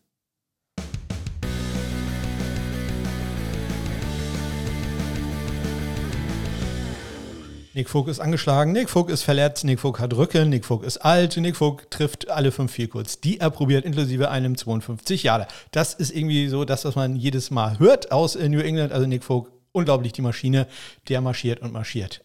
Nick 7.72 7.88
Vogt 7.88 8.08
ist 8.08 8.18
angeschlagen, 8.18 8.72
Nick 8.72 8.90
Vogt 8.90 9.12
ist 9.12 9.22
verletzt, 9.22 9.62
Nick 9.62 9.78
Vogt 9.78 10.00
hat 10.00 10.12
Rücken, 10.16 10.48
Nick 10.48 10.64
Vogt 10.64 10.84
ist 10.84 10.98
alt, 10.98 11.36
Nick 11.36 11.54
Vogt 11.54 11.88
trifft 11.92 12.28
alle 12.28 12.50
fünf 12.50 12.72
vier 12.72 12.88
kurz, 12.88 13.20
die 13.20 13.38
er 13.38 13.50
probiert, 13.50 13.84
inklusive 13.84 14.28
einem 14.28 14.56
52 14.56 15.22
Jahre. 15.22 15.46
Das 15.70 15.94
ist 15.94 16.10
irgendwie 16.10 16.48
so 16.48 16.64
das, 16.64 16.84
was 16.84 16.96
man 16.96 17.14
jedes 17.14 17.52
Mal 17.52 17.78
hört 17.78 18.10
aus 18.10 18.34
New 18.34 18.58
England. 18.58 18.90
Also 18.92 19.06
Nick 19.06 19.22
Vogt, 19.22 19.52
unglaublich 19.70 20.12
die 20.12 20.20
Maschine, 20.20 20.66
der 21.08 21.20
marschiert 21.20 21.60
und 21.60 21.72
marschiert. 21.72 22.24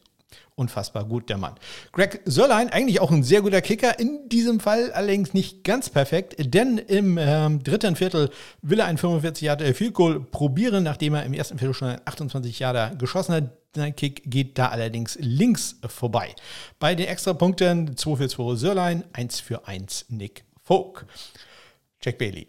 Unfassbar 0.55 1.03
gut, 1.03 1.29
der 1.29 1.37
Mann. 1.37 1.53
Greg 1.91 2.21
Sörlein, 2.25 2.69
eigentlich 2.69 2.99
auch 2.99 3.11
ein 3.11 3.21
sehr 3.21 3.43
guter 3.43 3.61
Kicker, 3.61 3.99
in 3.99 4.27
diesem 4.29 4.59
Fall 4.59 4.91
allerdings 4.93 5.35
nicht 5.35 5.63
ganz 5.63 5.91
perfekt, 5.91 6.35
denn 6.39 6.79
im 6.79 7.19
ähm, 7.21 7.61
dritten 7.61 7.95
Viertel 7.95 8.31
will 8.63 8.79
er 8.79 8.87
einen 8.87 8.97
45 8.97 9.43
Jahre 9.43 9.73
Field 9.75 9.93
Goal 9.93 10.21
probieren, 10.21 10.83
nachdem 10.83 11.13
er 11.13 11.23
im 11.23 11.33
ersten 11.33 11.59
Viertel 11.59 11.75
schon 11.75 11.89
einen 11.89 12.01
28 12.05 12.57
Jahre 12.57 12.95
geschossen 12.97 13.35
hat. 13.35 13.43
Sein 13.75 13.95
Kick 13.95 14.23
geht 14.25 14.57
da 14.57 14.69
allerdings 14.69 15.17
links 15.19 15.75
vorbei. 15.87 16.33
Bei 16.79 16.95
den 16.95 17.07
Extrapunkten 17.07 17.97
2 17.97 18.15
für 18.15 18.29
2 18.29 18.55
Sörlein, 18.55 19.03
1 19.13 19.39
für 19.41 19.67
1 19.67 20.05
Nick 20.09 20.45
Folk. 20.63 21.05
Jack 22.01 22.17
Bailey. 22.17 22.47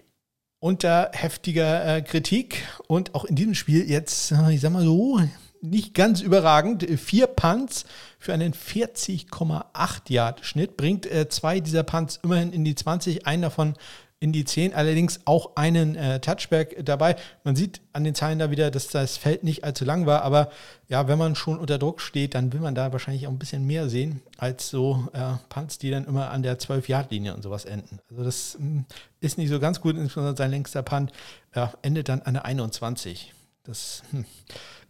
Unter 0.61 1.11
heftiger 1.12 1.97
äh, 1.97 2.03
Kritik 2.03 2.67
und 2.87 3.15
auch 3.15 3.25
in 3.25 3.37
diesem 3.37 3.55
Spiel 3.55 3.89
jetzt, 3.89 4.33
äh, 4.33 4.53
ich 4.53 4.61
sag 4.61 4.73
mal 4.73 4.85
so, 4.85 5.21
nicht 5.62 5.95
ganz 5.95 6.21
überragend. 6.21 6.87
Vier 6.99 7.27
Punts 7.27 7.85
für 8.19 8.33
einen 8.33 8.53
40,8 8.55 10.01
Yard 10.09 10.45
Schnitt. 10.45 10.77
Bringt 10.77 11.07
äh, 11.07 11.29
zwei 11.29 11.61
dieser 11.61 11.83
Punts 11.83 12.21
immerhin 12.23 12.53
in 12.53 12.65
die 12.65 12.75
20, 12.75 13.27
einen 13.27 13.43
davon 13.43 13.75
in 14.18 14.33
die 14.33 14.44
10, 14.44 14.74
allerdings 14.74 15.20
auch 15.26 15.57
einen 15.57 15.94
äh, 15.94 16.20
Touchback 16.20 16.85
dabei. 16.85 17.16
Man 17.44 17.55
sieht 17.55 17.83
an 17.92 18.05
den 18.05 18.14
Zahlen 18.14 18.38
da 18.38 18.50
wieder, 18.50 18.70
dass 18.70 18.88
das 18.88 19.16
Feld 19.16 19.44
nicht 19.44 19.64
allzu 19.64 19.85
lang 19.85 20.07
war, 20.07 20.22
aber 20.22 20.50
ja, 20.88 21.07
wenn 21.07 21.18
man 21.18 21.35
schon 21.35 21.59
unter 21.59 21.79
Druck 21.79 22.00
steht, 22.00 22.35
dann 22.35 22.52
will 22.52 22.61
man 22.61 22.74
da 22.74 22.92
wahrscheinlich 22.92 23.26
auch 23.26 23.31
ein 23.31 23.38
bisschen 23.38 23.66
mehr 23.66 23.88
sehen, 23.88 24.22
als 24.38 24.70
so 24.70 25.07
äh, 25.12 25.35
Punts, 25.48 25.79
die 25.79 25.90
dann 25.90 26.07
immer 26.07 26.31
an 26.31 26.42
der 26.42 26.59
12-Yard-Linie 26.59 27.35
und 27.35 27.42
sowas 27.42 27.66
enden. 27.66 27.98
Also 28.11 28.24
das 28.24 28.57
mh, 28.59 28.64
hm, 28.64 28.85
ist 29.20 29.38
nicht 29.38 29.50
so 29.50 29.61
ganz 29.61 29.81
gut, 29.81 29.96
insbesondere 29.96 30.37
sein 30.37 30.50
längster 30.50 30.83
Punt 30.83 31.12
ja, 31.55 31.72
endet 31.83 32.09
dann 32.09 32.22
an 32.22 32.35
der 32.35 32.44
21. 32.44 33.35
Das 33.64 34.02
hm 34.12 34.24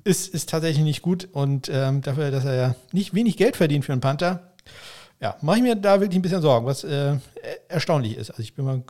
ist, 0.06 0.32
ist 0.32 0.48
tatsächlich 0.48 0.84
nicht 0.84 1.02
gut. 1.02 1.28
Und 1.32 1.68
ähm, 1.70 2.00
dafür, 2.00 2.30
dass 2.30 2.44
er 2.44 2.54
ja 2.54 2.74
nicht 2.92 3.12
wenig 3.12 3.36
Geld 3.36 3.56
verdient 3.56 3.84
für 3.84 3.92
einen 3.92 4.00
Panther, 4.00 4.52
ja, 5.20 5.36
mache 5.40 5.56
ich 5.56 5.62
mir 5.62 5.74
da 5.74 6.00
wirklich 6.00 6.18
ein 6.18 6.22
bisschen 6.22 6.42
Sorgen, 6.42 6.66
was 6.66 6.84
äh, 6.84 7.16
erstaunlich 7.68 8.16
ist. 8.16 8.30
Also 8.30 8.42
ich 8.42 8.54
bin 8.54 8.64
mal, 8.64 8.82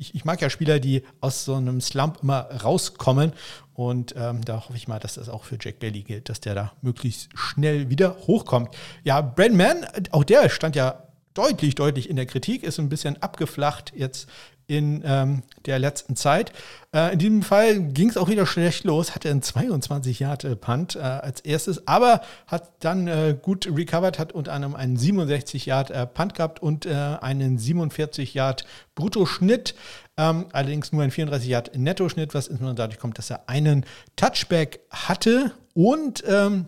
ich, 0.00 0.14
ich, 0.14 0.24
mag 0.24 0.40
ja 0.40 0.50
Spieler, 0.50 0.80
die 0.80 1.02
aus 1.20 1.44
so 1.44 1.54
einem 1.54 1.80
Slump 1.80 2.18
immer 2.22 2.40
rauskommen. 2.62 3.32
Und 3.74 4.14
ähm, 4.16 4.44
da 4.44 4.56
hoffe 4.56 4.76
ich 4.76 4.88
mal, 4.88 4.98
dass 4.98 5.14
das 5.14 5.28
auch 5.28 5.44
für 5.44 5.58
Jack 5.60 5.78
Bailey 5.78 6.02
gilt, 6.02 6.28
dass 6.28 6.40
der 6.40 6.54
da 6.54 6.72
möglichst 6.82 7.28
schnell 7.34 7.90
wieder 7.90 8.16
hochkommt. 8.26 8.74
Ja, 9.04 9.20
Brandon 9.20 9.56
Mann, 9.56 9.86
auch 10.10 10.24
der 10.24 10.48
stand 10.48 10.74
ja 10.74 11.04
deutlich, 11.34 11.74
deutlich 11.74 12.10
in 12.10 12.16
der 12.16 12.26
Kritik, 12.26 12.62
ist 12.62 12.78
ein 12.78 12.88
bisschen 12.88 13.22
abgeflacht 13.22 13.92
jetzt 13.94 14.28
in 14.70 15.02
ähm, 15.04 15.42
der 15.66 15.80
letzten 15.80 16.14
Zeit. 16.14 16.52
Äh, 16.94 17.12
in 17.14 17.18
diesem 17.18 17.42
Fall 17.42 17.80
ging 17.80 18.08
es 18.08 18.16
auch 18.16 18.28
wieder 18.28 18.46
schlecht 18.46 18.84
los, 18.84 19.16
hatte 19.16 19.28
einen 19.28 19.42
22 19.42 20.20
Yard 20.20 20.44
äh, 20.44 20.54
Punt 20.54 20.94
äh, 20.94 21.00
als 21.00 21.40
erstes, 21.40 21.88
aber 21.88 22.20
hat 22.46 22.70
dann 22.78 23.08
äh, 23.08 23.36
gut 23.40 23.66
recovered, 23.66 24.20
hat 24.20 24.32
unter 24.32 24.52
anderem 24.52 24.76
einen 24.76 24.96
67 24.96 25.66
Yard 25.66 25.90
äh, 25.90 26.06
Punt 26.06 26.34
gehabt 26.34 26.62
und 26.62 26.86
äh, 26.86 26.92
einen 26.92 27.58
47 27.58 28.32
Yard 28.32 28.64
Bruttoschnitt. 28.94 29.74
Ähm, 30.16 30.46
allerdings 30.52 30.92
nur 30.92 31.02
ein 31.02 31.10
34 31.10 31.48
Yard 31.48 31.76
Nettoschnitt, 31.76 32.32
was 32.32 32.46
insbesondere 32.46 32.86
dadurch 32.86 33.00
kommt, 33.00 33.18
dass 33.18 33.30
er 33.30 33.48
einen 33.48 33.84
Touchback 34.14 34.80
hatte 34.90 35.50
und 35.74 36.22
ähm, 36.28 36.66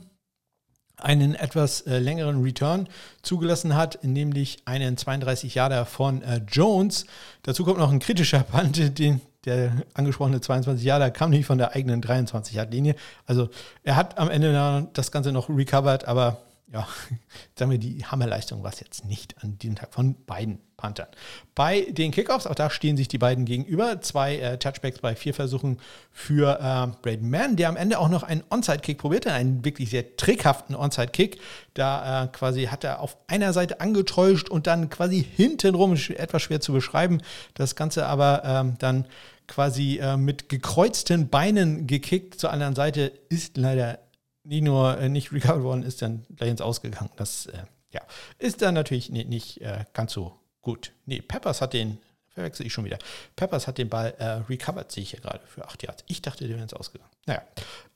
einen 1.02 1.34
etwas 1.34 1.82
äh, 1.82 1.98
längeren 1.98 2.42
Return 2.42 2.88
zugelassen 3.22 3.74
hat, 3.74 4.02
nämlich 4.02 4.62
einen 4.64 4.96
32 4.96 5.54
Jahre 5.54 5.84
von 5.86 6.22
äh, 6.22 6.40
Jones. 6.48 7.06
Dazu 7.42 7.64
kommt 7.64 7.78
noch 7.78 7.92
ein 7.92 7.98
kritischer 7.98 8.40
Punt, 8.42 8.98
den, 8.98 9.20
der 9.44 9.72
angesprochene 9.94 10.40
22 10.40 10.84
Jahre 10.84 11.10
kam 11.10 11.30
nicht 11.30 11.46
von 11.46 11.58
der 11.58 11.74
eigenen 11.74 12.00
23 12.00 12.54
Yard 12.54 12.72
Linie. 12.72 12.94
Also 13.26 13.50
er 13.82 13.96
hat 13.96 14.18
am 14.18 14.30
Ende 14.30 14.88
das 14.92 15.10
Ganze 15.10 15.32
noch 15.32 15.48
recovered, 15.48 16.06
aber 16.06 16.38
ja, 16.72 16.88
sagen 17.58 17.70
wir, 17.70 17.78
die 17.78 18.04
Hammerleistung 18.04 18.62
war 18.62 18.72
es 18.72 18.80
jetzt 18.80 19.04
nicht 19.04 19.36
an 19.42 19.58
diesem 19.58 19.76
Tag 19.76 19.92
von 19.92 20.14
beiden 20.24 20.58
Panthern. 20.76 21.06
Bei 21.54 21.82
den 21.82 22.10
Kickoffs, 22.10 22.46
auch 22.46 22.54
da 22.54 22.70
stehen 22.70 22.96
sich 22.96 23.06
die 23.06 23.18
beiden 23.18 23.44
gegenüber. 23.44 24.00
Zwei 24.00 24.38
äh, 24.38 24.58
Touchbacks 24.58 24.98
bei 24.98 25.14
vier 25.14 25.34
Versuchen 25.34 25.78
für 26.10 26.58
äh, 26.58 26.96
Braden 27.02 27.30
Mann, 27.30 27.56
der 27.56 27.68
am 27.68 27.76
Ende 27.76 27.98
auch 27.98 28.08
noch 28.08 28.22
einen 28.24 28.42
Onside-Kick 28.48 28.98
probierte, 28.98 29.32
einen 29.32 29.64
wirklich 29.64 29.90
sehr 29.90 30.16
trickhaften 30.16 30.74
Onside-Kick. 30.74 31.40
Da 31.74 32.24
äh, 32.24 32.28
quasi 32.28 32.64
hat 32.64 32.84
er 32.84 33.00
auf 33.00 33.16
einer 33.28 33.52
Seite 33.52 33.80
angetäuscht 33.80 34.48
und 34.48 34.66
dann 34.66 34.90
quasi 34.90 35.22
hintenrum, 35.22 35.94
etwas 35.94 36.42
schwer 36.42 36.60
zu 36.60 36.72
beschreiben, 36.72 37.20
das 37.54 37.76
Ganze 37.76 38.06
aber 38.06 38.42
ähm, 38.44 38.74
dann 38.78 39.06
quasi 39.46 39.98
äh, 39.98 40.16
mit 40.16 40.48
gekreuzten 40.48 41.28
Beinen 41.28 41.86
gekickt 41.86 42.40
zur 42.40 42.50
anderen 42.50 42.74
Seite, 42.74 43.12
ist 43.28 43.56
leider 43.56 43.98
nicht 44.44 44.62
nur 44.62 44.98
äh, 44.98 45.08
nicht 45.08 45.32
recovered 45.32 45.62
worden, 45.62 45.82
ist 45.82 46.02
dann 46.02 46.24
gleich 46.36 46.50
ins 46.50 46.60
Ausgegangen. 46.60 47.10
Das 47.16 47.46
äh, 47.46 47.64
ja, 47.90 48.00
ist 48.38 48.62
dann 48.62 48.74
natürlich 48.74 49.10
nicht, 49.10 49.28
nicht 49.28 49.60
äh, 49.60 49.84
ganz 49.92 50.12
so 50.12 50.38
gut. 50.60 50.92
Nee, 51.06 51.20
Peppers 51.20 51.60
hat 51.60 51.72
den, 51.72 51.98
verwechsel 52.34 52.66
ich 52.66 52.72
schon 52.72 52.84
wieder. 52.84 52.98
Peppers 53.36 53.66
hat 53.66 53.78
den 53.78 53.88
Ball 53.88 54.14
äh, 54.18 54.24
recovered, 54.48 54.90
sehe 54.90 55.02
ich 55.02 55.10
hier 55.10 55.20
gerade, 55.20 55.40
für 55.46 55.64
8 55.64 55.82
Yards. 55.82 56.04
Ich 56.08 56.22
dachte, 56.22 56.46
der 56.46 56.54
wäre 56.54 56.62
ins 56.62 56.74
Ausgegangen. 56.74 57.10
Naja. 57.26 57.42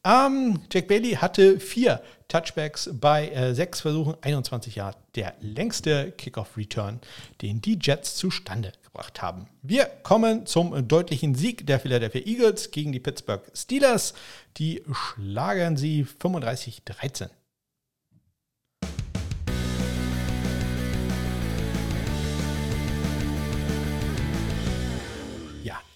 Ähm, 0.04 0.60
Jack 0.72 0.88
Bailey 0.88 1.12
hatte 1.12 1.58
vier 1.58 2.00
Touchbacks 2.28 2.90
bei 2.92 3.28
äh, 3.30 3.54
sechs 3.54 3.80
Versuchen, 3.80 4.16
21 4.20 4.76
Yards. 4.76 4.98
Der 5.14 5.34
längste 5.40 6.12
Kickoff-Return, 6.12 7.00
den 7.42 7.60
die 7.60 7.78
Jets 7.80 8.16
zustande 8.16 8.72
gebracht 8.84 9.20
haben. 9.22 9.48
Wir 9.62 9.86
kommen 10.02 10.46
zum 10.46 10.86
deutlichen 10.86 11.34
Sieg 11.34 11.66
der 11.66 11.80
Philadelphia 11.80 12.22
Eagles 12.24 12.70
gegen 12.70 12.92
die 12.92 13.00
Pittsburgh 13.00 13.42
Steelers. 13.54 14.14
Die 14.58 14.82
schlagen 14.92 15.76
sie 15.76 16.04
35-13. 16.04 17.28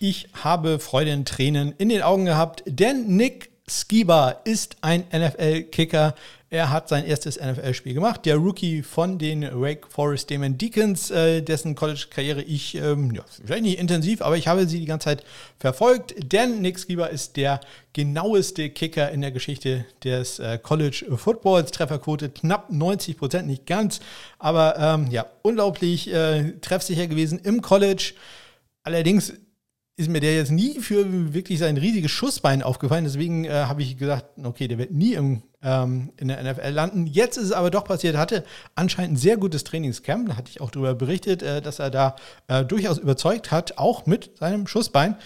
Ich 0.01 0.29
habe 0.43 0.79
Freudentränen 0.79 1.75
in 1.77 1.91
den 1.91 2.03
Augen 2.03 2.25
gehabt, 2.25 2.63
denn 2.67 3.07
Nick 3.17 3.51
Skiba 3.69 4.31
ist 4.45 4.79
ein 4.81 5.05
NFL-Kicker. 5.13 6.15
Er 6.49 6.71
hat 6.71 6.89
sein 6.89 7.05
erstes 7.05 7.39
NFL-Spiel 7.39 7.93
gemacht. 7.93 8.25
Der 8.25 8.37
Rookie 8.37 8.83
von 8.83 9.19
den 9.19 9.43
Wake 9.43 9.87
Forest 9.89 10.31
Demon 10.31 10.57
Deacons, 10.57 11.11
äh, 11.11 11.43
dessen 11.43 11.75
College-Karriere 11.77 12.43
ich, 12.43 12.75
ähm, 12.77 13.13
ja, 13.15 13.23
vielleicht 13.45 13.63
nicht 13.63 13.79
intensiv, 13.79 14.23
aber 14.23 14.39
ich 14.39 14.49
habe 14.49 14.67
sie 14.67 14.81
die 14.81 14.87
ganze 14.87 15.05
Zeit 15.05 15.25
verfolgt. 15.59 16.15
Denn 16.33 16.63
Nick 16.63 16.79
Skiba 16.81 17.07
ist 17.07 17.37
der 17.37 17.61
genaueste 17.93 18.71
Kicker 18.71 19.11
in 19.11 19.21
der 19.21 19.33
Geschichte 19.33 19.85
des 20.03 20.39
äh, 20.39 20.59
College 20.59 21.05
Footballs. 21.15 21.73
Trefferquote 21.73 22.31
knapp 22.31 22.73
90 22.73 23.19
Prozent, 23.19 23.47
nicht 23.47 23.67
ganz, 23.67 24.01
aber 24.39 24.77
ähm, 24.79 25.09
ja, 25.11 25.27
unglaublich 25.43 26.11
äh, 26.13 26.53
treffsicher 26.63 27.07
gewesen 27.07 27.39
im 27.39 27.61
College. 27.61 28.15
Allerdings 28.83 29.35
ist 30.01 30.09
mir 30.09 30.21
der 30.21 30.35
jetzt 30.35 30.51
nie 30.51 30.81
für 30.81 31.35
wirklich 31.35 31.59
sein 31.59 31.77
riesiges 31.77 32.11
Schussbein 32.11 32.63
aufgefallen. 32.63 33.05
Deswegen 33.05 33.45
äh, 33.45 33.51
habe 33.51 33.83
ich 33.83 33.99
gesagt, 33.99 34.25
okay, 34.43 34.67
der 34.67 34.79
wird 34.79 34.93
nie 34.93 35.13
im, 35.13 35.43
ähm, 35.63 36.11
in 36.17 36.29
der 36.29 36.43
NFL 36.43 36.71
landen. 36.71 37.07
Jetzt 37.07 37.37
ist 37.37 37.45
es 37.45 37.53
aber 37.53 37.71
doch 37.71 37.85
passiert. 37.85 38.15
Er 38.15 38.21
hatte 38.21 38.45
anscheinend 38.75 39.13
ein 39.13 39.17
sehr 39.17 39.37
gutes 39.37 39.63
Trainingscamp. 39.65 40.29
Da 40.29 40.37
hatte 40.37 40.51
ich 40.51 40.61
auch 40.61 40.71
darüber 40.71 40.95
berichtet, 40.95 41.43
äh, 41.43 41.61
dass 41.61 41.79
er 41.79 41.91
da 41.91 42.17
äh, 42.49 42.65
durchaus 42.65 42.99
überzeugt 42.99 43.51
hat, 43.51 43.77
auch 43.77 44.07
mit 44.07 44.39
seinem 44.39 44.67
Schussbein. 44.67 45.17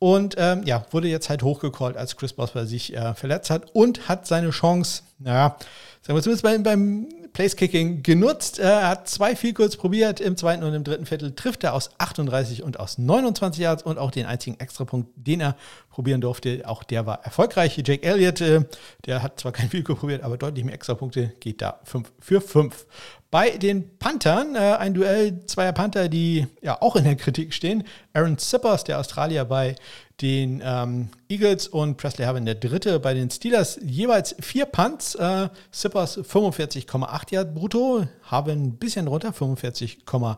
Und 0.00 0.34
ähm, 0.36 0.62
ja, 0.64 0.84
wurde 0.90 1.08
jetzt 1.08 1.30
halt 1.30 1.44
hochgecallt, 1.44 1.96
als 1.96 2.16
Chris 2.16 2.32
Boswell 2.32 2.66
sich 2.66 2.94
äh, 2.94 3.14
verletzt 3.14 3.50
hat 3.50 3.70
und 3.72 4.08
hat 4.08 4.26
seine 4.26 4.50
Chance, 4.50 5.02
naja, 5.18 5.56
sagen 6.02 6.18
wir 6.18 6.22
zumindest 6.22 6.42
beim, 6.42 6.62
beim 6.64 7.06
Placekicking 7.34 8.04
genutzt. 8.04 8.60
Er 8.60 8.88
hat 8.88 9.08
zwei 9.08 9.34
viel 9.34 9.52
kurz 9.52 9.76
probiert. 9.76 10.20
Im 10.20 10.36
zweiten 10.36 10.62
und 10.62 10.72
im 10.72 10.84
dritten 10.84 11.04
Viertel 11.04 11.34
trifft 11.34 11.64
er 11.64 11.74
aus 11.74 11.90
38 11.98 12.62
und 12.62 12.78
aus 12.78 12.96
29 12.96 13.60
Yards 13.60 13.82
und 13.82 13.98
auch 13.98 14.12
den 14.12 14.24
einzigen 14.24 14.58
Extrapunkt, 14.60 15.10
den 15.16 15.40
er 15.40 15.56
probieren 15.90 16.20
durfte, 16.20 16.62
auch 16.64 16.84
der 16.84 17.06
war 17.06 17.24
erfolgreich. 17.24 17.76
Jake 17.84 18.04
Elliott, 18.04 18.40
äh, 18.40 18.62
der 19.04 19.22
hat 19.22 19.40
zwar 19.40 19.50
kein 19.50 19.68
Field 19.68 19.84
probiert, 19.84 20.22
aber 20.22 20.38
deutlich 20.38 20.64
mehr 20.64 20.74
Extrapunkte, 20.74 21.34
geht 21.40 21.60
da 21.60 21.80
5 21.84 22.12
für 22.20 22.40
5. 22.40 22.86
Bei 23.32 23.50
den 23.50 23.98
Panthern, 23.98 24.54
äh, 24.54 24.58
ein 24.58 24.94
Duell 24.94 25.44
zweier 25.46 25.72
Panther, 25.72 26.08
die 26.08 26.46
ja 26.62 26.80
auch 26.80 26.94
in 26.94 27.02
der 27.02 27.16
Kritik 27.16 27.52
stehen. 27.52 27.82
Aaron 28.12 28.38
Zippers, 28.38 28.84
der 28.84 29.00
Australier 29.00 29.44
bei 29.44 29.74
den 30.20 30.62
ähm, 30.64 31.08
Eagles 31.28 31.66
und 31.68 31.96
Presley 31.96 32.24
Harvin 32.24 32.44
der 32.44 32.54
Dritte 32.54 33.00
bei 33.00 33.14
den 33.14 33.30
Steelers. 33.30 33.78
Jeweils 33.82 34.36
vier 34.40 34.66
Punts. 34.66 35.14
Äh, 35.16 35.48
Zippers 35.72 36.18
45,8 36.18 37.32
Yard 37.32 37.54
brutto, 37.54 38.06
haben 38.22 38.50
ein 38.52 38.76
bisschen 38.76 39.08
runter, 39.08 39.30
45,0. 39.30 40.36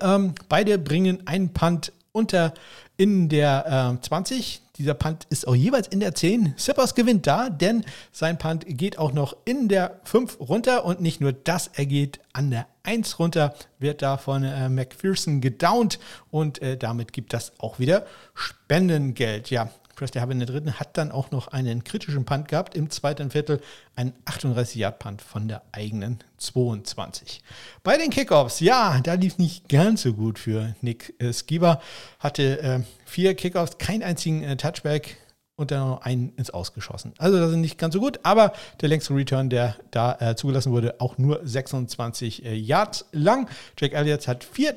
Ähm, 0.00 0.34
beide 0.48 0.78
bringen 0.78 1.26
einen 1.26 1.52
Punt 1.52 1.92
unter 2.12 2.54
in 2.96 3.28
der 3.28 3.98
äh, 3.98 4.00
20. 4.00 4.62
Dieser 4.78 4.94
Punt 4.94 5.26
ist 5.30 5.46
auch 5.46 5.54
jeweils 5.54 5.88
in 5.88 6.00
der 6.00 6.14
10. 6.14 6.54
Sippers 6.56 6.94
gewinnt 6.94 7.26
da, 7.26 7.50
denn 7.50 7.84
sein 8.12 8.38
Punt 8.38 8.64
geht 8.66 8.98
auch 8.98 9.12
noch 9.12 9.36
in 9.44 9.68
der 9.68 10.00
5 10.04 10.40
runter 10.40 10.84
und 10.84 11.00
nicht 11.00 11.20
nur 11.20 11.32
das, 11.32 11.70
er 11.74 11.86
geht 11.86 12.20
an 12.32 12.50
der 12.50 12.66
1 12.88 13.18
runter, 13.18 13.54
wird 13.78 14.00
da 14.00 14.16
von 14.16 14.42
äh, 14.44 14.70
McPherson 14.70 15.42
gedownt 15.42 15.98
und 16.30 16.62
äh, 16.62 16.78
damit 16.78 17.12
gibt 17.12 17.34
das 17.34 17.52
auch 17.58 17.78
wieder 17.78 18.06
Spendengeld. 18.34 19.50
Ja, 19.50 19.70
Presley 19.94 20.20
Harvin 20.20 20.40
in 20.40 20.46
der 20.46 20.54
dritten 20.54 20.80
hat 20.80 20.96
dann 20.96 21.10
auch 21.10 21.30
noch 21.30 21.48
einen 21.48 21.84
kritischen 21.84 22.24
Punt 22.24 22.48
gehabt 22.48 22.74
im 22.74 22.88
zweiten 22.88 23.30
Viertel, 23.30 23.60
ein 23.94 24.14
38-Yard-Punt 24.24 25.20
von 25.20 25.48
der 25.48 25.62
eigenen 25.72 26.20
22. 26.38 27.42
Bei 27.82 27.98
den 27.98 28.08
Kickoffs, 28.08 28.60
ja, 28.60 29.00
da 29.02 29.14
lief 29.14 29.36
nicht 29.36 29.68
ganz 29.68 30.02
so 30.02 30.14
gut 30.14 30.38
für 30.38 30.74
Nick 30.80 31.14
äh, 31.18 31.32
Skiba. 31.34 31.82
Hatte 32.20 32.62
äh, 32.62 32.80
vier 33.04 33.34
Kickoffs, 33.34 33.76
keinen 33.76 34.02
einzigen 34.02 34.42
äh, 34.44 34.56
Touchback 34.56 35.18
und 35.58 35.72
dann 35.72 35.88
noch 35.88 36.02
einen 36.02 36.32
ins 36.36 36.50
Ausgeschossen. 36.50 37.12
Also 37.18 37.38
das 37.38 37.50
ist 37.50 37.56
nicht 37.56 37.78
ganz 37.78 37.92
so 37.92 38.00
gut, 38.00 38.20
aber 38.22 38.52
der 38.80 38.88
längste 38.88 39.12
Return, 39.14 39.50
der 39.50 39.74
da 39.90 40.16
äh, 40.20 40.36
zugelassen 40.36 40.72
wurde, 40.72 41.00
auch 41.00 41.18
nur 41.18 41.40
26 41.42 42.44
äh, 42.44 42.54
Yards 42.54 43.06
lang. 43.10 43.48
Jack 43.76 43.92
Elliott 43.92 44.28
hat 44.28 44.44
vier 44.44 44.76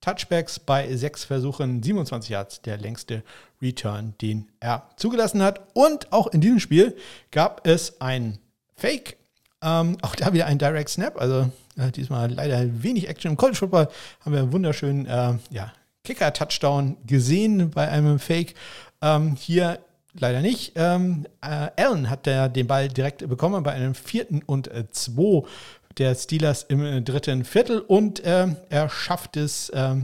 Touchbacks 0.00 0.58
bei 0.58 0.96
sechs 0.96 1.24
Versuchen, 1.24 1.82
27 1.82 2.30
Yards, 2.30 2.62
der 2.62 2.78
längste 2.78 3.22
Return, 3.60 4.14
den 4.22 4.48
er 4.60 4.88
zugelassen 4.96 5.42
hat. 5.42 5.60
Und 5.74 6.10
auch 6.10 6.28
in 6.28 6.40
diesem 6.40 6.58
Spiel 6.58 6.96
gab 7.30 7.66
es 7.66 8.00
ein 8.00 8.38
Fake. 8.76 9.18
Ähm, 9.62 9.98
auch 10.02 10.16
da 10.16 10.32
wieder 10.32 10.46
ein 10.46 10.58
Direct 10.58 10.88
Snap, 10.88 11.20
also 11.20 11.50
äh, 11.76 11.90
diesmal 11.90 12.32
leider 12.32 12.82
wenig 12.82 13.08
Action 13.08 13.32
im 13.32 13.36
College 13.36 13.58
Football. 13.58 13.88
Haben 14.20 14.32
wir 14.32 14.40
einen 14.40 14.52
wunderschönen 14.52 15.04
äh, 15.04 15.34
ja, 15.50 15.70
Kicker-Touchdown 16.04 16.96
gesehen 17.06 17.70
bei 17.70 17.88
einem 17.88 18.18
Fake. 18.18 18.54
Ähm, 19.02 19.36
hier 19.36 19.80
leider 20.18 20.40
nicht. 20.40 20.72
Ähm, 20.76 21.26
äh, 21.42 21.70
Allen 21.76 22.10
hat 22.10 22.26
der 22.26 22.48
den 22.48 22.66
Ball 22.66 22.88
direkt 22.88 23.26
bekommen 23.28 23.62
bei 23.62 23.72
einem 23.72 23.94
vierten 23.94 24.42
und 24.44 24.68
äh, 24.68 24.90
zwei 24.90 25.42
der 25.98 26.14
Steelers 26.14 26.64
im 26.64 26.84
äh, 26.84 27.02
dritten 27.02 27.44
Viertel 27.44 27.80
und 27.80 28.20
äh, 28.20 28.48
er 28.68 28.88
schafft 28.88 29.36
es, 29.36 29.68
äh, 29.70 29.96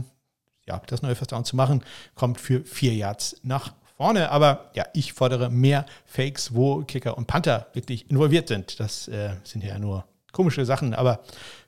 ja, 0.67 0.81
das 0.87 1.01
neue 1.01 1.15
First 1.15 1.31
Down 1.31 1.45
zu 1.45 1.55
machen, 1.55 1.83
kommt 2.15 2.39
für 2.39 2.63
vier 2.63 2.93
Yards 2.93 3.37
nach 3.43 3.73
vorne. 3.97 4.31
Aber 4.31 4.71
ja, 4.73 4.85
ich 4.93 5.13
fordere 5.13 5.49
mehr 5.49 5.85
Fakes, 6.05 6.55
wo 6.55 6.83
Kicker 6.83 7.17
und 7.17 7.27
Panther 7.27 7.67
wirklich 7.73 8.09
involviert 8.09 8.47
sind. 8.47 8.79
Das 8.79 9.07
äh, 9.07 9.35
sind 9.43 9.63
ja 9.63 9.77
nur 9.79 10.05
komische 10.31 10.65
Sachen, 10.65 10.93
aber 10.93 11.21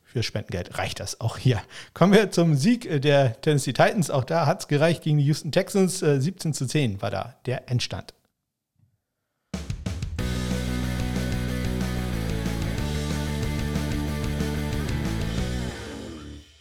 für 0.03 0.23
Spendengeld 0.23 0.77
reicht 0.77 0.99
das 0.99 1.19
auch 1.19 1.37
hier. 1.37 1.59
Kommen 1.93 2.13
wir 2.13 2.29
zum 2.29 2.55
Sieg 2.55 3.01
der 3.01 3.41
Tennessee 3.41 3.73
Titans. 3.73 4.11
Auch 4.11 4.23
da 4.23 4.45
hat 4.45 4.61
es 4.61 4.67
gereicht 4.67 5.03
gegen 5.03 5.17
die 5.17 5.25
Houston 5.25 5.51
Texans. 5.51 5.99
17 5.99 6.53
zu 6.53 6.67
10 6.67 7.01
war 7.01 7.09
da 7.09 7.35
der 7.47 7.69
Endstand. 7.69 8.13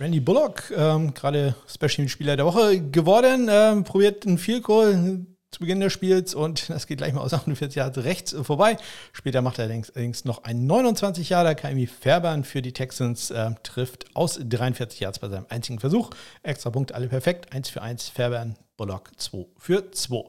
Randy 0.02 0.18
Bullock, 0.18 0.72
ähm, 0.76 1.14
gerade 1.14 1.54
Special-Spieler 1.68 2.34
der 2.34 2.44
Woche 2.44 2.80
geworden, 2.80 3.48
ähm, 3.48 3.84
probiert 3.84 4.26
einen 4.26 4.36
Field 4.36 4.64
Goal 4.64 5.26
zu 5.52 5.60
Beginn 5.60 5.78
des 5.78 5.92
Spiels 5.92 6.34
und 6.34 6.68
das 6.70 6.88
geht 6.88 6.98
gleich 6.98 7.12
mal 7.12 7.20
aus 7.20 7.32
48 7.32 7.76
Yards 7.76 7.98
rechts 7.98 8.34
vorbei. 8.42 8.78
Später 9.12 9.42
macht 9.42 9.60
er 9.60 9.66
allerdings 9.66 10.24
noch 10.24 10.42
einen 10.42 10.66
29 10.66 11.28
Jahre. 11.28 11.54
KMI 11.54 11.86
Fairbairn 11.86 12.42
für 12.42 12.62
die 12.62 12.72
Texans 12.72 13.30
äh, 13.30 13.50
trifft 13.62 14.06
aus 14.16 14.40
43 14.42 14.98
Yards 14.98 15.20
bei 15.20 15.28
seinem 15.28 15.46
einzigen 15.50 15.78
Versuch. 15.78 16.10
Extra 16.42 16.70
Punkt, 16.70 16.90
alle 16.90 17.06
perfekt. 17.06 17.52
1 17.52 17.68
für 17.68 17.80
1 17.80 18.08
Fairbairn, 18.08 18.56
Bullock 18.76 19.12
2 19.18 19.46
für 19.56 19.92
2. 19.92 20.24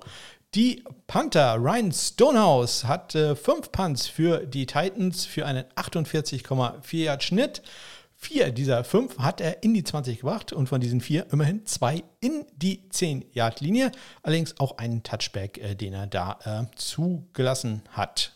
Die 0.53 0.83
Panther 1.07 1.55
Ryan 1.55 1.91
Stonehouse 1.91 2.83
hat 2.83 3.13
5 3.13 3.47
äh, 3.47 3.69
Punts 3.71 4.05
für 4.05 4.45
die 4.45 4.67
Titans 4.67 5.25
für 5.25 5.47
einen 5.47 5.63
48,4 5.75 6.95
Yard 6.95 7.23
Schnitt. 7.23 7.63
Vier 8.23 8.53
dieser 8.53 8.85
fünf 8.85 9.17
hat 9.17 9.41
er 9.41 9.63
in 9.63 9.73
die 9.73 9.83
20 9.83 10.19
gebracht 10.19 10.53
und 10.53 10.67
von 10.67 10.79
diesen 10.79 11.01
vier 11.01 11.27
immerhin 11.33 11.65
zwei 11.65 12.05
in 12.21 12.45
die 12.55 12.79
10-Yard-Linie. 12.89 13.91
Allerdings 14.21 14.57
auch 14.61 14.77
einen 14.77 15.03
Touchback, 15.03 15.57
äh, 15.57 15.75
den 15.75 15.91
er 15.91 16.07
da 16.07 16.39
äh, 16.45 16.75
zugelassen 16.77 17.81
hat. 17.89 18.31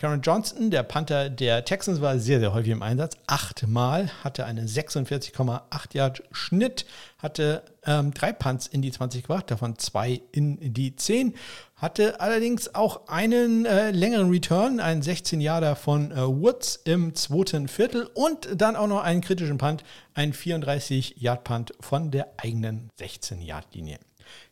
Karen 0.00 0.20
Johnston, 0.22 0.70
der 0.70 0.84
Panther 0.84 1.28
der 1.28 1.64
Texans, 1.64 2.00
war 2.00 2.20
sehr, 2.20 2.38
sehr 2.38 2.54
häufig 2.54 2.70
im 2.70 2.84
Einsatz. 2.84 3.16
Achtmal 3.26 4.08
hatte 4.22 4.44
einen 4.46 4.68
46,8 4.68 5.60
Yard 5.92 6.22
Schnitt, 6.30 6.86
hatte 7.18 7.64
ähm, 7.84 8.14
drei 8.14 8.32
Punts 8.32 8.68
in 8.68 8.80
die 8.80 8.92
20 8.92 9.22
gebracht, 9.22 9.50
davon 9.50 9.76
zwei 9.76 10.20
in 10.30 10.72
die 10.72 10.94
10. 10.94 11.34
Hatte 11.74 12.20
allerdings 12.20 12.76
auch 12.76 13.08
einen 13.08 13.66
äh, 13.66 13.90
längeren 13.90 14.30
Return, 14.30 14.78
einen 14.78 15.02
16 15.02 15.40
Yarder 15.40 15.74
von 15.74 16.12
äh, 16.12 16.24
Woods 16.28 16.80
im 16.84 17.16
zweiten 17.16 17.66
Viertel 17.66 18.08
und 18.14 18.48
dann 18.54 18.76
auch 18.76 18.86
noch 18.86 19.02
einen 19.02 19.20
kritischen 19.20 19.58
Punt, 19.58 19.82
einen 20.14 20.32
34 20.32 21.16
Yard 21.16 21.42
Punt 21.42 21.72
von 21.80 22.12
der 22.12 22.28
eigenen 22.36 22.90
16 23.00 23.42
Yard 23.42 23.74
Linie. 23.74 23.98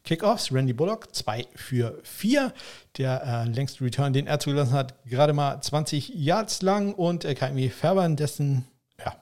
Kickoffs, 0.04 0.52
Randy 0.52 0.72
Bullock 0.72 1.14
2 1.14 1.46
für 1.54 1.98
4. 2.02 2.52
Der 2.98 3.22
äh, 3.22 3.48
längste 3.48 3.84
Return, 3.84 4.12
den 4.12 4.26
er 4.26 4.38
zugelassen 4.38 4.72
hat, 4.72 4.94
gerade 5.04 5.32
mal 5.32 5.60
20 5.60 6.10
Yards 6.14 6.62
lang 6.62 6.94
und 6.94 7.24
äh, 7.24 7.34
KMI 7.34 7.70
Fairbairn, 7.70 8.16
dessen 8.16 8.66
ja, 9.04 9.14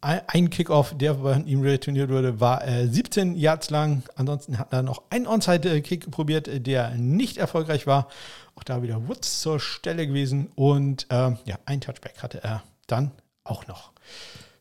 ein 0.00 0.48
Kickoff, 0.48 0.96
der 0.96 1.14
bei 1.14 1.36
ihm 1.38 1.60
retourniert 1.60 2.10
wurde, 2.10 2.40
war 2.40 2.66
äh, 2.66 2.86
17 2.86 3.36
Yards 3.36 3.70
lang. 3.70 4.02
Ansonsten 4.16 4.58
hat 4.58 4.72
er 4.72 4.82
noch 4.82 5.02
einen 5.10 5.26
Onside-Kick 5.26 6.10
probiert, 6.10 6.48
der 6.66 6.90
nicht 6.92 7.36
erfolgreich 7.36 7.86
war. 7.86 8.08
Auch 8.56 8.64
da 8.64 8.82
wieder 8.82 9.08
Woods 9.08 9.40
zur 9.40 9.60
Stelle 9.60 10.06
gewesen 10.06 10.50
und 10.54 11.06
äh, 11.10 11.32
ja, 11.44 11.58
ein 11.66 11.80
Touchback 11.80 12.22
hatte 12.22 12.42
er 12.42 12.62
dann 12.86 13.10
auch 13.44 13.66
noch. 13.66 13.92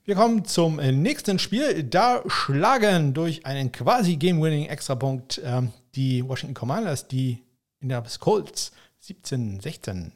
Wir 0.09 0.15
kommen 0.15 0.43
zum 0.43 0.79
äh, 0.79 0.91
nächsten 0.91 1.37
Spiel. 1.37 1.83
Da 1.83 2.23
schlagen 2.25 3.13
durch 3.13 3.45
einen 3.45 3.71
quasi 3.71 4.15
Game-Winning 4.15 4.65
Extrapunkt 4.65 5.37
äh, 5.37 5.61
die 5.93 6.27
Washington 6.27 6.55
Commanders 6.55 7.07
die 7.07 7.43
Indianapolis 7.79 8.19
Colts 8.19 8.71
17-16. 9.03 10.09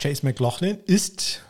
Chase 0.00 0.26
McLaughlin 0.26 0.78
ist 0.84 1.44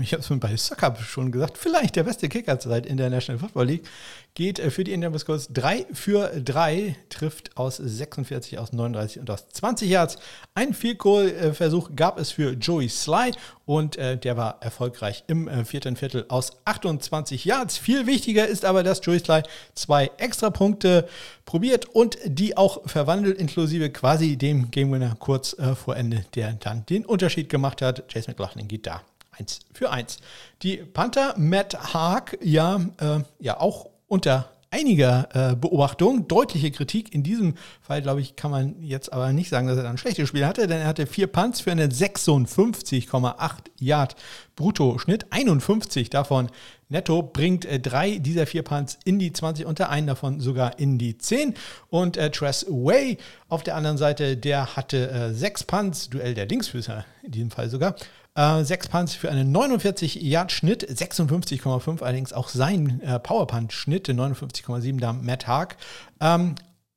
ich 0.00 0.12
habe 0.12 0.22
es 0.22 0.40
bei 0.40 0.56
Soccer 0.56 0.96
schon 0.96 1.32
gesagt, 1.32 1.58
vielleicht 1.58 1.96
der 1.96 2.04
beste 2.04 2.28
Kicker 2.28 2.58
zurzeit 2.58 2.86
in 2.86 2.96
der 2.96 3.10
National 3.10 3.38
Football 3.38 3.66
League, 3.66 3.86
geht 4.34 4.58
äh, 4.58 4.70
für 4.70 4.84
die 4.84 4.92
Indianapolis 4.92 5.24
Colts 5.24 5.48
3 5.52 5.86
für 5.92 6.28
3, 6.40 6.96
trifft 7.08 7.56
aus 7.56 7.76
46, 7.76 8.58
aus 8.58 8.72
39 8.72 9.20
und 9.20 9.30
aus 9.30 9.48
20 9.48 9.88
Yards. 9.88 10.18
Ein 10.54 10.74
Field 10.74 10.98
Goal 10.98 11.52
Versuch 11.54 11.90
gab 11.94 12.18
es 12.18 12.32
für 12.32 12.52
Joey 12.52 12.88
Sly 12.88 13.32
und 13.64 13.96
äh, 13.96 14.18
der 14.18 14.36
war 14.36 14.62
erfolgreich 14.62 15.24
im 15.28 15.48
äh, 15.48 15.64
vierten 15.64 15.96
Viertel 15.96 16.26
aus 16.28 16.52
28 16.64 17.44
Yards. 17.44 17.78
Viel 17.78 18.06
wichtiger 18.06 18.46
ist 18.46 18.64
aber, 18.64 18.82
dass 18.82 19.00
Joey 19.04 19.20
Sly 19.20 19.42
zwei 19.74 20.10
extra 20.18 20.50
Punkte 20.50 21.08
probiert 21.44 21.86
und 21.86 22.18
die 22.24 22.56
auch 22.56 22.88
verwandelt, 22.88 23.38
inklusive 23.38 23.90
quasi 23.90 24.36
dem 24.36 24.70
Game 24.70 24.92
Winner 24.92 25.14
kurz 25.18 25.56
äh, 25.58 25.74
vor 25.74 25.96
Ende, 25.96 26.24
der 26.34 26.54
dann 26.54 26.84
den 26.86 27.04
Unterschied 27.04 27.48
gemacht 27.48 27.82
hat. 27.82 28.08
Chase 28.12 28.30
McLaughlin 28.30 28.68
geht 28.68 28.86
da 28.86 29.02
1 29.38 29.60
für 29.72 29.90
1. 29.90 30.18
Die 30.62 30.76
Panther 30.78 31.34
Matt 31.38 31.94
Haag, 31.94 32.38
ja, 32.42 32.80
äh, 33.00 33.20
ja 33.40 33.60
auch 33.60 33.90
unter 34.06 34.50
einiger 34.74 35.28
äh, 35.32 35.54
Beobachtung, 35.54 36.26
deutliche 36.26 36.72
Kritik. 36.72 37.14
In 37.14 37.22
diesem 37.22 37.54
Fall, 37.80 38.02
glaube 38.02 38.20
ich, 38.20 38.34
kann 38.34 38.50
man 38.50 38.82
jetzt 38.82 39.12
aber 39.12 39.32
nicht 39.32 39.48
sagen, 39.48 39.68
dass 39.68 39.78
er 39.78 39.88
ein 39.88 39.98
schlechtes 39.98 40.28
Spiel 40.28 40.46
hatte, 40.46 40.66
denn 40.66 40.80
er 40.80 40.88
hatte 40.88 41.06
vier 41.06 41.28
Punts 41.28 41.60
für 41.60 41.70
einen 41.70 41.90
56,8 41.90 43.52
Yard 43.78 44.16
Bruttoschnitt, 44.56 45.26
51 45.30 46.10
davon 46.10 46.48
netto, 46.88 47.22
bringt 47.22 47.64
äh, 47.64 47.78
drei 47.78 48.18
dieser 48.18 48.46
vier 48.46 48.62
Punts 48.62 48.98
in 49.04 49.20
die 49.20 49.32
20, 49.32 49.64
unter 49.64 49.90
einen 49.90 50.08
davon 50.08 50.40
sogar 50.40 50.78
in 50.78 50.98
die 50.98 51.18
10. 51.18 51.54
Und 51.88 52.16
äh, 52.16 52.30
Tress 52.30 52.66
Way 52.68 53.18
auf 53.48 53.62
der 53.62 53.76
anderen 53.76 53.96
Seite, 53.96 54.36
der 54.36 54.74
hatte 54.74 55.08
äh, 55.10 55.32
sechs 55.32 55.62
Punts, 55.62 56.10
Duell 56.10 56.34
der 56.34 56.46
Linksfüßer 56.46 57.04
in 57.22 57.30
diesem 57.30 57.50
Fall 57.52 57.70
sogar, 57.70 57.94
äh, 58.34 58.64
sechs 58.64 58.88
Punts 58.88 59.14
für 59.14 59.30
einen 59.30 59.54
49-Yard-Schnitt, 59.54 60.88
56,5 60.88 62.02
allerdings 62.02 62.32
auch 62.32 62.48
sein 62.48 63.00
äh, 63.02 63.18
Power-Punt-Schnitt, 63.18 64.08
59,7 64.08 65.00
da 65.00 65.12
Matt 65.12 65.46
Haag. 65.46 65.76
Ähm, 66.20 66.54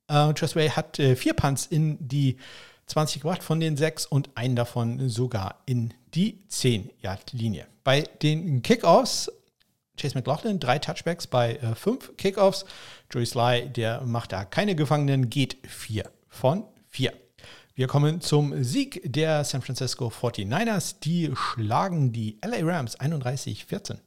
äh, 0.08 0.32
Tressway 0.32 0.70
hat 0.70 0.98
äh, 0.98 1.16
vier 1.16 1.34
Punts 1.34 1.66
in 1.66 1.96
die 2.00 2.38
20 2.86 3.22
gebracht 3.22 3.42
von 3.42 3.60
den 3.60 3.76
sechs 3.76 4.06
und 4.06 4.30
einen 4.34 4.56
davon 4.56 5.08
sogar 5.08 5.62
in 5.66 5.92
die 6.14 6.40
10-Yard-Linie. 6.50 7.66
Bei 7.84 8.02
den 8.22 8.62
Kickoffs 8.62 9.30
Chase 9.98 10.16
McLaughlin, 10.16 10.60
drei 10.60 10.78
Touchbacks 10.78 11.26
bei 11.26 11.56
äh, 11.56 11.74
fünf 11.74 12.16
Kickoffs. 12.16 12.64
Joey 13.10 13.26
Sly, 13.26 13.68
der 13.68 14.02
macht 14.02 14.32
da 14.32 14.44
keine 14.44 14.74
Gefangenen, 14.74 15.28
geht 15.28 15.58
vier 15.66 16.10
von 16.28 16.64
vier. 16.88 17.12
Wir 17.78 17.86
kommen 17.86 18.20
zum 18.20 18.64
Sieg 18.64 19.00
der 19.04 19.44
San 19.44 19.62
Francisco 19.62 20.08
49ers. 20.08 20.96
Die 20.98 21.30
schlagen 21.36 22.10
die 22.12 22.36
LA 22.44 22.68
Rams 22.68 22.98
31-14. 22.98 23.98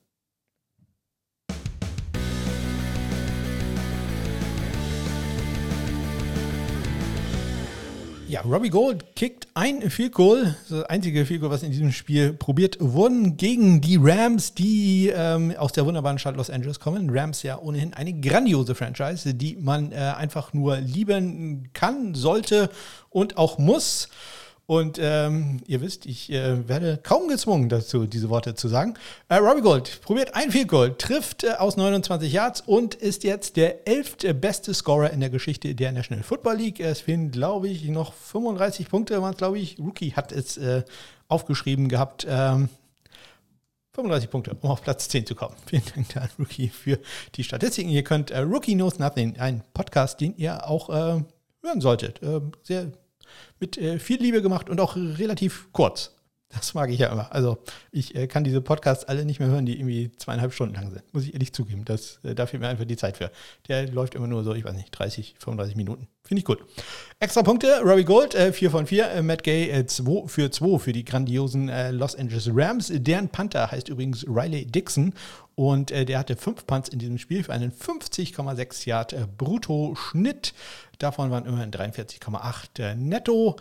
Ja, 8.32 8.40
Robbie 8.44 8.70
Gold 8.70 9.14
kickt 9.18 9.50
ein 9.56 9.90
Field 9.90 10.14
Goal, 10.14 10.56
das 10.70 10.84
einzige 10.84 11.26
Field 11.26 11.42
Goal, 11.42 11.52
was 11.52 11.64
in 11.64 11.72
diesem 11.72 11.92
Spiel 11.92 12.32
probiert 12.32 12.78
wurden, 12.80 13.36
gegen 13.36 13.82
die 13.82 13.98
Rams, 14.02 14.54
die 14.54 15.12
ähm, 15.14 15.54
aus 15.58 15.74
der 15.74 15.86
wunderbaren 15.86 16.18
Stadt 16.18 16.38
Los 16.38 16.50
Angeles 16.50 16.80
kommen. 16.80 17.10
Rams 17.10 17.44
ja 17.44 17.60
ohnehin 17.60 17.94
eine 17.94 18.14
grandiose 18.14 18.74
Franchise, 18.74 19.34
die 19.34 19.58
man 19.58 19.92
äh, 19.92 19.96
einfach 19.96 20.54
nur 20.54 20.78
lieben 20.78 21.72
kann, 21.74 22.16
sollte 22.16 22.70
und 23.10 23.36
auch 23.36 23.58
muss. 23.58 24.08
Und 24.72 25.00
ähm, 25.02 25.60
ihr 25.68 25.82
wisst, 25.82 26.06
ich 26.06 26.32
äh, 26.32 26.66
werde 26.70 26.98
kaum 27.04 27.28
gezwungen 27.28 27.68
dazu, 27.68 28.06
diese 28.06 28.30
Worte 28.30 28.56
zu 28.56 28.70
sagen. 28.70 28.94
Äh, 29.28 29.36
Robbie 29.36 29.60
Gold 29.60 30.00
probiert 30.02 30.34
ein 30.34 30.50
Field 30.50 30.70
Goal, 30.70 30.96
trifft 30.98 31.44
äh, 31.44 31.56
aus 31.60 31.76
29 31.76 32.32
Yards 32.32 32.62
und 32.62 32.96
ist 32.96 33.26
jetzt 33.26 33.58
der 33.58 33.86
elfte 33.86 34.34
beste 34.34 34.74
Scorer 34.74 35.10
in 35.10 35.20
der 35.20 35.30
Geschichte 35.30 35.76
der 35.76 35.92
National 35.92 36.24
Football 36.24 36.56
League. 36.56 36.80
Es 36.80 37.02
fehlen, 37.02 37.32
glaube 37.32 37.68
ich, 37.68 37.84
noch 37.90 38.14
35 38.14 38.88
Punkte, 38.88 39.22
waren 39.22 39.36
glaube 39.36 39.60
ich. 39.60 39.78
Rookie 39.78 40.14
hat 40.14 40.32
es 40.32 40.56
äh, 40.56 40.84
aufgeschrieben 41.28 41.90
gehabt. 41.90 42.26
Ähm, 42.30 42.70
35 43.92 44.30
Punkte, 44.30 44.56
um 44.62 44.70
auf 44.70 44.84
Platz 44.84 45.10
10 45.10 45.26
zu 45.26 45.36
kommen. 45.36 45.58
Vielen 45.66 45.84
Dank 45.94 46.16
an 46.16 46.30
Rookie 46.40 46.70
für 46.70 46.98
die 47.36 47.44
Statistiken. 47.44 47.90
Ihr 47.90 48.06
könnt 48.06 48.32
äh, 48.32 48.40
Rookie 48.40 48.76
Knows 48.76 49.00
Nothing, 49.00 49.38
ein 49.38 49.66
Podcast, 49.74 50.22
den 50.22 50.34
ihr 50.38 50.66
auch 50.66 50.90
äh, 50.90 51.22
hören 51.62 51.82
solltet. 51.82 52.22
sehr 52.64 52.94
mit 53.60 53.78
äh, 53.78 54.00
viel 54.00 54.22
Liebe 54.22 54.42
gemacht 54.42 54.70
und 54.70 54.80
auch 54.80 54.96
relativ 54.96 55.68
kurz. 55.72 56.12
Das 56.54 56.74
mag 56.74 56.90
ich 56.90 57.00
ja 57.00 57.12
immer. 57.12 57.34
Also 57.34 57.60
ich 57.92 58.16
äh, 58.16 58.28
kann 58.28 58.44
diese 58.44 58.62
Podcasts 58.62 59.06
alle 59.06 59.26
nicht 59.26 59.40
mehr 59.40 59.50
hören, 59.50 59.66
die 59.66 59.78
irgendwie 59.78 60.12
zweieinhalb 60.18 60.54
Stunden 60.54 60.76
lang 60.76 60.92
sind. 60.92 61.02
Muss 61.14 61.24
ich 61.24 61.34
ehrlich 61.34 61.54
zugeben. 61.54 61.86
Das, 61.86 62.20
äh, 62.24 62.36
da 62.36 62.46
fehlt 62.46 62.62
mir 62.62 62.68
einfach 62.68 62.86
die 62.86 62.98
Zeit 62.98 63.18
für. 63.18 63.32
Der 63.68 63.88
läuft 63.88 64.16
immer 64.16 64.28
nur 64.28 64.44
so, 64.44 64.54
ich 64.54 64.66
weiß 64.66 64.76
nicht, 64.76 64.90
30, 64.92 65.36
35 65.40 65.76
Minuten. 65.76 66.08
Finde 66.24 66.40
ich 66.40 66.46
gut. 66.46 66.60
Extra 67.20 67.42
Punkte, 67.44 67.82
Robbie 67.84 68.04
Gold, 68.04 68.36
äh, 68.36 68.52
4 68.52 68.72
von 68.72 68.86
4. 68.86 69.12
Äh, 69.12 69.22
Matt 69.22 69.44
Gay, 69.44 69.70
äh, 69.70 69.86
2 69.86 70.28
für 70.28 70.52
2 70.52 70.80
für 70.80 70.92
die 70.92 71.06
grandiosen 71.06 71.72
Los 71.92 72.16
Angeles 72.16 72.50
Rams. 72.54 72.92
Deren 72.94 73.30
Panther 73.30 73.72
heißt 73.72 73.90
übrigens 73.90 74.26
Riley 74.28 74.66
Dixon. 74.66 75.14
Und 75.62 75.92
äh, 75.92 76.06
der 76.06 76.18
hatte 76.18 76.36
5 76.36 76.66
Punts 76.66 76.90
in 76.90 76.98
diesem 76.98 77.20
Spiel 77.20 77.44
für 77.44 77.54
einen 77.54 77.72
50,6 77.72 78.88
Yard 78.88 79.14
äh, 79.14 79.28
Brutto-Schnitt. 79.38 80.56
Davon 80.98 81.30
waren 81.30 81.46
immerhin 81.46 81.70
43,8 81.70 82.96
netto. 82.96 83.58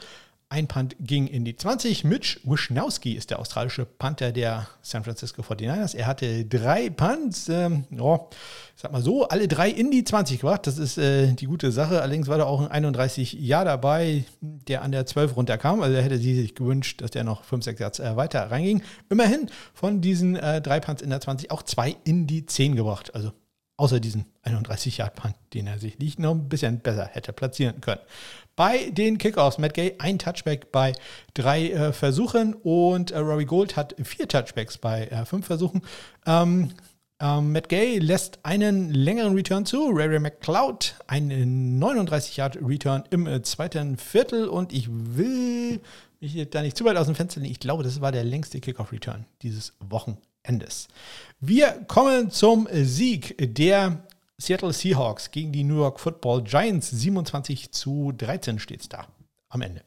Ein 0.52 0.66
Punt 0.66 0.96
ging 0.98 1.28
in 1.28 1.44
die 1.44 1.54
20. 1.54 2.02
Mitch 2.02 2.40
Wischnowski 2.42 3.12
ist 3.12 3.30
der 3.30 3.38
australische 3.38 3.84
Panther 3.84 4.32
der 4.32 4.66
San 4.82 5.04
Francisco 5.04 5.42
49ers. 5.42 5.94
Er 5.94 6.08
hatte 6.08 6.44
drei 6.44 6.90
Punts, 6.90 7.48
ähm, 7.48 7.84
oh, 8.00 8.28
sag 8.74 8.90
mal 8.90 9.00
so, 9.00 9.28
alle 9.28 9.46
drei 9.46 9.70
in 9.70 9.92
die 9.92 10.02
20 10.02 10.40
gebracht. 10.40 10.66
Das 10.66 10.76
ist 10.78 10.98
äh, 10.98 11.34
die 11.34 11.46
gute 11.46 11.70
Sache. 11.70 12.02
Allerdings 12.02 12.26
war 12.26 12.36
da 12.36 12.46
auch 12.46 12.60
ein 12.60 12.66
31 12.66 13.34
Jahr 13.34 13.64
dabei, 13.64 14.24
der 14.40 14.82
an 14.82 14.90
der 14.90 15.06
12 15.06 15.36
runterkam. 15.36 15.82
Also 15.82 15.94
er 15.94 16.02
hätte 16.02 16.18
sie 16.18 16.34
sich 16.34 16.56
gewünscht, 16.56 17.00
dass 17.00 17.12
der 17.12 17.22
noch 17.22 17.44
5, 17.44 17.64
6 17.66 17.80
Yards 17.80 18.00
äh, 18.00 18.16
weiter 18.16 18.50
reinging. 18.50 18.82
Immerhin 19.08 19.48
von 19.72 20.00
diesen 20.00 20.34
äh, 20.34 20.60
drei 20.60 20.80
Punts 20.80 21.00
in 21.00 21.10
der 21.10 21.20
20 21.20 21.52
auch 21.52 21.62
zwei 21.62 21.94
in 22.02 22.26
die 22.26 22.44
10 22.44 22.74
gebracht. 22.74 23.14
Also 23.14 23.30
Außer 23.80 23.98
diesen 23.98 24.26
31 24.42 24.98
Yard 24.98 25.14
Punt, 25.14 25.34
den 25.54 25.66
er 25.66 25.78
sich 25.78 25.98
nicht 25.98 26.18
noch 26.18 26.32
ein 26.32 26.50
bisschen 26.50 26.80
besser 26.80 27.06
hätte 27.06 27.32
platzieren 27.32 27.80
können. 27.80 28.02
Bei 28.60 28.90
den 28.90 29.16
Kickoffs, 29.16 29.56
Matt 29.56 29.72
Gay 29.72 29.94
ein 30.00 30.18
Touchback 30.18 30.70
bei 30.70 30.92
drei 31.32 31.70
äh, 31.70 31.94
Versuchen 31.94 32.52
und 32.52 33.10
äh, 33.10 33.16
Robbie 33.16 33.46
Gold 33.46 33.74
hat 33.74 33.96
vier 34.04 34.28
Touchbacks 34.28 34.76
bei 34.76 35.06
äh, 35.06 35.24
fünf 35.24 35.46
Versuchen. 35.46 35.80
Ähm, 36.26 36.68
ähm, 37.20 37.52
Matt 37.52 37.70
Gay 37.70 37.98
lässt 38.00 38.38
einen 38.42 38.92
längeren 38.92 39.34
Return 39.34 39.64
zu. 39.64 39.88
Ray 39.88 40.08
Ray 40.08 40.18
McCloud 40.18 40.94
einen 41.06 41.82
39-Yard-Return 41.82 43.04
im 43.08 43.26
äh, 43.26 43.40
zweiten 43.40 43.96
Viertel. 43.96 44.46
Und 44.46 44.74
ich 44.74 44.90
will 44.90 45.80
mich 46.20 46.50
da 46.50 46.60
nicht 46.60 46.76
zu 46.76 46.84
weit 46.84 46.98
aus 46.98 47.06
dem 47.06 47.14
Fenster 47.14 47.40
legen. 47.40 47.52
Ich 47.52 47.60
glaube, 47.60 47.82
das 47.82 48.02
war 48.02 48.12
der 48.12 48.24
längste 48.24 48.60
Kickoff-Return 48.60 49.24
dieses 49.40 49.72
Wochenendes. 49.80 50.28
Endes. 50.42 50.88
Wir 51.40 51.84
kommen 51.86 52.30
zum 52.30 52.66
Sieg 52.72 53.36
der 53.54 54.02
Seattle 54.40 54.72
Seahawks 54.72 55.30
gegen 55.30 55.52
die 55.52 55.64
New 55.64 55.76
York 55.76 56.00
Football 56.00 56.42
Giants. 56.42 56.90
27 56.90 57.72
zu 57.72 58.12
13 58.16 58.58
steht 58.58 58.80
es 58.80 58.88
da 58.88 59.06
am 59.48 59.60
Ende. 59.60 59.82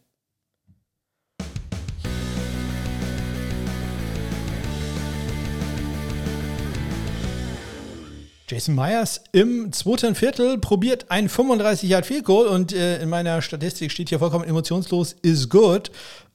Jason 8.48 8.76
Myers 8.76 9.24
im 9.32 9.72
zweiten 9.72 10.14
Viertel 10.14 10.60
probiert 10.60 11.10
ein 11.10 11.30
35 11.30 11.90
Yard 11.90 12.06
Field 12.06 12.26
Goal 12.26 12.46
und 12.46 12.74
äh, 12.74 13.02
in 13.02 13.10
meiner 13.10 13.42
Statistik 13.42 13.92
steht 13.92 14.10
hier 14.10 14.20
vollkommen 14.20 14.46
emotionslos 14.46 15.14
is 15.24 15.50
good. 15.50 15.90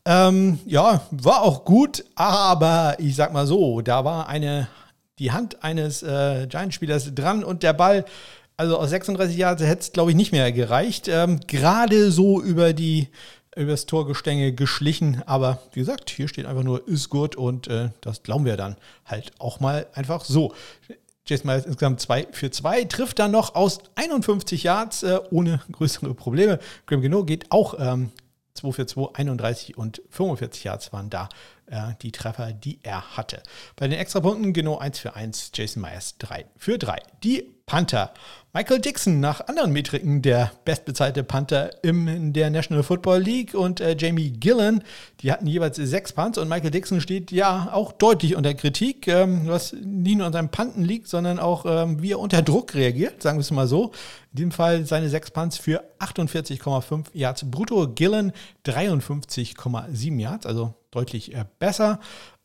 Ähm, 0.05 0.59
ja, 0.67 1.03
war 1.13 1.43
auch 1.43 1.65
gut, 1.65 2.05
aber 2.17 2.97
ich 2.99 3.15
sag 3.15 3.33
mal 3.33 3.47
so, 3.47 3.83
da 3.83 4.05
war 4.05 4.29
eine, 4.29 4.67
die 5.19 5.33
Hand 5.33 5.63
eines 5.63 6.03
äh, 6.03 6.47
Giants-Spielers 6.47 7.15
dran 7.15 7.45
und 7.45 7.63
der 7.63 7.73
Ball, 7.73 8.05
also 8.57 8.79
aus 8.79 8.91
36 8.91 9.37
Jahren 9.37 9.59
hätte 9.59 9.81
es, 9.81 9.93
glaube 9.93 10.11
ich, 10.11 10.17
nicht 10.17 10.33
mehr 10.33 10.51
gereicht. 10.53 11.09
Ähm, 11.09 11.41
Gerade 11.47 12.11
so 12.11 12.41
über 12.41 12.73
die 12.73 13.09
übers 13.57 13.87
Torgestänge 13.87 14.53
geschlichen, 14.53 15.23
aber 15.27 15.61
wie 15.73 15.81
gesagt, 15.81 16.11
hier 16.11 16.29
steht 16.29 16.47
einfach 16.47 16.63
nur 16.63 16.87
ist 16.87 17.09
gut 17.09 17.35
und 17.35 17.67
äh, 17.67 17.91
das 18.01 18.23
glauben 18.23 18.45
wir 18.45 18.57
dann 18.57 18.77
halt 19.05 19.33
auch 19.39 19.59
mal 19.61 19.87
einfach 19.95 20.25
so. 20.25 20.55
Jason 21.27 21.47
Myers 21.47 21.67
insgesamt 21.67 22.01
2 22.01 22.29
für 22.33 22.51
2, 22.51 22.85
trifft 22.85 23.19
dann 23.19 23.33
noch 23.33 23.55
aus 23.55 23.81
51 23.97 24.63
Yards 24.63 25.03
äh, 25.03 25.19
ohne 25.31 25.61
größere 25.73 26.15
Probleme. 26.15 26.59
Graham 26.87 27.03
Geno 27.03 27.25
geht 27.25 27.51
auch 27.51 27.75
ähm, 27.79 28.13
2 28.55 28.73
für 28.73 28.87
2, 28.87 29.15
31 29.15 29.77
und 29.77 30.03
45 30.09 30.65
Yards 30.65 30.93
waren 30.93 31.11
da 31.11 31.29
äh, 31.71 31.95
die 32.03 32.13
Treffer, 32.13 32.53
die 32.53 32.81
er 32.83 33.17
hatte. 33.17 33.43
Bei 33.77 33.89
den 33.89 33.99
Extrapunkten 33.99 34.53
genau 34.53 34.79
1 34.79 34.99
für 34.99 35.15
1, 35.15 35.53
Jason 35.55 35.83
Myers 35.83 36.17
3 36.19 36.47
für 36.57 36.79
3. 36.79 36.97
Die 37.23 37.55
Panther. 37.69 38.13
Michael 38.55 38.81
Dixon 38.81 39.21
nach 39.21 39.47
anderen 39.47 39.73
Metriken 39.73 40.23
der 40.23 40.51
bestbezahlte 40.65 41.23
Panther 41.23 41.85
in 41.85 42.33
der 42.33 42.49
National 42.49 42.83
Football 42.83 43.21
League 43.21 43.55
und 43.55 43.81
äh, 43.81 43.95
Jamie 43.97 44.31
Gillen, 44.31 44.83
die 45.21 45.31
hatten 45.31 45.47
jeweils 45.47 45.77
sechs 45.77 46.13
Punts 46.13 46.39
und 46.39 46.49
Michael 46.49 46.71
Dixon 46.71 47.03
steht 47.03 47.31
ja 47.31 47.69
auch 47.71 47.93
deutlich 47.93 48.35
unter 48.35 48.55
Kritik, 48.55 49.07
ähm, 49.07 49.43
was 49.45 49.75
nie 49.75 50.17
nur 50.17 50.27
an 50.27 50.33
seinem 50.33 50.49
Panten 50.49 50.83
liegt, 50.83 51.09
sondern 51.09 51.39
auch 51.39 51.67
ähm, 51.67 52.03
wie 52.03 52.13
er 52.13 52.19
unter 52.19 52.41
Druck 52.41 52.75
reagiert, 52.75 53.23
sagen 53.23 53.37
wir 53.37 53.43
es 53.43 53.51
mal 53.51 53.69
so. 53.69 53.93
In 54.33 54.37
diesem 54.39 54.53
Fall 54.53 54.87
seine 54.87 55.11
sechs 55.11 55.31
Punts 55.31 55.59
für 55.59 55.85
48,5 56.01 57.05
Yards 57.13 57.51
brutto, 57.51 57.87
Gillen 57.89 58.33
53,7 58.65 60.19
Yards, 60.19 60.47
also 60.47 60.75
deutlich 60.91 61.35
äh, 61.35 61.45
besser. 61.59 62.01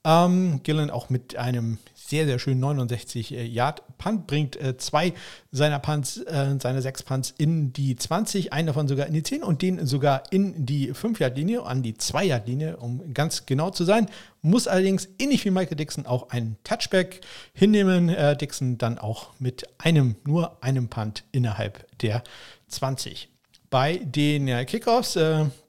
Ähm, 0.06 0.60
Gillen 0.64 0.89
auch 0.89 1.10
mit 1.10 1.38
einem 1.38 1.78
sehr, 1.96 2.26
sehr 2.26 2.38
schönen 2.38 2.60
69 2.60 3.34
äh, 3.34 3.46
Yard 3.46 3.84
Punt, 3.98 4.28
bringt 4.28 4.58
äh, 4.58 4.76
zwei 4.78 5.14
seiner 5.52 5.80
Punts, 5.80 6.18
äh, 6.18 6.58
seine 6.62 6.82
sechs 6.82 7.04
Punts 7.04 7.34
in 7.38 7.72
die 7.72 7.96
20, 7.96 8.52
einen 8.52 8.68
davon 8.68 8.89
sogar 8.89 9.08
in 9.08 9.14
die 9.14 9.24
10 9.24 9.44
und 9.44 9.62
den 9.62 9.86
sogar 9.88 10.24
in 10.30 10.66
die 10.66 10.94
5 10.94 11.22
Yard 11.22 11.38
Linie, 11.38 11.64
an 11.64 11.84
die 11.84 11.94
2 11.94 12.26
Yard 12.26 12.48
Linie, 12.48 12.76
um 12.78 13.14
ganz 13.14 13.46
genau 13.46 13.70
zu 13.70 13.86
sein. 13.86 14.08
Muss 14.41 14.68
allerdings 14.68 15.08
ähnlich 15.20 15.46
wie 15.46 15.52
Michael 15.52 15.78
Dixon 15.78 16.06
auch 16.06 16.30
einen 16.32 16.58
Touchback 16.66 17.22
hinnehmen. 17.54 18.10
Äh, 18.10 18.36
Dixon 18.36 18.78
dann 18.78 18.98
auch 18.98 19.30
mit 19.39 19.64
einem, 19.78 20.18
nur 20.26 20.62
einem 20.62 20.89
Punt 20.89 21.24
innerhalb 21.32 21.88
der 22.00 22.24
20. 22.68 23.30
Bei 23.70 23.98
den 23.98 24.50
äh, 24.50 24.66
Kickoffs, 24.66 25.18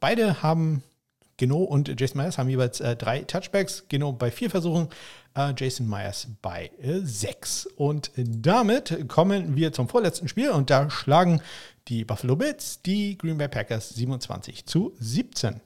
beide 0.00 0.42
haben 0.42 0.82
Geno 1.36 1.58
und 1.58 2.00
Jason 2.00 2.20
Myers 2.20 2.38
haben 2.38 2.48
jeweils 2.48 2.80
äh, 2.80 2.96
drei 2.96 3.20
Touchbacks. 3.20 3.84
Geno 3.88 4.12
bei 4.12 4.30
vier 4.30 4.50
Versuchen, 4.50 4.88
äh, 5.34 5.52
Jason 5.56 5.88
Myers 5.88 6.28
bei 6.42 6.70
äh, 6.80 7.00
sechs. 7.00 7.66
Und 7.76 8.10
damit 8.16 9.08
kommen 9.08 9.56
wir 9.56 9.72
zum 9.72 9.88
vorletzten 9.88 10.28
Spiel 10.28 10.50
und 10.50 10.70
da 10.70 10.90
schlagen 10.90 11.40
die 11.88 12.04
Buffalo 12.04 12.36
Bills 12.36 12.80
die 12.82 13.18
Green 13.18 13.38
Bay 13.38 13.48
Packers 13.48 13.90
27 13.90 14.64
zu 14.66 14.94
17. 14.98 15.60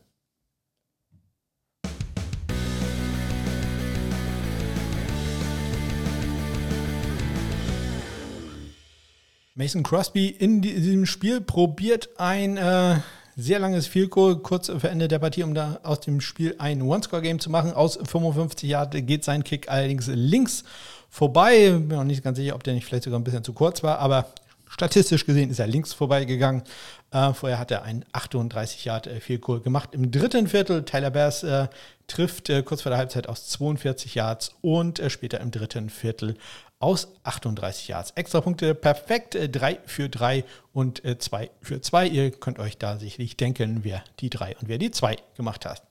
Mason 9.59 9.83
Crosby 9.83 10.29
in 10.29 10.63
diesem 10.63 11.05
Spiel 11.05 11.41
probiert 11.41 12.11
ein 12.17 12.57
äh, 12.57 13.01
sehr 13.41 13.61
langes 13.61 13.87
Field 13.87 14.11
Goal, 14.11 14.39
kurz 14.41 14.67
vor 14.67 14.91
Ende 14.91 15.07
der 15.07 15.21
Partie, 15.21 15.45
um 15.45 15.55
da 15.55 15.79
aus 15.85 16.01
dem 16.01 16.21
Spiel 16.21 16.57
ein 16.59 16.83
One-Score-Game 16.83 17.39
zu 17.39 17.51
machen. 17.51 17.73
Aus 17.73 17.97
55 17.97 18.69
Yard 18.69 19.07
geht 19.07 19.23
sein 19.23 19.45
Kick 19.45 19.71
allerdings 19.71 20.09
links 20.09 20.65
vorbei. 21.09 21.71
Bin 21.71 21.97
noch 21.97 22.03
nicht 22.03 22.25
ganz 22.25 22.37
sicher, 22.37 22.57
ob 22.57 22.65
der 22.65 22.75
nicht 22.75 22.85
vielleicht 22.85 23.05
sogar 23.05 23.21
ein 23.21 23.23
bisschen 23.23 23.45
zu 23.45 23.53
kurz 23.53 23.85
war, 23.85 24.01
aber 24.01 24.27
statistisch 24.69 25.25
gesehen 25.25 25.51
ist 25.51 25.61
er 25.61 25.69
links 25.69 25.93
vorbeigegangen. 25.93 26.65
Äh, 27.13 27.33
vorher 27.33 27.61
hat 27.61 27.71
er 27.71 27.85
einen 27.85 28.05
38 28.11 28.85
Yard 28.85 29.07
äh, 29.07 29.21
Field 29.21 29.43
Goal 29.43 29.61
gemacht. 29.61 29.91
Im 29.93 30.11
dritten 30.11 30.49
Viertel, 30.49 30.85
Tyler 30.85 31.13
Bass 31.13 31.45
äh, 31.45 31.69
trifft 32.09 32.51
äh, 32.51 32.65
kurz 32.65 32.83
vor 32.83 32.91
der 32.91 32.99
Halbzeit 32.99 33.29
aus 33.29 33.47
42 33.47 34.17
Yards 34.17 34.57
und 34.63 34.99
äh, 34.99 35.11
später 35.11 35.41
im 35.41 35.53
dritten 35.53 35.91
Viertel 35.91 36.37
aus 36.81 37.09
38 37.25 37.89
Yards. 37.89 38.13
Extrapunkte 38.13 38.75
perfekt, 38.75 39.37
3 39.41 39.73
äh, 39.73 39.79
für 39.85 40.09
3 40.09 40.45
und 40.73 41.03
2 41.05 41.45
äh, 41.45 41.49
für 41.61 41.81
2. 41.81 42.07
Ihr 42.07 42.31
könnt 42.31 42.61
euch 42.61 42.79
da 42.79 42.99
sicherlich 42.99 43.37
denken, 43.37 43.81
wer 43.83 44.05
die 44.21 44.31
3 44.31 44.57
und 44.61 44.69
wer 44.69 44.79
die 44.79 44.93
2 44.93 45.17
gemacht 45.37 45.67
hat. 45.67 45.83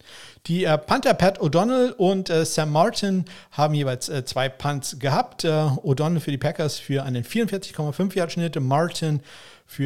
Die 0.45 0.63
äh, 0.63 0.77
Panther 0.77 1.13
Pat 1.13 1.39
O'Donnell 1.41 1.91
und 1.91 2.29
Sam 2.29 2.71
Martin 2.71 3.25
haben 3.51 3.73
jeweils 3.73 4.11
zwei 4.25 4.47
Punts 4.47 4.97
gehabt. 4.99 5.43
O'Donnell 5.43 6.21
für 6.21 6.31
die 6.31 6.38
Packers 6.38 6.79
für 6.79 7.03
einen 7.03 7.23
44,5 7.23 8.15
Yard 8.15 8.31
Schnitt, 8.31 8.59
Martin 8.59 9.19
für 9.19 9.25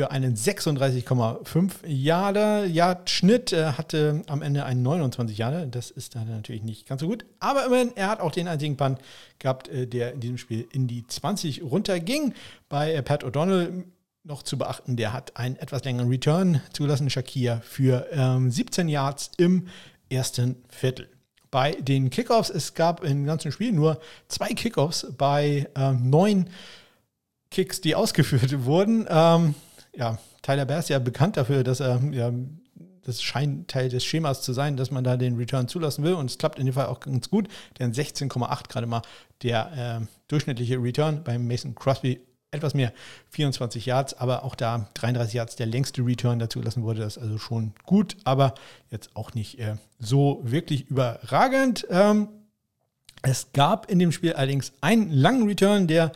einen 0.09 0.35
36,5 0.35 1.85
Jahre 1.85 2.65
Yard 2.65 3.09
Schnitt. 3.09 3.51
Er 3.51 3.77
hatte 3.77 4.21
am 4.27 4.41
Ende 4.41 4.63
einen 4.63 4.83
29 4.83 5.37
Jahre. 5.37 5.67
Das 5.67 5.91
ist 5.91 6.15
dann 6.15 6.29
natürlich 6.29 6.63
nicht 6.63 6.87
ganz 6.87 7.01
so 7.01 7.07
gut. 7.07 7.25
Aber 7.39 7.65
immerhin, 7.65 7.91
er 7.95 8.09
hat 8.09 8.19
auch 8.19 8.31
den 8.31 8.47
einzigen 8.47 8.77
Punt 8.77 8.99
gehabt, 9.39 9.67
äh, 9.67 9.87
der 9.87 10.13
in 10.13 10.19
diesem 10.19 10.37
Spiel 10.37 10.67
in 10.71 10.87
die 10.87 11.05
20 11.05 11.63
runterging. 11.63 12.33
Bei 12.69 12.93
äh, 12.93 13.01
Pat 13.01 13.23
O'Donnell 13.23 13.83
noch 14.23 14.43
zu 14.43 14.57
beachten, 14.57 14.95
der 14.95 15.13
hat 15.13 15.35
einen 15.37 15.55
etwas 15.57 15.83
längeren 15.83 16.09
Return 16.09 16.61
zugelassen, 16.73 17.09
Shakir, 17.09 17.61
für 17.63 18.07
ähm, 18.11 18.51
17 18.51 18.87
Yards 18.87 19.31
im 19.37 19.67
ersten 20.09 20.63
Viertel. 20.69 21.09
Bei 21.49 21.71
den 21.73 22.09
Kickoffs, 22.09 22.49
es 22.49 22.75
gab 22.75 23.03
im 23.03 23.25
ganzen 23.25 23.51
Spiel 23.51 23.71
nur 23.73 23.99
zwei 24.27 24.49
Kickoffs 24.49 25.07
bei 25.17 25.67
ähm, 25.75 26.09
neun 26.09 26.49
Kicks, 27.49 27.81
die 27.81 27.95
ausgeführt 27.95 28.63
wurden. 28.63 29.05
Ähm, 29.09 29.55
ja, 29.95 30.17
Tyler 30.41 30.65
Bass 30.65 30.89
ja 30.89 30.99
bekannt 30.99 31.37
dafür, 31.37 31.63
dass 31.63 31.79
er, 31.79 32.01
ja, 32.11 32.31
das 33.03 33.21
scheint 33.21 33.67
Teil 33.67 33.89
des 33.89 34.05
Schemas 34.05 34.41
zu 34.41 34.53
sein, 34.53 34.77
dass 34.77 34.91
man 34.91 35.03
da 35.03 35.17
den 35.17 35.35
Return 35.35 35.67
zulassen 35.67 36.03
will. 36.03 36.13
Und 36.13 36.29
es 36.29 36.37
klappt 36.37 36.59
in 36.59 36.65
dem 36.65 36.73
Fall 36.73 36.85
auch 36.85 36.99
ganz 36.99 37.29
gut. 37.29 37.47
Denn 37.79 37.93
16,8 37.93 38.69
gerade 38.69 38.85
mal 38.85 39.01
der 39.41 40.01
äh, 40.01 40.05
durchschnittliche 40.27 40.81
Return 40.81 41.23
beim 41.23 41.47
Mason 41.47 41.73
Crosby 41.73 42.21
etwas 42.51 42.73
mehr, 42.73 42.91
24 43.29 43.85
Yards, 43.85 44.13
aber 44.13 44.43
auch 44.43 44.55
da 44.55 44.89
33 44.95 45.33
Yards 45.33 45.55
der 45.55 45.67
längste 45.67 46.05
Return 46.05 46.37
dazu 46.37 46.59
gelassen 46.59 46.83
wurde. 46.83 46.99
Das 46.99 47.15
ist 47.15 47.23
also 47.23 47.37
schon 47.37 47.73
gut, 47.85 48.17
aber 48.25 48.53
jetzt 48.89 49.15
auch 49.15 49.33
nicht 49.33 49.57
äh, 49.59 49.77
so 49.99 50.41
wirklich 50.43 50.89
überragend. 50.89 51.87
Ähm, 51.89 52.27
es 53.21 53.53
gab 53.53 53.89
in 53.89 53.99
dem 53.99 54.11
Spiel 54.11 54.33
allerdings 54.33 54.73
einen 54.81 55.11
langen 55.11 55.47
Return, 55.47 55.87
der 55.87 56.11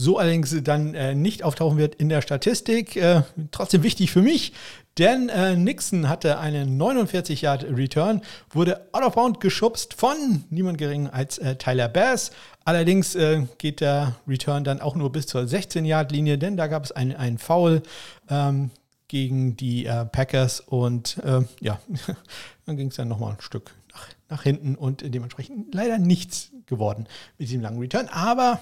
so 0.00 0.16
allerdings 0.16 0.54
dann 0.62 0.94
äh, 0.94 1.14
nicht 1.16 1.42
auftauchen 1.42 1.76
wird 1.76 1.96
in 1.96 2.08
der 2.08 2.22
Statistik. 2.22 2.94
Äh, 2.94 3.22
trotzdem 3.50 3.82
wichtig 3.82 4.12
für 4.12 4.22
mich, 4.22 4.52
denn 4.96 5.28
äh, 5.28 5.56
Nixon 5.56 6.08
hatte 6.08 6.38
einen 6.38 6.80
49-Yard-Return, 6.80 8.22
wurde 8.50 8.86
out 8.92 9.02
of 9.02 9.14
bound 9.16 9.40
geschubst 9.40 9.94
von 9.94 10.44
niemand 10.50 10.78
geringer 10.78 11.12
als 11.12 11.38
äh, 11.38 11.56
Tyler 11.56 11.88
Bass. 11.88 12.30
Allerdings 12.64 13.16
äh, 13.16 13.42
geht 13.58 13.80
der 13.80 14.14
Return 14.28 14.62
dann 14.62 14.80
auch 14.80 14.94
nur 14.94 15.10
bis 15.10 15.26
zur 15.26 15.42
16-Yard-Linie, 15.42 16.38
denn 16.38 16.56
da 16.56 16.68
gab 16.68 16.84
es 16.84 16.92
einen, 16.92 17.16
einen 17.16 17.38
Foul. 17.38 17.82
Ähm, 18.30 18.70
gegen 19.10 19.56
die 19.56 19.86
äh, 19.86 20.04
Packers 20.04 20.60
und 20.60 21.16
äh, 21.24 21.40
ja, 21.62 21.80
dann 22.66 22.76
ging 22.76 22.88
es 22.88 22.96
dann 22.96 23.08
nochmal 23.08 23.32
ein 23.32 23.40
Stück 23.40 23.74
nach, 23.94 24.06
nach 24.28 24.42
hinten 24.42 24.74
und 24.74 25.02
dementsprechend 25.02 25.74
leider 25.74 25.96
nichts 25.96 26.50
geworden 26.66 27.06
mit 27.38 27.48
diesem 27.48 27.62
langen 27.62 27.78
Return. 27.78 28.08
Aber 28.08 28.60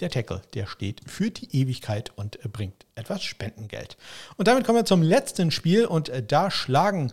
der 0.00 0.10
Tackle, 0.10 0.42
der 0.54 0.66
steht 0.66 1.00
für 1.06 1.30
die 1.30 1.54
Ewigkeit 1.56 2.12
und 2.16 2.44
äh, 2.44 2.48
bringt 2.48 2.86
etwas 2.94 3.22
Spendengeld. 3.22 3.96
Und 4.36 4.48
damit 4.48 4.64
kommen 4.64 4.78
wir 4.78 4.84
zum 4.84 5.02
letzten 5.02 5.50
Spiel 5.50 5.86
und 5.86 6.08
äh, 6.08 6.22
da 6.22 6.50
schlagen 6.50 7.12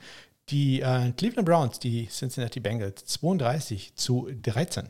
die 0.50 0.82
äh, 0.82 1.12
Cleveland 1.18 1.48
Browns 1.48 1.80
die 1.80 2.08
Cincinnati 2.08 2.60
Bengals 2.60 3.06
32 3.06 3.96
zu 3.96 4.30
13. 4.44 4.90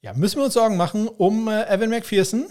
Ja, 0.00 0.14
müssen 0.14 0.38
wir 0.38 0.44
uns 0.46 0.54
Sorgen 0.54 0.76
machen 0.76 1.06
um 1.06 1.46
äh, 1.46 1.64
Evan 1.68 1.90
McPherson. 1.90 2.46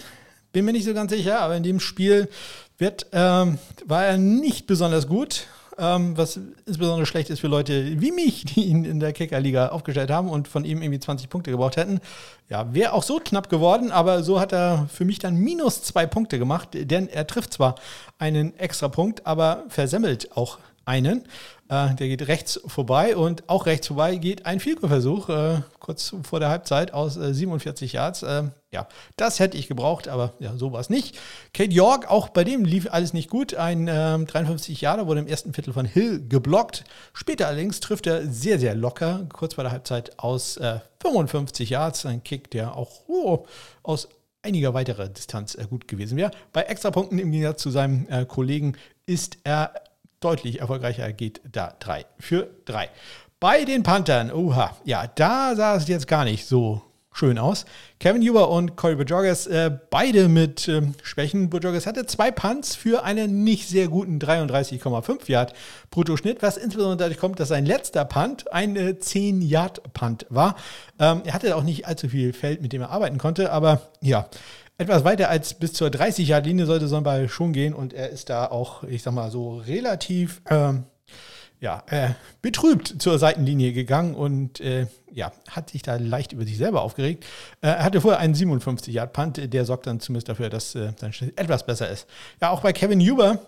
Bin 0.51 0.65
mir 0.65 0.73
nicht 0.73 0.85
so 0.85 0.93
ganz 0.93 1.11
sicher, 1.11 1.39
aber 1.39 1.55
in 1.55 1.63
dem 1.63 1.79
Spiel 1.79 2.29
wird, 2.77 3.07
ähm, 3.13 3.57
war 3.85 4.05
er 4.05 4.17
nicht 4.17 4.67
besonders 4.67 5.07
gut. 5.07 5.47
Ähm, 5.77 6.17
was 6.17 6.37
insbesondere 6.65 7.05
schlecht 7.05 7.29
ist 7.29 7.39
für 7.39 7.47
Leute 7.47 8.01
wie 8.01 8.11
mich, 8.11 8.43
die 8.43 8.65
ihn 8.65 8.83
in 8.83 8.99
der 8.99 9.13
Kickerliga 9.13 9.69
aufgestellt 9.69 10.11
haben 10.11 10.29
und 10.29 10.49
von 10.49 10.65
ihm 10.65 10.81
irgendwie 10.81 10.99
20 10.99 11.29
Punkte 11.29 11.49
gebraucht 11.49 11.77
hätten. 11.77 12.01
Ja, 12.49 12.73
wäre 12.73 12.91
auch 12.91 13.03
so 13.03 13.19
knapp 13.23 13.49
geworden, 13.49 13.91
aber 13.91 14.21
so 14.21 14.39
hat 14.39 14.51
er 14.51 14.87
für 14.93 15.05
mich 15.05 15.19
dann 15.19 15.37
minus 15.37 15.81
zwei 15.81 16.05
Punkte 16.05 16.37
gemacht, 16.37 16.69
denn 16.73 17.07
er 17.07 17.25
trifft 17.25 17.53
zwar 17.53 17.75
einen 18.19 18.55
extra 18.59 18.89
Punkt, 18.89 19.25
aber 19.25 19.63
versemmelt 19.69 20.35
auch 20.35 20.59
einen. 20.85 21.23
Äh, 21.71 21.95
der 21.95 22.09
geht 22.09 22.27
rechts 22.27 22.59
vorbei 22.67 23.15
und 23.15 23.47
auch 23.47 23.65
rechts 23.65 23.87
vorbei 23.87 24.17
geht 24.17 24.45
ein 24.45 24.59
Vielversuch 24.59 25.29
äh, 25.29 25.61
kurz 25.79 26.13
vor 26.21 26.41
der 26.41 26.49
Halbzeit 26.49 26.93
aus 26.93 27.15
äh, 27.15 27.33
47 27.33 27.93
Yards. 27.93 28.23
Äh, 28.23 28.43
ja, 28.73 28.89
das 29.15 29.39
hätte 29.39 29.57
ich 29.57 29.69
gebraucht, 29.69 30.09
aber 30.09 30.33
ja, 30.39 30.53
so 30.57 30.73
war 30.73 30.81
es 30.81 30.89
nicht. 30.89 31.17
Kate 31.53 31.71
York, 31.71 32.11
auch 32.11 32.27
bei 32.27 32.43
dem 32.43 32.65
lief 32.65 32.91
alles 32.91 33.13
nicht 33.13 33.29
gut. 33.29 33.55
Ein 33.55 33.85
53 33.85 34.69
ähm, 34.69 34.83
Jahre 34.83 35.07
wurde 35.07 35.21
im 35.21 35.27
ersten 35.27 35.53
Viertel 35.53 35.71
von 35.73 35.85
Hill 35.85 36.27
geblockt. 36.27 36.83
Später 37.13 37.47
allerdings 37.47 37.79
trifft 37.79 38.05
er 38.05 38.27
sehr, 38.27 38.59
sehr 38.59 38.75
locker, 38.75 39.25
kurz 39.31 39.53
vor 39.53 39.63
der 39.63 39.71
Halbzeit 39.71 40.19
aus 40.19 40.59
55 41.01 41.69
äh, 41.69 41.73
Yards. 41.73 42.05
Ein 42.05 42.21
Kick, 42.21 42.51
der 42.51 42.75
auch 42.75 42.91
oh, 43.07 43.45
aus 43.81 44.09
einiger 44.41 44.73
weiterer 44.73 45.07
Distanz 45.07 45.57
gut 45.69 45.87
gewesen 45.87 46.17
wäre. 46.17 46.31
Bei 46.51 46.63
Extrapunkten 46.63 47.17
im 47.17 47.31
Gegensatz 47.31 47.61
zu 47.61 47.69
seinem 47.69 48.27
Kollegen 48.27 48.75
ist 49.05 49.37
er 49.45 49.73
deutlich 50.21 50.61
erfolgreicher 50.61 51.11
geht 51.11 51.41
da 51.51 51.75
3 51.79 52.05
für 52.19 52.47
3. 52.65 52.89
Bei 53.39 53.65
den 53.65 53.83
Panthern, 53.83 54.31
oha, 54.31 54.77
ja, 54.85 55.07
da 55.07 55.55
sah 55.55 55.75
es 55.75 55.87
jetzt 55.87 56.07
gar 56.07 56.23
nicht 56.23 56.45
so 56.45 56.83
schön 57.13 57.37
aus. 57.37 57.65
Kevin 57.99 58.21
Huber 58.21 58.49
und 58.49 58.77
Corey 58.77 58.95
Bojorges, 58.95 59.47
äh, 59.47 59.71
beide 59.89 60.29
mit 60.29 60.67
ähm, 60.67 60.93
Schwächen. 61.03 61.49
Bojorges 61.49 61.85
hatte 61.85 62.05
zwei 62.05 62.31
Punts 62.31 62.75
für 62.75 63.03
einen 63.03 63.43
nicht 63.43 63.67
sehr 63.67 63.87
guten 63.87 64.19
33,5 64.19 65.29
Yard 65.29 65.53
Bruttoschnitt, 65.89 66.41
was 66.41 66.57
insbesondere 66.57 66.97
dadurch 66.97 67.19
kommt, 67.19 67.39
dass 67.39 67.49
sein 67.49 67.65
letzter 67.65 68.05
Punt 68.05 68.51
ein 68.53 68.75
äh, 68.75 68.97
10 68.97 69.41
Yard 69.41 69.93
Punt 69.93 70.25
war. 70.29 70.55
Ähm, 70.99 71.23
er 71.25 71.33
hatte 71.33 71.55
auch 71.55 71.63
nicht 71.63 71.85
allzu 71.87 72.09
viel 72.09 72.31
Feld, 72.31 72.61
mit 72.61 72.73
dem 72.73 72.81
er 72.81 72.91
arbeiten 72.91 73.17
konnte, 73.17 73.51
aber 73.51 73.81
ja, 74.01 74.29
etwas 74.77 75.03
weiter 75.03 75.29
als 75.29 75.53
bis 75.53 75.73
zur 75.73 75.89
30-Yard-Linie 75.89 76.65
sollte 76.65 76.87
so 76.87 76.97
ein 76.97 77.03
Ball 77.03 77.29
schon 77.29 77.53
gehen 77.53 77.73
und 77.73 77.93
er 77.93 78.09
ist 78.09 78.29
da 78.29 78.47
auch, 78.47 78.83
ich 78.83 79.03
sag 79.03 79.13
mal 79.13 79.29
so, 79.29 79.57
relativ 79.57 80.41
ähm, 80.49 80.85
ja, 81.61 81.83
äh, 81.87 82.09
betrübt 82.41 82.95
zur 82.99 83.19
Seitenlinie 83.19 83.71
gegangen 83.71 84.15
und 84.15 84.59
äh, 84.59 84.87
ja, 85.11 85.31
hat 85.49 85.69
sich 85.69 85.83
da 85.83 85.95
leicht 85.95 86.33
über 86.33 86.43
sich 86.43 86.57
selber 86.57 86.81
aufgeregt. 86.81 87.23
Äh, 87.61 87.67
er 87.67 87.83
hatte 87.83 88.01
vorher 88.01 88.19
einen 88.19 88.33
57-Yard-Punt, 88.33 89.53
der 89.53 89.65
sorgt 89.65 89.85
dann 89.85 89.99
zumindest 89.99 90.29
dafür, 90.29 90.49
dass 90.49 90.73
äh, 90.73 90.91
sein 90.99 91.13
Schnitt 91.13 91.39
etwas 91.39 91.65
besser 91.65 91.89
ist. 91.89 92.07
Ja, 92.41 92.49
auch 92.49 92.61
bei 92.61 92.73
Kevin 92.73 92.99
Huber 92.99 93.39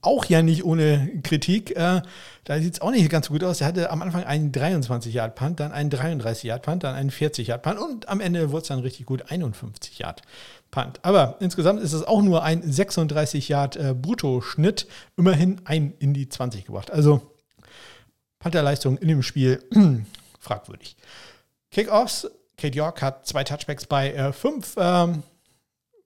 auch 0.00 0.24
ja 0.26 0.42
nicht 0.42 0.64
ohne 0.64 1.10
Kritik. 1.22 1.76
Äh, 1.76 2.02
da 2.44 2.60
sieht 2.60 2.74
es 2.74 2.80
auch 2.80 2.90
nicht 2.90 3.08
ganz 3.10 3.26
so 3.26 3.32
gut 3.32 3.42
aus. 3.44 3.60
Er 3.60 3.66
hatte 3.66 3.90
am 3.90 4.00
Anfang 4.02 4.24
einen 4.24 4.52
23-Yard-Punt, 4.52 5.60
dann 5.60 5.72
einen 5.72 5.90
33-Yard-Punt, 5.90 6.84
dann 6.84 6.94
einen 6.94 7.10
40-Yard-Punt 7.10 7.78
und 7.78 8.08
am 8.08 8.20
Ende 8.20 8.50
wurde 8.50 8.62
es 8.62 8.68
dann 8.68 8.78
richtig 8.78 9.04
gut 9.06 9.26
51-Yard-Punt. 9.26 11.00
Aber 11.02 11.36
insgesamt 11.40 11.80
ist 11.80 11.92
es 11.92 12.04
auch 12.04 12.22
nur 12.22 12.42
ein 12.42 12.62
36-Yard-Bruttoschnitt, 12.62 14.86
immerhin 15.16 15.60
ein 15.64 15.94
in 15.98 16.14
die 16.14 16.28
20 16.28 16.64
gebracht. 16.66 16.90
Also 16.90 17.22
Pantherleistung 18.38 18.98
in 18.98 19.08
dem 19.08 19.22
Spiel 19.22 19.62
fragwürdig. 20.38 20.96
Kickoffs. 21.70 22.28
Kate 22.56 22.76
York 22.76 23.02
hat 23.02 23.26
zwei 23.26 23.44
Touchbacks 23.44 23.86
bei 23.86 24.12
äh, 24.12 24.32
fünf. 24.32 24.74
Ähm, 24.76 25.22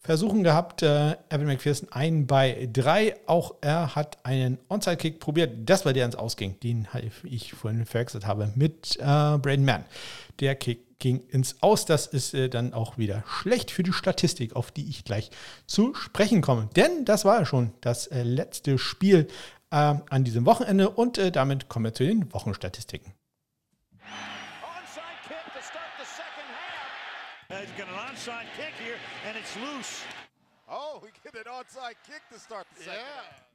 Versuchen 0.03 0.43
gehabt. 0.43 0.83
Äh, 0.83 1.17
Evan 1.29 1.47
McPherson 1.47 1.89
ein 1.93 2.27
bei 2.27 2.69
drei. 2.73 3.17
Auch 3.27 3.55
er 3.61 3.95
hat 3.95 4.19
einen 4.25 4.59
Onside-Kick 4.69 5.21
probiert. 5.21 5.53
Das 5.69 5.85
war 5.85 5.93
der 5.93 6.05
ins 6.05 6.17
Ausging, 6.17 6.59
den 6.61 6.89
ich 7.23 7.53
vorhin 7.53 7.87
verwechselt 7.87 8.27
habe 8.27 8.53
mit 8.57 8.97
äh, 8.97 9.03
Braden 9.03 9.65
Mann. 9.65 9.85
Der 10.41 10.57
Kick 10.57 10.99
ging 10.99 11.23
ins 11.29 11.63
Aus. 11.63 11.85
Das 11.85 12.07
ist 12.07 12.35
äh, 12.35 12.49
dann 12.49 12.75
auch 12.75 12.99
wieder 12.99 13.23
schlecht 13.27 13.71
für 13.71 13.85
die 13.85 13.93
Statistik, 13.93 14.57
auf 14.57 14.73
die 14.73 14.89
ich 14.89 15.05
gleich 15.05 15.31
zu 15.67 15.95
sprechen 15.95 16.43
komme. 16.43 16.69
Denn 16.75 17.05
das 17.05 17.25
war 17.25 17.47
schon 17.47 17.73
das 17.81 18.09
äh, 18.09 18.25
letzte 18.25 18.79
Spiel 18.79 19.29
äh, 19.71 19.77
an 19.77 20.25
diesem 20.25 20.47
Wochenende 20.47 20.91
und 20.91 21.17
äh, 21.19 21.31
damit 21.31 21.69
kommen 21.69 21.85
wir 21.85 21.95
zu 21.95 22.05
den 22.05 22.33
Wochenstatistiken. 22.33 23.13
onside 28.13 28.47
kick 28.57 28.75
here, 28.79 28.95
and 28.95 29.12
it's 29.43 29.57
loose. 29.57 30.03
Oh, 30.69 31.01
we 31.03 31.09
get 31.25 31.35
an 31.35 31.51
onside 31.53 31.97
kick 32.07 32.23
to 32.33 32.39
start 32.39 32.67
the 32.77 32.85
second. 32.85 33.03
Yeah. 33.03 33.53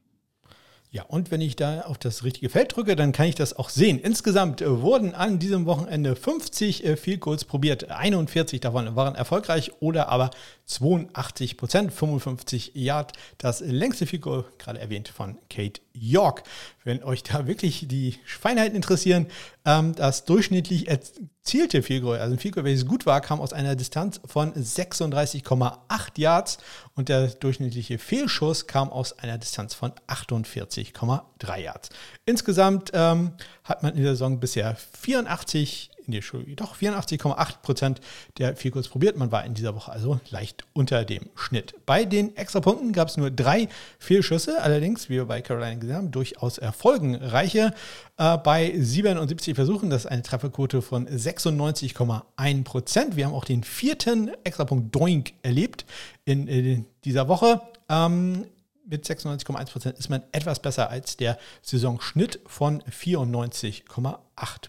Ja, 0.90 1.02
und 1.02 1.30
wenn 1.30 1.42
ich 1.42 1.54
da 1.54 1.82
auf 1.82 1.98
das 1.98 2.24
richtige 2.24 2.48
Feld 2.48 2.74
drücke, 2.74 2.96
dann 2.96 3.12
kann 3.12 3.26
ich 3.26 3.34
das 3.34 3.54
auch 3.54 3.68
sehen. 3.68 3.98
Insgesamt 3.98 4.62
äh, 4.62 4.80
wurden 4.80 5.14
an 5.14 5.38
diesem 5.38 5.66
Wochenende 5.66 6.16
50 6.16 6.82
äh, 6.82 6.96
Field 6.96 7.20
Goals 7.20 7.44
probiert. 7.44 7.90
41 7.90 8.60
davon 8.60 8.96
waren 8.96 9.14
erfolgreich 9.14 9.72
oder 9.80 10.08
aber 10.08 10.30
82 10.64 11.58
Prozent, 11.58 11.92
55 11.92 12.72
Yard. 12.74 13.12
Das 13.36 13.60
längste 13.60 14.06
Field 14.06 14.22
Goal, 14.22 14.46
gerade 14.56 14.80
erwähnt, 14.80 15.08
von 15.08 15.36
Kate 15.50 15.82
York. 15.92 16.44
Wenn 16.88 17.04
euch 17.04 17.22
da 17.22 17.46
wirklich 17.46 17.86
die 17.86 18.14
Feinheiten 18.24 18.74
interessieren, 18.74 19.26
ähm, 19.66 19.94
das 19.94 20.24
durchschnittlich 20.24 20.88
erzielte 20.88 21.82
Field 21.82 22.02
also 22.02 22.32
ein 22.32 22.38
Field 22.38 22.56
welches 22.56 22.86
gut 22.86 23.04
war, 23.04 23.20
kam 23.20 23.42
aus 23.42 23.52
einer 23.52 23.76
Distanz 23.76 24.22
von 24.24 24.54
36,8 24.54 25.78
Yards 26.16 26.56
und 26.94 27.10
der 27.10 27.26
durchschnittliche 27.26 27.98
Fehlschuss 27.98 28.66
kam 28.66 28.88
aus 28.88 29.12
einer 29.18 29.36
Distanz 29.36 29.74
von 29.74 29.92
48,3 30.06 31.58
Yards. 31.58 31.90
Insgesamt 32.24 32.90
ähm, 32.94 33.32
hat 33.64 33.82
man 33.82 33.94
in 33.94 34.02
der 34.02 34.12
Saison 34.12 34.40
bisher 34.40 34.74
84 35.02 35.90
nee, 36.08 36.20
doch 36.56 36.76
84,8 36.76 37.58
Prozent 37.62 38.00
der 38.38 38.56
Vielkurs 38.56 38.88
probiert. 38.88 39.16
Man 39.16 39.30
war 39.30 39.44
in 39.44 39.54
dieser 39.54 39.74
Woche 39.74 39.92
also 39.92 40.20
leicht 40.30 40.64
unter 40.72 41.04
dem 41.04 41.26
Schnitt. 41.36 41.74
Bei 41.86 42.04
den 42.04 42.36
Extrapunkten 42.36 42.92
gab 42.92 43.08
es 43.08 43.16
nur 43.16 43.30
drei 43.30 43.68
Fehlschüsse, 43.98 44.60
allerdings, 44.62 45.08
wie 45.08 45.14
wir 45.14 45.26
bei 45.26 45.42
Carolina 45.42 45.74
gesehen 45.74 45.96
haben, 45.96 46.10
durchaus 46.10 46.58
erfolgenreiche. 46.58 47.72
Äh, 48.16 48.38
bei 48.38 48.72
77 48.76 49.54
Versuchen, 49.54 49.90
das 49.90 50.04
ist 50.04 50.10
eine 50.10 50.22
Trefferquote 50.22 50.82
von 50.82 51.06
96,1 51.06 52.64
Prozent. 52.64 53.16
Wir 53.16 53.26
haben 53.26 53.34
auch 53.34 53.44
den 53.44 53.62
vierten 53.62 54.30
Extrapunkt 54.44 54.94
Doink 54.94 55.34
erlebt 55.42 55.84
in, 56.24 56.48
in 56.48 56.86
dieser 57.04 57.28
Woche. 57.28 57.60
Ähm, 57.88 58.46
mit 58.88 59.04
96,1 59.04 59.70
Prozent 59.70 59.98
ist 59.98 60.08
man 60.08 60.22
etwas 60.32 60.60
besser 60.60 60.90
als 60.90 61.16
der 61.16 61.38
Saisonschnitt 61.62 62.40
von 62.46 62.82
94,8 62.82 64.18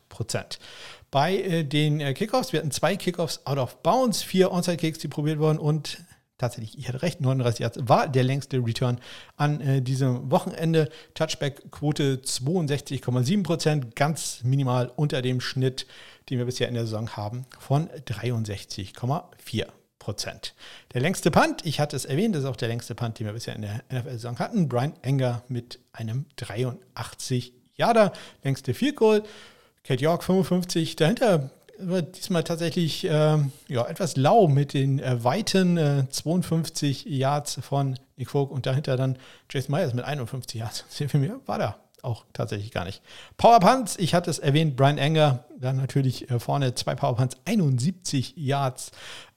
Prozent 0.09 0.59
bei 1.11 1.37
äh, 1.37 1.63
den 1.63 1.99
äh, 1.99 2.13
Kickoffs. 2.13 2.53
Wir 2.53 2.59
hatten 2.59 2.71
zwei 2.71 2.95
Kickoffs 2.95 3.45
out 3.45 3.57
of 3.57 3.77
bounds, 3.81 4.21
vier 4.21 4.51
Onside-Kicks, 4.51 4.99
die 4.99 5.07
probiert 5.07 5.39
wurden 5.39 5.57
und 5.57 5.99
tatsächlich, 6.37 6.77
ich 6.77 6.87
hatte 6.87 7.01
recht, 7.01 7.21
39 7.21 7.59
Yards 7.59 7.79
war 7.81 8.07
der 8.07 8.23
längste 8.23 8.57
Return 8.57 8.99
an 9.37 9.61
äh, 9.61 9.81
diesem 9.81 10.31
Wochenende. 10.31 10.89
Touchback-Quote 11.13 12.21
62,7 12.23 13.43
Prozent, 13.43 13.95
ganz 13.95 14.41
minimal 14.43 14.91
unter 14.95 15.21
dem 15.21 15.41
Schnitt, 15.41 15.85
den 16.29 16.37
wir 16.37 16.45
bisher 16.45 16.67
in 16.67 16.75
der 16.75 16.85
Saison 16.85 17.09
haben, 17.11 17.45
von 17.59 17.89
63,4 17.89 19.67
Prozent. 20.09 20.55
Der 20.95 21.01
längste 21.01 21.29
Punt, 21.29 21.63
ich 21.67 21.79
hatte 21.79 21.95
es 21.95 22.03
erwähnt, 22.03 22.33
das 22.33 22.41
ist 22.41 22.49
auch 22.49 22.55
der 22.55 22.67
längste 22.67 22.95
Punt, 22.95 23.19
den 23.19 23.27
wir 23.27 23.33
bisher 23.33 23.55
in 23.55 23.61
der 23.61 23.83
NFL-Saison 23.91 24.39
hatten. 24.39 24.67
Brian 24.67 24.93
Enger 25.03 25.43
mit 25.49 25.77
einem 25.93 26.25
83 26.37 27.53
Yarder, 27.75 28.11
längste 28.43 28.73
Field 28.73 28.95
Goal. 28.95 29.21
Kate 29.83 30.03
York 30.03 30.23
55, 30.23 30.95
dahinter 30.95 31.51
war 31.77 32.01
diesmal 32.01 32.43
tatsächlich 32.43 33.05
äh, 33.05 33.37
ja, 33.67 33.85
etwas 33.87 34.17
lau 34.17 34.47
mit 34.47 34.73
den 34.73 34.97
äh, 34.97 35.23
weiten 35.23 35.77
äh, 35.77 36.05
52 36.09 37.05
Yards 37.05 37.59
von 37.61 37.97
Nick 38.17 38.31
Folk 38.31 38.49
und 38.49 38.65
dahinter 38.65 38.97
dann 38.97 39.15
Jason 39.47 39.75
Myers 39.75 39.93
mit 39.93 40.05
51 40.05 40.59
Yards. 40.59 40.85
Für 40.89 41.19
mich 41.19 41.29
war 41.45 41.59
da 41.59 41.75
auch 42.03 42.25
tatsächlich 42.33 42.71
gar 42.71 42.85
nicht. 42.85 43.01
Power 43.37 43.59
Punts, 43.59 43.97
ich 43.97 44.13
hatte 44.13 44.29
es 44.29 44.39
erwähnt, 44.39 44.75
Brian 44.75 44.97
Enger, 44.97 45.45
dann 45.57 45.77
natürlich 45.77 46.29
äh, 46.29 46.39
vorne 46.39 46.73
zwei 46.75 46.95
Power 46.95 47.15
Punts, 47.15 47.37
71 47.45 48.33
Yards. 48.37 48.91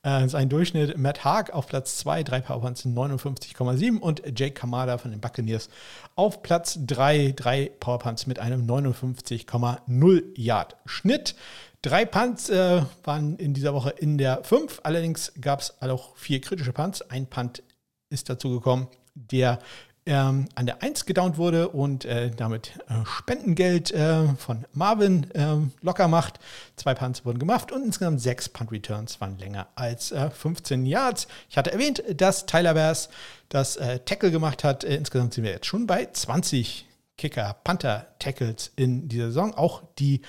Äh, 0.05 0.28
sein 0.28 0.48
Durchschnitt, 0.48 0.98
Matt 0.98 1.24
Haag 1.24 1.53
auf 1.53 1.68
Platz 1.68 1.96
2, 1.98 2.24
drei 2.24 2.40
Power 2.40 2.61
Punts 2.61 2.84
59,7 2.84 3.98
und 3.98 4.22
Jake 4.36 4.55
Kamada 4.55 4.98
von 4.98 5.12
den 5.12 5.20
Buccaneers 5.20 5.68
auf 6.16 6.42
Platz 6.42 6.76
3, 6.84 7.32
drei 7.36 7.70
Power 7.78 8.00
Punts 8.00 8.26
mit 8.26 8.40
einem 8.40 8.66
59,0 8.66 10.22
Yard 10.34 10.76
Schnitt. 10.86 11.36
Drei 11.82 12.05
Punts 12.05 12.48
äh, 12.50 12.82
waren 13.05 13.36
in 13.36 13.55
dieser 13.55 13.74
Woche 13.74 13.90
in 13.90 14.18
der 14.18 14.42
5. 14.42 14.80
Allerdings 14.82 15.32
gab 15.40 15.61
es 15.61 15.80
auch 15.80 16.16
vier 16.16 16.40
kritische 16.40 16.72
Punts. 16.72 17.03
Ein 17.03 17.26
Punt 17.26 17.62
ist 18.11 18.28
dazu 18.28 18.50
gekommen, 18.50 18.88
der 19.14 19.61
ähm, 20.05 20.48
an 20.55 20.66
der 20.66 20.82
1 20.82 21.07
gedownt 21.07 21.36
wurde 21.38 21.68
und 21.68 22.05
äh, 22.05 22.30
damit 22.30 22.72
äh, 22.88 23.05
Spendengeld 23.05 23.92
äh, 23.92 24.26
von 24.34 24.64
Marvin 24.72 25.26
ähm, 25.34 25.72
locker 25.80 26.09
macht. 26.09 26.40
Zwei 26.76 26.94
Punts 26.94 27.24
wurden 27.24 27.38
gemacht 27.38 27.70
und 27.70 27.84
insgesamt 27.84 28.20
sechs 28.20 28.48
Punt-Returns 28.48 29.20
waren 29.20 29.38
länger 29.38 29.68
als 29.74 30.12
15 30.12 30.84
äh, 30.84 30.88
Yards. 30.88 31.28
Ich 31.48 31.57
hatte 31.57 31.72
erwähnt, 31.72 32.03
dass 32.16 32.46
Tyler 32.46 32.74
Bass 32.74 33.11
das 33.48 33.76
äh, 33.76 34.00
Tackle 34.00 34.30
gemacht 34.30 34.64
hat. 34.64 34.82
Insgesamt 34.82 35.34
sind 35.34 35.44
wir 35.44 35.53
jetzt 35.53 35.66
schon 35.66 35.86
bei 35.86 36.09
20 36.12 36.86
Kicker, 37.16 37.57
Panther-Tackles 37.62 38.72
in 38.74 39.09
dieser 39.09 39.26
Saison. 39.26 39.55
Auch 39.55 39.82
die 39.98 40.22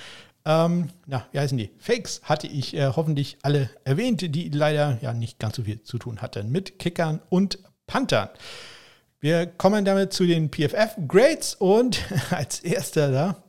ähm, 0.46 0.90
na, 1.06 1.26
wie 1.32 1.40
heißen 1.40 1.58
die? 1.58 1.72
Fakes 1.80 2.22
hatte 2.24 2.48
ich 2.48 2.76
äh, 2.76 2.92
hoffentlich 2.96 3.38
alle 3.44 3.70
erwähnt, 3.86 4.36
die 4.36 4.50
leider 4.50 5.00
ja 5.02 5.14
nicht 5.14 5.40
ganz 5.40 5.56
so 5.56 5.64
viel 5.64 5.82
zu 5.84 5.98
tun 5.98 6.22
hatten 6.22 6.52
mit 6.52 6.80
Kickern 6.80 7.22
und 7.30 7.60
Panthern. 7.88 8.30
Wir 9.24 9.46
kommen 9.46 9.86
damit 9.86 10.12
zu 10.12 10.26
den 10.26 10.52
PFF-Grades 10.52 11.56
und 11.56 11.98
als 12.32 12.60
erster 12.60 13.10
da 13.10 13.44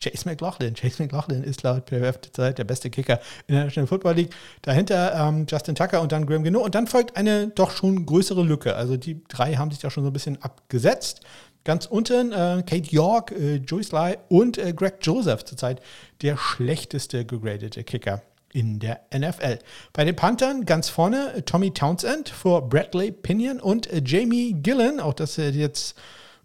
Chase 0.00 0.28
McLaughlin. 0.28 0.74
Chase 0.74 1.02
McLaughlin 1.02 1.42
ist 1.42 1.64
laut 1.64 1.86
PFF 1.86 2.18
derzeit 2.18 2.58
der 2.58 2.62
beste 2.62 2.90
Kicker 2.90 3.18
in 3.48 3.56
der 3.56 3.64
National 3.64 3.88
Football 3.88 4.14
League. 4.14 4.30
Dahinter 4.62 5.12
ähm, 5.16 5.46
Justin 5.48 5.74
Tucker 5.74 6.00
und 6.00 6.12
dann 6.12 6.26
Graham 6.26 6.44
Gino. 6.44 6.60
Und 6.60 6.76
dann 6.76 6.86
folgt 6.86 7.16
eine 7.16 7.48
doch 7.48 7.72
schon 7.72 8.06
größere 8.06 8.44
Lücke. 8.44 8.76
Also 8.76 8.96
die 8.96 9.24
drei 9.24 9.56
haben 9.56 9.72
sich 9.72 9.80
da 9.80 9.90
schon 9.90 10.04
so 10.04 10.10
ein 10.10 10.12
bisschen 10.12 10.40
abgesetzt. 10.40 11.22
Ganz 11.64 11.86
unten 11.86 12.30
äh, 12.30 12.62
Kate 12.64 12.88
York, 12.88 13.32
äh, 13.32 13.56
Joyce 13.56 13.90
Lai 13.90 14.18
und 14.28 14.58
äh, 14.58 14.72
Greg 14.74 14.98
Joseph 15.02 15.44
zurzeit 15.44 15.80
der 16.22 16.36
schlechteste 16.36 17.24
gegradete 17.24 17.82
Kicker 17.82 18.22
in 18.54 18.78
der 18.78 19.00
NFL. 19.12 19.58
Bei 19.92 20.04
den 20.04 20.16
Panthern 20.16 20.64
ganz 20.64 20.88
vorne 20.88 21.44
Tommy 21.44 21.72
Townsend 21.72 22.28
vor 22.30 22.68
Bradley 22.68 23.12
Pinion 23.12 23.60
und 23.60 23.92
äh, 23.92 24.00
Jamie 24.04 24.54
Gillen. 24.54 25.00
Auch 25.00 25.12
das 25.12 25.36
jetzt, 25.36 25.96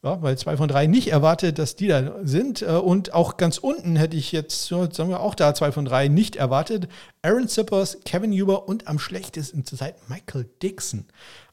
ja, 0.03 0.21
weil 0.21 0.37
zwei 0.37 0.57
von 0.57 0.67
drei 0.67 0.87
nicht 0.87 1.09
erwartet, 1.09 1.59
dass 1.59 1.75
die 1.75 1.87
da 1.87 2.15
sind. 2.23 2.63
Äh, 2.63 2.71
und 2.71 3.13
auch 3.13 3.37
ganz 3.37 3.59
unten 3.59 3.95
hätte 3.95 4.17
ich 4.17 4.31
jetzt, 4.31 4.67
sagen 4.67 5.09
wir 5.09 5.19
auch 5.21 5.35
da 5.35 5.53
zwei 5.53 5.71
von 5.71 5.85
drei 5.85 6.07
nicht 6.07 6.35
erwartet. 6.35 6.89
Aaron 7.21 7.47
Zippers, 7.47 7.99
Kevin 8.05 8.33
Huber 8.33 8.67
und 8.67 8.87
am 8.87 8.97
schlechtesten 8.97 9.63
zurzeit 9.63 10.09
Michael 10.09 10.49
Dixon. 10.61 11.05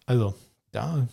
Also 0.06 0.34
da 0.72 1.06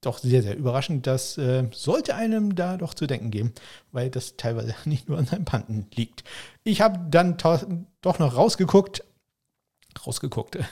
doch 0.00 0.18
sehr, 0.18 0.42
sehr 0.42 0.56
überraschend. 0.56 1.06
Das 1.06 1.38
äh, 1.38 1.64
sollte 1.72 2.14
einem 2.14 2.54
da 2.54 2.76
doch 2.76 2.94
zu 2.94 3.06
denken 3.06 3.30
geben, 3.30 3.52
weil 3.92 4.10
das 4.10 4.36
teilweise 4.36 4.74
nicht 4.84 5.08
nur 5.08 5.18
an 5.18 5.26
seinen 5.26 5.44
Panten 5.44 5.86
liegt. 5.94 6.24
Ich 6.64 6.80
habe 6.80 7.00
dann 7.10 7.36
doch 7.36 8.18
noch 8.18 8.36
rausgeguckt, 8.36 9.04
rausgeguckt. 10.06 10.58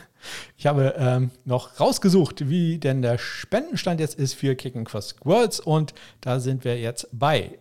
Ich 0.57 0.66
habe 0.66 0.95
ähm, 0.99 1.31
noch 1.45 1.79
rausgesucht, 1.79 2.49
wie 2.49 2.79
denn 2.79 3.01
der 3.01 3.16
Spendenstand 3.16 4.01
jetzt 4.01 4.18
ist 4.18 4.35
für 4.35 4.57
Kicking 4.57 4.85
Cross 4.85 5.14
Worlds 5.22 5.61
und 5.61 5.95
da 6.20 6.41
sind 6.41 6.64
wir 6.64 6.81
jetzt 6.81 7.07
bei 7.12 7.61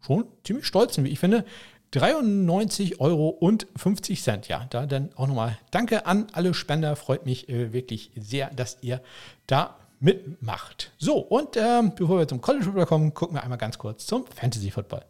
schon 0.00 0.24
ziemlich 0.44 0.66
stolzen, 0.66 1.04
wie 1.04 1.10
ich 1.10 1.18
finde, 1.18 1.44
93 1.90 3.00
Euro 3.00 3.28
und 3.28 3.66
50 3.76 4.22
Cent. 4.22 4.48
Ja, 4.48 4.66
da 4.70 4.86
dann 4.86 5.10
auch 5.16 5.26
nochmal 5.26 5.58
Danke 5.70 6.06
an 6.06 6.28
alle 6.32 6.54
Spender. 6.54 6.96
Freut 6.96 7.26
mich 7.26 7.50
äh, 7.50 7.74
wirklich 7.74 8.10
sehr, 8.16 8.48
dass 8.54 8.78
ihr 8.80 9.02
da 9.46 9.76
mitmacht. 10.00 10.92
So, 10.98 11.18
und 11.18 11.56
ähm, 11.56 11.92
bevor 11.94 12.18
wir 12.18 12.28
zum 12.28 12.40
College 12.40 12.64
Football 12.64 12.86
kommen, 12.86 13.14
gucken 13.14 13.36
wir 13.36 13.42
einmal 13.42 13.58
ganz 13.58 13.78
kurz 13.78 14.06
zum 14.06 14.26
Fantasy 14.26 14.70
Football. 14.70 15.04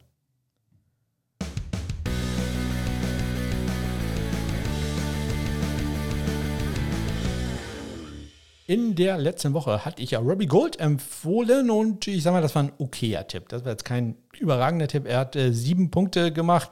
In 8.69 8.95
der 8.95 9.17
letzten 9.17 9.55
Woche 9.55 9.87
hatte 9.87 10.03
ich 10.03 10.11
ja 10.11 10.19
Robbie 10.19 10.45
Gold 10.45 10.79
empfohlen 10.79 11.71
und 11.71 12.07
ich 12.07 12.23
sage 12.23 12.35
mal, 12.35 12.43
das 12.43 12.55
war 12.55 12.65
ein 12.65 12.73
okayer 12.77 13.27
Tipp. 13.27 13.49
Das 13.49 13.65
war 13.65 13.71
jetzt 13.73 13.87
kein 13.87 14.15
überragender 14.39 14.89
Tipp. 14.89 15.07
Er 15.07 15.21
hat 15.21 15.37
äh, 15.37 15.55
sieben 15.55 15.91
Punkte 15.91 16.35
gemacht. 16.35 16.71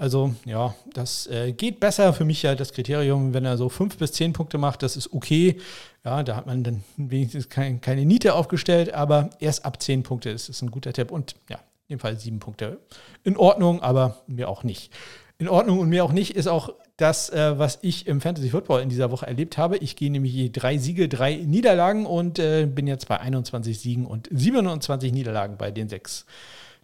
Also 0.00 0.34
ja, 0.46 0.74
das 0.94 1.26
äh, 1.26 1.52
geht 1.52 1.78
besser 1.78 2.14
für 2.14 2.24
mich 2.24 2.42
ja 2.42 2.54
das 2.54 2.72
Kriterium, 2.72 3.34
wenn 3.34 3.44
er 3.44 3.58
so 3.58 3.68
fünf 3.68 3.98
bis 3.98 4.12
zehn 4.12 4.32
Punkte 4.32 4.56
macht, 4.56 4.82
das 4.82 4.96
ist 4.96 5.12
okay. 5.12 5.60
Ja, 6.06 6.22
da 6.22 6.36
hat 6.36 6.46
man 6.46 6.64
dann 6.64 6.82
wenigstens 6.96 7.50
kein, 7.50 7.82
keine 7.82 8.06
Niete 8.06 8.32
aufgestellt, 8.34 8.94
aber 8.94 9.28
erst 9.40 9.66
ab 9.66 9.82
zehn 9.82 10.02
Punkte 10.02 10.30
ist 10.30 10.48
es 10.48 10.62
ein 10.62 10.70
guter 10.70 10.94
Tipp 10.94 11.10
und 11.10 11.36
ja, 11.50 11.58
in 11.88 11.96
dem 11.96 11.98
Fall 11.98 12.18
sieben 12.18 12.38
Punkte. 12.38 12.78
In 13.24 13.36
Ordnung, 13.36 13.82
aber 13.82 14.22
mir 14.26 14.48
auch 14.48 14.64
nicht. 14.64 14.90
In 15.36 15.50
Ordnung 15.50 15.80
und 15.80 15.90
mir 15.90 16.02
auch 16.02 16.12
nicht 16.12 16.34
ist 16.34 16.46
auch 16.46 16.72
das, 16.96 17.28
äh, 17.28 17.58
was 17.58 17.78
ich 17.82 18.06
im 18.06 18.22
Fantasy 18.22 18.48
Football 18.48 18.80
in 18.80 18.88
dieser 18.88 19.10
Woche 19.10 19.26
erlebt 19.26 19.58
habe. 19.58 19.76
Ich 19.76 19.96
gehe 19.96 20.10
nämlich 20.10 20.32
je 20.32 20.48
drei 20.48 20.78
Siege, 20.78 21.10
drei 21.10 21.34
Niederlagen 21.34 22.06
und 22.06 22.38
äh, 22.38 22.64
bin 22.64 22.86
jetzt 22.86 23.06
bei 23.06 23.20
21 23.20 23.78
Siegen 23.78 24.06
und 24.06 24.30
27 24.32 25.12
Niederlagen 25.12 25.58
bei 25.58 25.70
den 25.70 25.90
sechs 25.90 26.24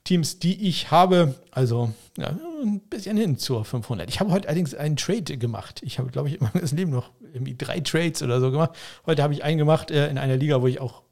Teams, 0.07 0.39
die 0.39 0.69
ich 0.69 0.91
habe. 0.91 1.35
Also 1.51 1.93
ja, 2.17 2.35
ein 2.63 2.81
bisschen 2.81 3.17
hin 3.17 3.39
zur 3.39 3.65
500. 3.65 4.09
Ich 4.09 4.21
habe 4.21 4.31
heute 4.31 4.49
allerdings 4.49 4.75
einen 4.75 4.97
Trade 4.97 5.37
gemacht. 5.37 5.81
Ich 5.85 5.99
habe, 5.99 6.11
glaube 6.11 6.29
ich, 6.29 6.41
in 6.41 6.49
meinem 6.53 6.77
Leben 6.77 6.91
noch 6.91 7.11
irgendwie 7.35 7.55
drei 7.57 7.81
Trades 7.81 8.23
oder 8.23 8.41
so 8.41 8.51
gemacht. 8.51 8.71
Heute 9.05 9.23
habe 9.23 9.35
ich 9.35 9.45
einen 9.45 9.59
gemacht 9.59 9.91
äh, 9.91 10.09
in 10.09 10.17
einer 10.17 10.37
Liga, 10.37 10.63
wo 10.63 10.67
ich 10.67 10.81
auch, 10.81 11.03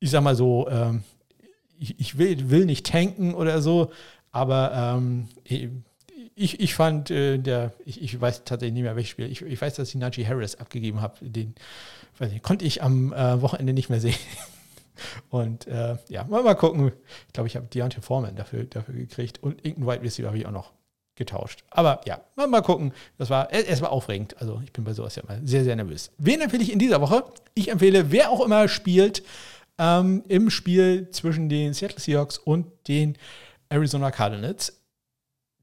ich 0.00 0.10
sag 0.10 0.22
mal 0.22 0.34
so, 0.34 0.68
ähm, 0.68 1.04
ich, 1.78 2.00
ich, 2.00 2.18
will, 2.18 2.50
will 2.50 2.66
nicht 2.66 2.86
tanken 2.86 3.34
oder 3.34 3.62
so, 3.62 3.92
aber 4.32 4.72
ähm, 4.74 5.28
ich, 6.34 6.60
ich 6.60 6.74
fand, 6.74 7.10
äh, 7.10 7.38
der, 7.38 7.72
ich, 7.84 8.02
ich 8.02 8.20
weiß 8.20 8.44
tatsächlich 8.44 8.74
nicht 8.74 8.82
mehr, 8.82 8.96
welches 8.96 9.10
Spiel. 9.10 9.30
Ich, 9.30 9.42
ich 9.42 9.60
weiß, 9.60 9.74
dass 9.74 9.88
ich 9.88 9.94
Najee 9.96 10.26
Harris 10.26 10.56
abgegeben 10.56 11.00
habe. 11.00 11.16
Den 11.20 11.54
nicht, 12.20 12.42
konnte 12.42 12.64
ich 12.64 12.82
am 12.82 13.12
äh, 13.12 13.40
Wochenende 13.40 13.72
nicht 13.72 13.90
mehr 13.90 14.00
sehen. 14.00 14.16
Und 15.30 15.66
äh, 15.66 15.96
ja, 16.08 16.24
mal, 16.24 16.42
mal 16.42 16.54
gucken. 16.54 16.92
Ich 17.26 17.32
glaube, 17.32 17.48
ich 17.48 17.56
habe 17.56 17.66
Deontay 17.66 18.00
Foreman 18.00 18.36
dafür, 18.36 18.64
dafür 18.64 18.94
gekriegt 18.94 19.42
und 19.42 19.64
irgendeinen 19.64 19.86
White 19.86 20.02
Receiver 20.02 20.28
habe 20.28 20.38
ich 20.38 20.46
auch 20.46 20.52
noch 20.52 20.72
getauscht. 21.18 21.64
Aber 21.70 22.00
ja, 22.06 22.20
mal, 22.36 22.46
mal 22.46 22.62
gucken. 22.62 22.92
Das 23.18 23.28
war, 23.28 23.52
es 23.52 23.80
war 23.82 23.90
aufregend. 23.90 24.40
Also 24.40 24.62
ich 24.64 24.72
bin 24.72 24.84
bei 24.84 24.92
sowas 24.94 25.16
ja 25.16 25.22
immer 25.24 25.38
sehr, 25.44 25.64
sehr 25.64 25.76
nervös. 25.76 26.10
Wen 26.16 26.40
empfehle 26.40 26.62
ich 26.62 26.72
in 26.72 26.78
dieser 26.78 27.00
Woche? 27.00 27.24
Ich 27.54 27.70
empfehle, 27.70 28.10
wer 28.10 28.30
auch 28.30 28.44
immer 28.44 28.68
spielt, 28.68 29.22
ähm, 29.78 30.22
im 30.28 30.48
Spiel 30.48 31.10
zwischen 31.10 31.48
den 31.48 31.74
Seattle 31.74 32.00
Seahawks 32.00 32.38
und 32.38 32.66
den 32.88 33.16
Arizona 33.68 34.10
Cardinals. 34.10 34.80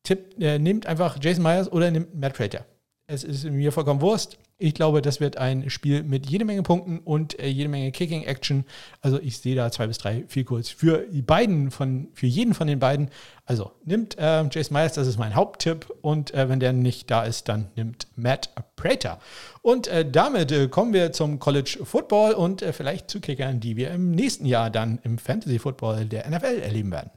Tipp, 0.03 0.39
äh, 0.39 0.59
nehmt 0.59 0.85
einfach 0.85 1.17
Jason 1.19 1.43
Myers 1.43 1.71
oder 1.71 1.89
nehmt 1.89 2.13
Matt 2.13 2.35
Prater. 2.35 2.65
Es 3.07 3.23
ist 3.23 3.43
mir 3.43 3.71
vollkommen 3.71 4.01
Wurst. 4.01 4.39
Ich 4.57 4.73
glaube, 4.73 5.03
das 5.03 5.19
wird 5.19 5.37
ein 5.37 5.69
Spiel 5.69 6.01
mit 6.01 6.27
jede 6.27 6.43
Menge 6.43 6.63
Punkten 6.63 6.97
und 6.99 7.37
äh, 7.39 7.47
jede 7.47 7.69
Menge 7.69 7.91
Kicking-Action. 7.91 8.65
Also 8.99 9.19
ich 9.19 9.37
sehe 9.37 9.55
da 9.55 9.69
zwei 9.71 9.85
bis 9.85 9.99
drei 9.99 10.23
viel 10.27 10.43
kurz 10.43 10.69
für 10.69 11.05
die 11.11 11.21
beiden 11.21 11.69
von, 11.69 12.07
für 12.13 12.25
jeden 12.25 12.55
von 12.55 12.65
den 12.65 12.79
beiden. 12.79 13.11
Also 13.45 13.73
nimmt 13.83 14.17
äh, 14.17 14.43
Jason 14.49 14.75
Myers, 14.75 14.93
das 14.93 15.05
ist 15.07 15.19
mein 15.19 15.35
Haupttipp. 15.35 15.93
Und 16.01 16.33
äh, 16.33 16.49
wenn 16.49 16.59
der 16.59 16.73
nicht 16.73 17.11
da 17.11 17.25
ist, 17.25 17.47
dann 17.47 17.67
nimmt 17.75 18.07
Matt 18.15 18.49
Prater. 18.75 19.19
Und 19.61 19.87
äh, 19.87 20.09
damit 20.09 20.51
äh, 20.51 20.67
kommen 20.67 20.91
wir 20.91 21.11
zum 21.11 21.37
College 21.37 21.81
Football 21.83 22.33
und 22.33 22.63
äh, 22.63 22.73
vielleicht 22.73 23.11
zu 23.11 23.19
Kickern, 23.19 23.59
die 23.59 23.75
wir 23.75 23.91
im 23.91 24.11
nächsten 24.11 24.47
Jahr 24.47 24.71
dann 24.71 24.97
im 25.03 25.19
Fantasy 25.19 25.59
Football 25.59 26.05
der 26.05 26.27
NFL 26.27 26.59
erleben 26.59 26.91
werden. 26.91 27.11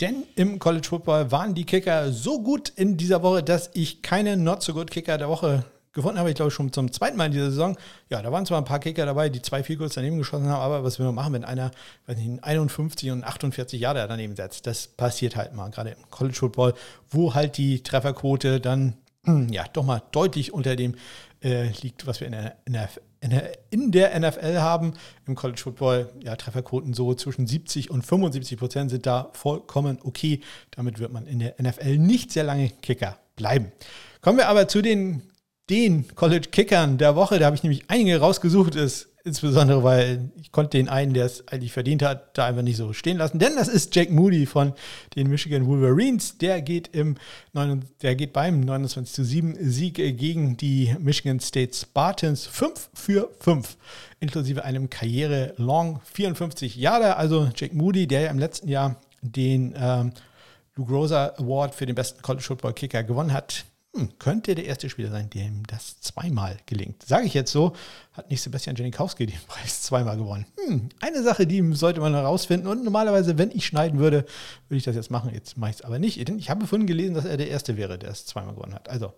Denn 0.00 0.24
im 0.34 0.58
College 0.58 0.88
Football 0.88 1.30
waren 1.30 1.54
die 1.54 1.64
Kicker 1.64 2.10
so 2.10 2.42
gut 2.42 2.70
in 2.70 2.96
dieser 2.96 3.22
Woche, 3.22 3.42
dass 3.42 3.70
ich 3.74 4.02
keine 4.02 4.36
Not 4.36 4.62
so 4.62 4.72
good 4.72 4.90
Kicker 4.90 5.18
der 5.18 5.28
Woche 5.28 5.64
gefunden 5.92 6.18
habe. 6.18 6.30
Ich 6.30 6.36
glaube 6.36 6.50
schon 6.50 6.72
zum 6.72 6.90
zweiten 6.92 7.16
Mal 7.16 7.26
in 7.26 7.32
dieser 7.32 7.50
Saison. 7.50 7.76
Ja, 8.08 8.22
da 8.22 8.32
waren 8.32 8.46
zwar 8.46 8.58
ein 8.58 8.64
paar 8.64 8.78
Kicker 8.78 9.04
dabei, 9.04 9.28
die 9.28 9.42
zwei 9.42 9.62
viel 9.62 9.76
kurz 9.76 9.94
daneben 9.94 10.18
geschossen 10.18 10.48
haben, 10.48 10.62
aber 10.62 10.84
was 10.84 10.98
will 10.98 11.06
man 11.06 11.16
machen, 11.16 11.34
wenn 11.34 11.44
einer, 11.44 11.70
weiß 12.06 12.16
nicht, 12.16 12.42
51 12.42 13.10
und 13.10 13.24
48 13.24 13.80
Jahre 13.80 14.06
daneben 14.08 14.36
setzt? 14.36 14.66
Das 14.66 14.86
passiert 14.86 15.36
halt 15.36 15.54
mal, 15.54 15.70
gerade 15.70 15.90
im 15.90 16.10
College 16.10 16.36
Football, 16.36 16.74
wo 17.10 17.34
halt 17.34 17.56
die 17.56 17.82
Trefferquote 17.82 18.60
dann 18.60 18.94
ja 19.50 19.64
doch 19.72 19.84
mal 19.84 20.02
deutlich 20.12 20.54
unter 20.54 20.76
dem 20.76 20.94
äh, 21.42 21.70
liegt, 21.82 22.06
was 22.06 22.20
wir 22.20 22.26
in 22.26 22.32
der, 22.32 22.56
in, 22.64 22.78
in 23.20 23.92
der, 23.92 24.18
NFL 24.18 24.58
haben. 24.58 24.94
Im 25.26 25.34
College 25.34 25.60
Football, 25.60 26.10
ja, 26.22 26.36
Trefferquoten 26.36 26.94
so 26.94 27.14
zwischen 27.14 27.46
70 27.46 27.90
und 27.90 28.04
75 28.04 28.58
Prozent 28.58 28.90
sind 28.90 29.06
da 29.06 29.30
vollkommen 29.34 29.98
okay. 30.02 30.40
Damit 30.70 30.98
wird 30.98 31.12
man 31.12 31.26
in 31.26 31.38
der 31.38 31.54
NFL 31.60 31.98
nicht 31.98 32.32
sehr 32.32 32.44
lange 32.44 32.70
Kicker 32.70 33.18
bleiben. 33.36 33.72
Kommen 34.22 34.38
wir 34.38 34.48
aber 34.48 34.68
zu 34.68 34.80
den, 34.80 35.22
den 35.68 36.14
College-Kickern 36.14 36.98
der 36.98 37.14
Woche. 37.14 37.38
Da 37.38 37.46
habe 37.46 37.56
ich 37.56 37.62
nämlich 37.62 37.84
einige 37.88 38.18
rausgesucht. 38.18 38.74
Es 38.74 39.09
Insbesondere, 39.22 39.84
weil 39.84 40.30
ich 40.40 40.50
konnte 40.50 40.78
den 40.78 40.88
einen, 40.88 41.12
der 41.12 41.26
es 41.26 41.46
eigentlich 41.48 41.72
verdient 41.72 42.02
hat, 42.02 42.38
da 42.38 42.46
einfach 42.46 42.62
nicht 42.62 42.78
so 42.78 42.94
stehen 42.94 43.18
lassen. 43.18 43.38
Denn 43.38 43.54
das 43.54 43.68
ist 43.68 43.94
Jack 43.94 44.10
Moody 44.10 44.46
von 44.46 44.72
den 45.14 45.28
Michigan 45.28 45.66
Wolverines. 45.66 46.38
Der 46.38 46.62
geht, 46.62 46.88
im, 46.94 47.16
der 48.00 48.14
geht 48.16 48.32
beim 48.32 48.60
29 48.60 49.14
zu 49.14 49.24
7 49.24 49.56
Sieg 49.60 49.96
gegen 49.96 50.56
die 50.56 50.96
Michigan 50.98 51.38
State 51.38 51.76
Spartans 51.76 52.46
5 52.46 52.90
für 52.94 53.30
5. 53.40 53.76
Inklusive 54.20 54.64
einem 54.64 54.88
Karriere-Long 54.88 56.00
54 56.14 56.76
Jahre. 56.76 57.16
Also 57.16 57.50
Jack 57.54 57.74
Moody, 57.74 58.06
der 58.06 58.22
ja 58.22 58.30
im 58.30 58.38
letzten 58.38 58.68
Jahr 58.68 58.96
den 59.20 59.74
ähm, 59.76 60.12
Lou 60.76 60.86
Groza 60.86 61.34
Award 61.36 61.74
für 61.74 61.84
den 61.84 61.94
besten 61.94 62.22
College 62.22 62.44
Football 62.44 62.72
Kicker 62.72 63.02
gewonnen 63.02 63.34
hat, 63.34 63.64
hm, 63.94 64.18
könnte 64.20 64.54
der 64.54 64.66
erste 64.66 64.88
Spieler 64.88 65.10
sein, 65.10 65.30
dem 65.30 65.66
das 65.66 66.00
zweimal 66.00 66.56
gelingt. 66.66 67.04
Sage 67.04 67.26
ich 67.26 67.34
jetzt 67.34 67.50
so, 67.50 67.74
hat 68.12 68.30
nicht 68.30 68.40
Sebastian 68.40 68.76
Janikowski 68.76 69.26
den 69.26 69.40
Preis 69.48 69.82
zweimal 69.82 70.16
gewonnen. 70.16 70.46
Hm, 70.64 70.90
eine 71.00 71.22
Sache, 71.24 71.46
die 71.46 71.74
sollte 71.74 72.00
man 72.00 72.14
herausfinden. 72.14 72.68
Und 72.68 72.84
normalerweise, 72.84 73.36
wenn 73.36 73.50
ich 73.50 73.66
schneiden 73.66 73.98
würde, 73.98 74.26
würde 74.68 74.78
ich 74.78 74.84
das 74.84 74.94
jetzt 74.94 75.10
machen. 75.10 75.34
Jetzt 75.34 75.56
mache 75.56 75.70
ich 75.70 75.76
es 75.76 75.82
aber 75.82 75.98
nicht. 75.98 76.18
Ich 76.18 76.50
habe 76.50 76.60
gefunden 76.60 76.86
gelesen, 76.86 77.14
dass 77.14 77.24
er 77.24 77.36
der 77.36 77.48
Erste 77.48 77.76
wäre, 77.76 77.98
der 77.98 78.10
es 78.10 78.26
zweimal 78.26 78.54
gewonnen 78.54 78.74
hat. 78.74 78.88
Also, 78.88 79.12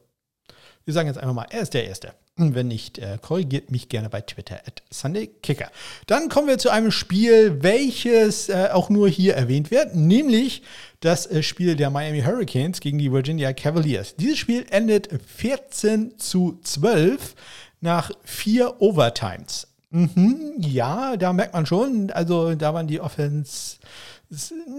wir 0.85 0.95
sagen 0.95 1.07
jetzt 1.07 1.19
einfach 1.19 1.35
mal, 1.35 1.47
er 1.51 1.61
ist 1.61 1.75
der 1.75 1.87
Erste. 1.87 2.15
Wenn 2.37 2.69
nicht, 2.69 2.99
äh, 2.99 3.19
korrigiert 3.21 3.71
mich 3.71 3.91
gerne 3.91 4.09
bei 4.09 4.23
Twitter 4.23 4.57
at 4.67 4.83
SundayKicker. 4.91 5.71
Dann 6.07 6.31
kommen 6.31 6.49
wir 6.49 6.57
zu 6.57 6.71
einem 6.71 6.91
Spiel, 6.91 7.63
welches 7.63 8.49
äh, 8.49 8.71
auch 8.73 8.89
nur 8.89 9.09
hier 9.09 9.35
erwähnt 9.35 9.71
wird, 9.71 9.95
nämlich 9.95 10.63
das 11.03 11.27
äh, 11.27 11.43
Spiel 11.43 11.77
der 11.77 11.91
Miami 11.91 12.23
Hurricanes 12.23 12.81
gegen 12.81 12.99
die 12.99 13.13
Virginia 13.13 13.53
Cavaliers. 13.53 14.17
Dieses 14.17 14.39
Spiel 14.39 14.65
endet 14.71 15.09
14 15.27 16.19
zu 16.19 16.59
12 16.63 17.35
nach 17.81 18.11
vier 18.25 18.81
Overtimes. 18.81 19.69
Mhm, 19.91 20.55
ja, 20.59 21.17
da 21.19 21.35
merkt 21.35 21.53
man 21.53 21.67
schon, 21.67 22.11
also 22.13 22.55
da 22.55 22.73
waren 22.73 22.87
die 22.87 23.01
Offense 23.01 23.77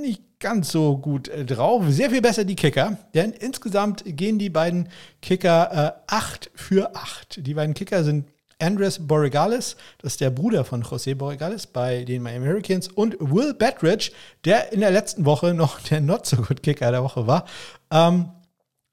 nicht 0.01 0.23
ganz 0.39 0.71
so 0.71 0.97
gut 0.97 1.27
äh, 1.27 1.45
drauf. 1.45 1.83
Sehr 1.89 2.09
viel 2.09 2.21
besser 2.21 2.45
die 2.45 2.55
Kicker, 2.55 2.97
denn 3.13 3.31
insgesamt 3.31 4.03
gehen 4.05 4.39
die 4.39 4.49
beiden 4.49 4.89
Kicker 5.21 5.97
äh, 6.07 6.13
8 6.13 6.49
für 6.55 6.95
8. 6.95 7.45
Die 7.45 7.53
beiden 7.53 7.75
Kicker 7.75 8.03
sind 8.03 8.25
Andres 8.63 9.05
Borregales, 9.05 9.75
das 9.99 10.13
ist 10.13 10.21
der 10.21 10.29
Bruder 10.29 10.63
von 10.65 10.83
José 10.83 11.15
Borregales 11.15 11.67
bei 11.67 12.03
den 12.03 12.23
Miami 12.23 12.47
Hurricanes, 12.47 12.87
und 12.87 13.15
Will 13.19 13.53
Badridge, 13.53 14.11
der 14.45 14.71
in 14.73 14.79
der 14.79 14.91
letzten 14.91 15.25
Woche 15.25 15.53
noch 15.53 15.79
der 15.81 16.01
Not-So-Good-Kicker 16.01 16.91
der 16.91 17.03
Woche 17.03 17.27
war. 17.27 17.45
Ähm, 17.91 18.29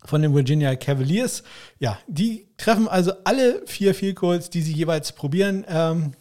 von 0.04 0.22
den 0.22 0.34
Virginia 0.34 0.74
Cavaliers. 0.76 1.42
Ja, 1.78 1.98
die 2.06 2.48
treffen 2.56 2.88
also 2.88 3.12
alle 3.24 3.62
vier 3.66 3.94
Field 3.94 4.16
Goals, 4.16 4.48
die 4.48 4.62
sie 4.62 4.72
jeweils 4.72 5.12
probieren 5.12 5.66
ähm, 5.68 6.12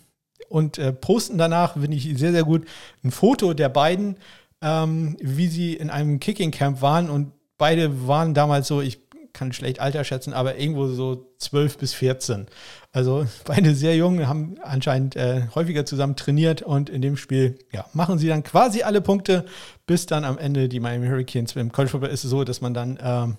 und 0.50 0.78
äh, 0.78 0.92
posten 0.92 1.38
danach, 1.38 1.74
finde 1.74 1.96
ich 1.96 2.18
sehr, 2.18 2.34
sehr 2.34 2.44
gut, 2.44 2.68
ein 3.04 3.12
Foto 3.12 3.54
der 3.54 3.70
beiden 3.70 4.18
ähm, 4.62 5.18
wie 5.20 5.48
sie 5.48 5.74
in 5.74 5.90
einem 5.90 6.20
Kicking 6.20 6.52
Camp 6.52 6.82
waren 6.82 7.10
und 7.10 7.32
beide 7.58 8.08
waren 8.08 8.34
damals 8.34 8.68
so, 8.68 8.82
ich 8.82 9.00
kann 9.32 9.54
schlecht 9.54 9.80
Alter 9.80 10.04
schätzen, 10.04 10.34
aber 10.34 10.58
irgendwo 10.58 10.88
so 10.88 11.34
12 11.38 11.78
bis 11.78 11.94
14. 11.94 12.48
Also 12.92 13.28
beide 13.46 13.76
sehr 13.76 13.96
jung, 13.96 14.28
haben 14.28 14.56
anscheinend 14.64 15.16
äh, 15.16 15.44
häufiger 15.54 15.86
zusammen 15.86 16.16
trainiert 16.16 16.62
und 16.62 16.90
in 16.90 17.02
dem 17.02 17.18
Spiel 17.18 17.60
ja, 17.72 17.86
machen 17.94 18.18
sie 18.18 18.28
dann 18.28 18.44
quasi 18.44 18.82
alle 18.82 19.02
Punkte, 19.02 19.46
bis 19.86 20.06
dann 20.06 20.24
am 20.24 20.38
Ende 20.38 20.70
die 20.70 20.80
Miami 20.80 21.08
Hurricanes. 21.08 21.56
Im 21.56 21.72
College 21.72 21.92
Football 21.92 22.10
ist 22.10 22.24
es 22.24 22.30
so, 22.30 22.44
dass 22.44 22.62
man 22.62 22.74
dann 22.74 22.98
ähm, 23.02 23.38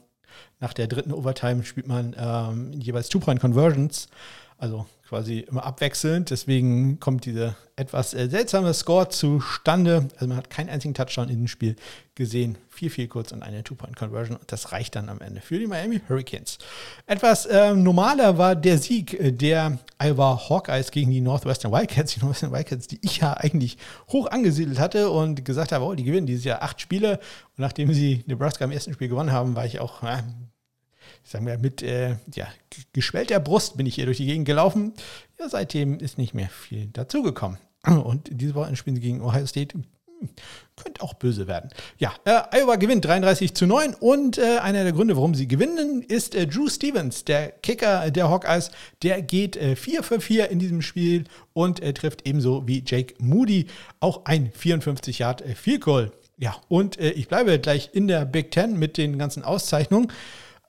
nach 0.61 0.73
der 0.73 0.87
dritten 0.87 1.13
Overtime 1.13 1.65
spielt 1.65 1.89
man 1.89 2.15
ähm, 2.19 2.73
jeweils 2.75 3.09
Two-Point-Conversions. 3.09 4.09
Also 4.57 4.87
quasi 5.11 5.41
immer 5.41 5.67
abwechselnd. 5.67 6.31
Deswegen 6.31 7.01
kommt 7.01 7.25
dieser 7.25 7.57
etwas 7.75 8.15
äh, 8.15 8.29
seltsame 8.29 8.73
Score 8.73 9.09
zustande. 9.09 10.07
Also 10.15 10.29
man 10.29 10.37
hat 10.37 10.51
keinen 10.51 10.71
einzigen 10.71 10.95
Touchdown 10.95 11.29
in 11.29 11.39
dem 11.41 11.49
Spiel 11.49 11.75
gesehen. 12.15 12.57
Viel, 12.69 12.91
viel 12.91 13.09
kurz 13.09 13.33
und 13.33 13.43
eine 13.43 13.65
Two-Point-Conversion. 13.65 14.37
Und 14.37 14.53
das 14.53 14.71
reicht 14.71 14.95
dann 14.95 15.09
am 15.09 15.21
Ende 15.21 15.41
für 15.41 15.59
die 15.59 15.67
Miami 15.67 16.01
Hurricanes. 16.09 16.59
Etwas 17.07 17.45
äh, 17.47 17.75
normaler 17.75 18.39
war 18.39 18.55
der 18.55 18.79
Sieg 18.79 19.19
der 19.21 19.81
Iowa 19.99 20.49
Hawkeyes 20.49 20.93
gegen 20.93 21.11
die 21.11 21.21
Northwestern 21.21 21.73
Wildcats. 21.73 22.15
Die 22.15 22.21
Northwestern 22.21 22.53
Wildcats, 22.53 22.87
die 22.87 23.01
ich 23.03 23.19
ja 23.19 23.33
eigentlich 23.33 23.79
hoch 24.13 24.29
angesiedelt 24.29 24.79
hatte 24.79 25.11
und 25.11 25.45
gesagt 25.45 25.73
habe, 25.73 25.85
oh, 25.85 25.95
die 25.95 26.05
gewinnen 26.05 26.29
dieses 26.29 26.45
Jahr 26.45 26.63
acht 26.63 26.81
Spiele. 26.81 27.19
Und 27.57 27.59
nachdem 27.59 27.93
sie 27.93 28.23
Nebraska 28.29 28.65
im 28.65 28.71
ersten 28.71 28.93
Spiel 28.93 29.09
gewonnen 29.09 29.33
haben, 29.33 29.57
war 29.57 29.67
ich 29.67 29.81
auch 29.81 30.05
äh, 30.05 30.23
sagen 31.31 31.47
wir, 31.47 31.59
mit 31.59 31.83
äh, 31.83 32.17
ja, 32.35 32.49
geschwellter 32.93 33.39
Brust 33.39 33.77
bin 33.77 33.87
ich 33.87 33.95
hier 33.95 34.07
durch 34.07 34.17
die 34.17 34.27
Gegend 34.27 34.47
gelaufen. 34.47 34.93
Ja, 35.39 35.49
seitdem 35.49 35.99
ist 35.99 36.19
nicht 36.19 36.35
mehr 36.35 36.49
viel 36.49 36.87
dazugekommen. 36.87 37.59
Und 37.87 38.29
diese 38.31 38.55
Woche 38.55 38.75
spielen 38.75 38.97
sie 38.97 39.03
gegen 39.03 39.23
Ohio 39.23 39.47
State. 39.47 39.79
Könnte 40.77 41.03
auch 41.03 41.15
böse 41.15 41.47
werden. 41.47 41.71
Ja, 41.99 42.13
äh, 42.25 42.59
Iowa 42.59 42.77
gewinnt 42.77 43.07
33 43.07 43.55
zu 43.55 43.67
9 43.67 43.95
und 43.95 44.37
äh, 44.37 44.59
einer 44.59 44.83
der 44.83 44.93
Gründe, 44.93 45.17
warum 45.17 45.35
sie 45.35 45.49
gewinnen, 45.49 46.03
ist 46.03 46.35
äh, 46.35 46.47
Drew 46.47 46.69
Stevens, 46.69 47.25
der 47.25 47.49
Kicker 47.49 48.11
der 48.11 48.29
Hawkeyes. 48.29 48.71
Der 49.03 49.23
geht 49.23 49.57
4 49.57 50.01
äh, 50.01 50.03
für 50.03 50.21
4 50.21 50.51
in 50.51 50.59
diesem 50.59 50.83
Spiel 50.83 51.25
und 51.55 51.81
äh, 51.81 51.95
trifft 51.95 52.29
ebenso 52.29 52.69
wie 52.69 52.83
Jake 52.87 53.15
Moody 53.19 53.69
auch 54.01 54.27
ein 54.27 54.53
54 54.53 55.21
Yard 55.21 55.41
äh, 55.41 55.55
Field 55.55 55.81
Goal. 55.81 56.13
Ja, 56.37 56.55
und 56.69 56.99
ich 56.99 57.29
bleibe 57.29 57.59
gleich 57.59 57.91
in 57.93 58.09
der 58.09 58.25
Big 58.25 58.51
Ten 58.51 58.79
mit 58.79 58.97
den 58.97 59.19
ganzen 59.19 59.45
Auszeichnungen. 59.45 60.11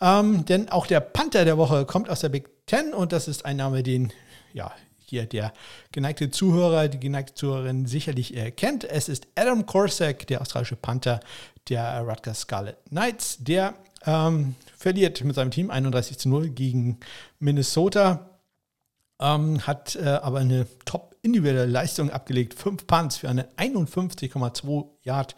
Ähm, 0.01 0.45
denn 0.45 0.69
auch 0.69 0.87
der 0.87 0.99
Panther 0.99 1.45
der 1.45 1.57
Woche 1.57 1.85
kommt 1.85 2.09
aus 2.09 2.21
der 2.21 2.29
Big 2.29 2.49
Ten 2.65 2.93
und 2.93 3.11
das 3.11 3.27
ist 3.27 3.45
ein 3.45 3.57
Name, 3.57 3.83
den 3.83 4.11
ja 4.53 4.71
hier 4.97 5.25
der 5.25 5.53
geneigte 5.91 6.31
Zuhörer, 6.31 6.87
die 6.87 6.99
geneigte 6.99 7.33
Zuhörerin 7.33 7.85
sicherlich 7.85 8.35
erkennt. 8.35 8.83
Es 8.85 9.09
ist 9.09 9.27
Adam 9.35 9.65
Korsak, 9.65 10.25
der 10.27 10.41
australische 10.41 10.77
Panther 10.77 11.19
der 11.69 12.01
Rutgers 12.01 12.41
Scarlet 12.41 12.77
Knights. 12.89 13.37
Der 13.39 13.75
ähm, 14.05 14.55
verliert 14.75 15.23
mit 15.23 15.35
seinem 15.35 15.51
Team 15.51 15.69
31 15.69 16.17
zu 16.17 16.29
0 16.29 16.49
gegen 16.49 16.99
Minnesota, 17.39 18.29
ähm, 19.19 19.67
hat 19.67 19.95
äh, 19.97 20.05
aber 20.05 20.39
eine 20.39 20.65
top 20.85 21.15
individuelle 21.21 21.65
Leistung 21.65 22.09
abgelegt. 22.09 22.55
Fünf 22.55 22.87
Punts 22.87 23.17
für 23.17 23.29
einen 23.29 23.45
51,2 23.57 24.87
Yard 25.03 25.35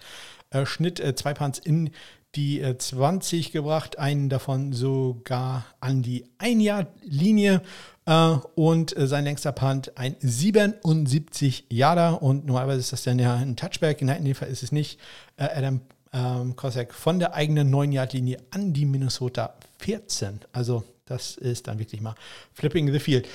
äh, 0.51 0.65
Schnitt, 0.65 0.99
äh, 0.99 1.15
zwei 1.15 1.33
Punts 1.33 1.59
in 1.59 1.89
die 2.35 2.63
20 2.77 3.47
äh, 3.47 3.51
gebracht, 3.51 3.99
einen 3.99 4.29
davon 4.29 4.73
sogar 4.73 5.65
an 5.79 6.01
die 6.01 6.25
Ein-Jahr-Linie 6.37 7.61
äh, 8.05 8.35
und 8.55 8.97
äh, 8.97 9.07
sein 9.07 9.23
längster 9.23 9.51
Punt 9.51 9.97
ein 9.97 10.15
77 10.19 11.67
Yarder 11.69 12.21
und 12.21 12.45
normalerweise 12.45 12.79
ist 12.79 12.91
das 12.91 13.03
dann 13.03 13.19
ja 13.19 13.35
ein 13.35 13.55
Touchback, 13.55 14.01
in 14.01 14.07
dem 14.07 14.35
Fall 14.35 14.49
ist 14.49 14.63
es 14.63 14.71
nicht. 14.71 14.99
Adam 15.37 15.81
ähm, 16.13 16.55
Kosek 16.55 16.93
von 16.93 17.19
der 17.19 17.33
eigenen 17.33 17.73
9-Yard-Linie 17.73 18.37
an 18.51 18.73
die 18.73 18.85
Minnesota 18.85 19.55
14. 19.79 20.41
Also 20.51 20.83
das 21.05 21.37
ist 21.37 21.67
dann 21.67 21.79
wirklich 21.79 22.01
mal 22.01 22.15
flipping 22.53 22.91
the 22.91 22.99
field. 22.99 23.27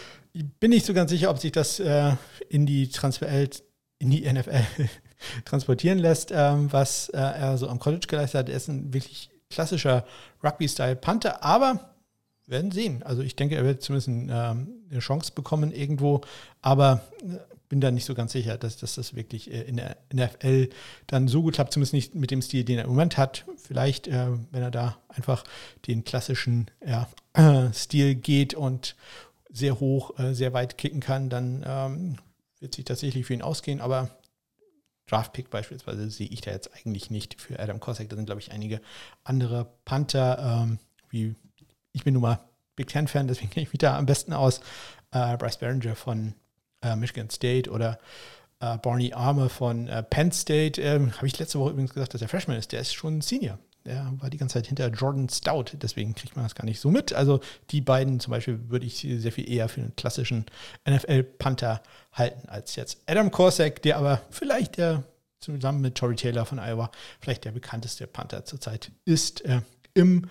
Bin 0.60 0.70
nicht 0.70 0.86
so 0.86 0.94
ganz 0.94 1.10
sicher, 1.10 1.30
ob 1.30 1.38
sich 1.38 1.52
das 1.52 1.80
äh, 1.80 2.12
in 2.48 2.66
die 2.66 2.88
Transferwelt, 2.88 3.64
in 3.98 4.10
die 4.10 4.30
NFL 4.30 4.64
transportieren 5.44 5.98
lässt, 5.98 6.30
ähm, 6.32 6.72
was 6.72 7.08
äh, 7.10 7.18
er 7.18 7.58
so 7.58 7.68
am 7.68 7.78
College 7.78 8.06
geleistet 8.08 8.40
hat. 8.40 8.48
Er 8.48 8.56
ist 8.56 8.68
ein 8.68 8.92
wirklich 8.92 9.30
klassischer 9.50 10.04
Rugby-Style-Panther, 10.42 11.42
aber 11.42 11.94
werden 12.46 12.70
sehen. 12.70 13.02
Also 13.02 13.22
ich 13.22 13.36
denke, 13.36 13.56
er 13.56 13.64
wird 13.64 13.82
zumindest 13.82 14.08
ein, 14.08 14.30
ähm, 14.32 14.68
eine 14.90 15.00
Chance 15.00 15.32
bekommen 15.34 15.72
irgendwo, 15.72 16.22
aber 16.62 17.02
äh, 17.22 17.36
bin 17.68 17.80
da 17.80 17.90
nicht 17.90 18.06
so 18.06 18.14
ganz 18.14 18.32
sicher, 18.32 18.56
dass, 18.56 18.78
dass 18.78 18.94
das 18.94 19.14
wirklich 19.14 19.52
äh, 19.52 19.62
in 19.62 19.76
der 19.76 19.96
NFL 20.12 20.70
dann 21.06 21.28
so 21.28 21.42
gut 21.42 21.54
klappt, 21.54 21.72
zumindest 21.72 21.92
nicht 21.92 22.14
mit 22.14 22.30
dem 22.30 22.42
Stil, 22.42 22.64
den 22.64 22.78
er 22.78 22.84
im 22.84 22.90
Moment 22.90 23.18
hat. 23.18 23.44
Vielleicht, 23.56 24.08
äh, 24.08 24.28
wenn 24.50 24.62
er 24.62 24.70
da 24.70 24.98
einfach 25.08 25.44
den 25.86 26.04
klassischen 26.04 26.70
ja, 26.86 27.08
äh, 27.34 27.72
Stil 27.72 28.14
geht 28.14 28.54
und 28.54 28.96
sehr 29.50 29.80
hoch, 29.80 30.18
äh, 30.18 30.34
sehr 30.34 30.52
weit 30.52 30.78
kicken 30.78 31.00
kann, 31.00 31.28
dann 31.28 31.64
ähm, 31.66 32.18
wird 32.60 32.74
sich 32.74 32.84
tatsächlich 32.84 33.26
für 33.26 33.34
ihn 33.34 33.42
ausgehen, 33.42 33.80
aber 33.80 34.10
Draftpick 35.08 35.50
beispielsweise 35.50 36.10
sehe 36.10 36.28
ich 36.28 36.40
da 36.40 36.50
jetzt 36.50 36.70
eigentlich 36.74 37.10
nicht 37.10 37.40
für 37.40 37.58
Adam 37.58 37.80
Kosek. 37.80 38.08
Da 38.08 38.16
sind, 38.16 38.26
glaube 38.26 38.40
ich, 38.40 38.52
einige 38.52 38.80
andere 39.24 39.68
Panther, 39.84 40.62
ähm, 40.62 40.78
wie 41.10 41.34
ich 41.92 42.04
bin 42.04 42.14
nun 42.14 42.22
mal 42.22 42.40
Big 42.76 42.88
Ten-Fan, 42.88 43.26
deswegen 43.26 43.50
kenne 43.50 43.64
ich 43.64 43.72
mich 43.72 43.78
da 43.78 43.98
am 43.98 44.06
besten 44.06 44.32
aus. 44.32 44.60
Äh, 45.10 45.36
Bryce 45.36 45.58
Barringer 45.58 45.96
von 45.96 46.34
äh, 46.82 46.94
Michigan 46.96 47.30
State 47.30 47.70
oder 47.70 47.98
äh, 48.60 48.78
Barney 48.78 49.12
Armour 49.12 49.48
von 49.48 49.88
äh, 49.88 50.02
Penn 50.02 50.32
State. 50.32 50.80
Ähm, 50.80 51.12
Habe 51.16 51.26
ich 51.26 51.38
letzte 51.38 51.58
Woche 51.58 51.70
übrigens 51.70 51.94
gesagt, 51.94 52.14
dass 52.14 52.22
er 52.22 52.28
Freshman 52.28 52.56
ist. 52.56 52.72
Der 52.72 52.80
ist 52.80 52.94
schon 52.94 53.20
Senior. 53.20 53.58
Der 53.88 54.12
war 54.18 54.30
die 54.30 54.36
ganze 54.36 54.54
Zeit 54.54 54.66
hinter 54.66 54.88
Jordan 54.88 55.28
Stout, 55.28 55.64
deswegen 55.74 56.14
kriegt 56.14 56.36
man 56.36 56.44
das 56.44 56.54
gar 56.54 56.64
nicht 56.64 56.80
so 56.80 56.90
mit. 56.90 57.12
Also 57.12 57.40
die 57.70 57.80
beiden 57.80 58.20
zum 58.20 58.30
Beispiel 58.30 58.60
würde 58.68 58.86
ich 58.86 59.00
sehr 59.00 59.32
viel 59.32 59.50
eher 59.50 59.68
für 59.68 59.80
einen 59.80 59.96
klassischen 59.96 60.46
NFL-Panther 60.88 61.82
halten 62.12 62.48
als 62.48 62.76
jetzt 62.76 62.98
Adam 63.06 63.30
Korsak, 63.30 63.82
der 63.82 63.96
aber 63.96 64.20
vielleicht 64.30 64.76
der 64.76 65.04
zusammen 65.40 65.80
mit 65.80 65.94
Tory 65.94 66.16
Taylor 66.16 66.44
von 66.44 66.58
Iowa 66.58 66.90
vielleicht 67.20 67.44
der 67.44 67.52
bekannteste 67.52 68.06
Panther 68.06 68.44
zurzeit 68.44 68.90
ist 69.04 69.44
äh, 69.44 69.60
im 69.94 70.26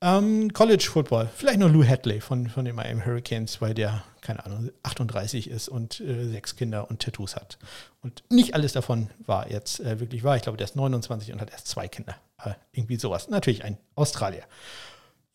ähm, 0.00 0.52
College 0.52 0.88
Football. 0.90 1.28
Vielleicht 1.34 1.58
noch 1.58 1.70
Lou 1.70 1.84
Hadley 1.84 2.20
von, 2.20 2.48
von 2.48 2.64
den 2.64 2.76
Miami 2.76 3.02
Hurricanes, 3.02 3.60
weil 3.60 3.74
der, 3.74 4.04
keine 4.20 4.44
Ahnung, 4.44 4.70
38 4.82 5.48
ist 5.50 5.68
und 5.68 6.00
äh, 6.00 6.28
sechs 6.28 6.56
Kinder 6.56 6.90
und 6.90 7.00
Tattoos 7.00 7.34
hat. 7.34 7.58
Und 8.02 8.22
nicht 8.30 8.54
alles 8.54 8.72
davon 8.72 9.10
war 9.24 9.50
jetzt 9.50 9.80
äh, 9.80 9.98
wirklich 9.98 10.22
wahr. 10.22 10.36
Ich 10.36 10.42
glaube, 10.42 10.58
der 10.58 10.66
ist 10.66 10.76
29 10.76 11.32
und 11.32 11.40
hat 11.40 11.50
erst 11.50 11.68
zwei 11.68 11.88
Kinder. 11.88 12.16
Äh, 12.44 12.52
irgendwie 12.72 12.96
sowas. 12.96 13.28
Natürlich 13.28 13.64
ein 13.64 13.78
Australier. 13.94 14.44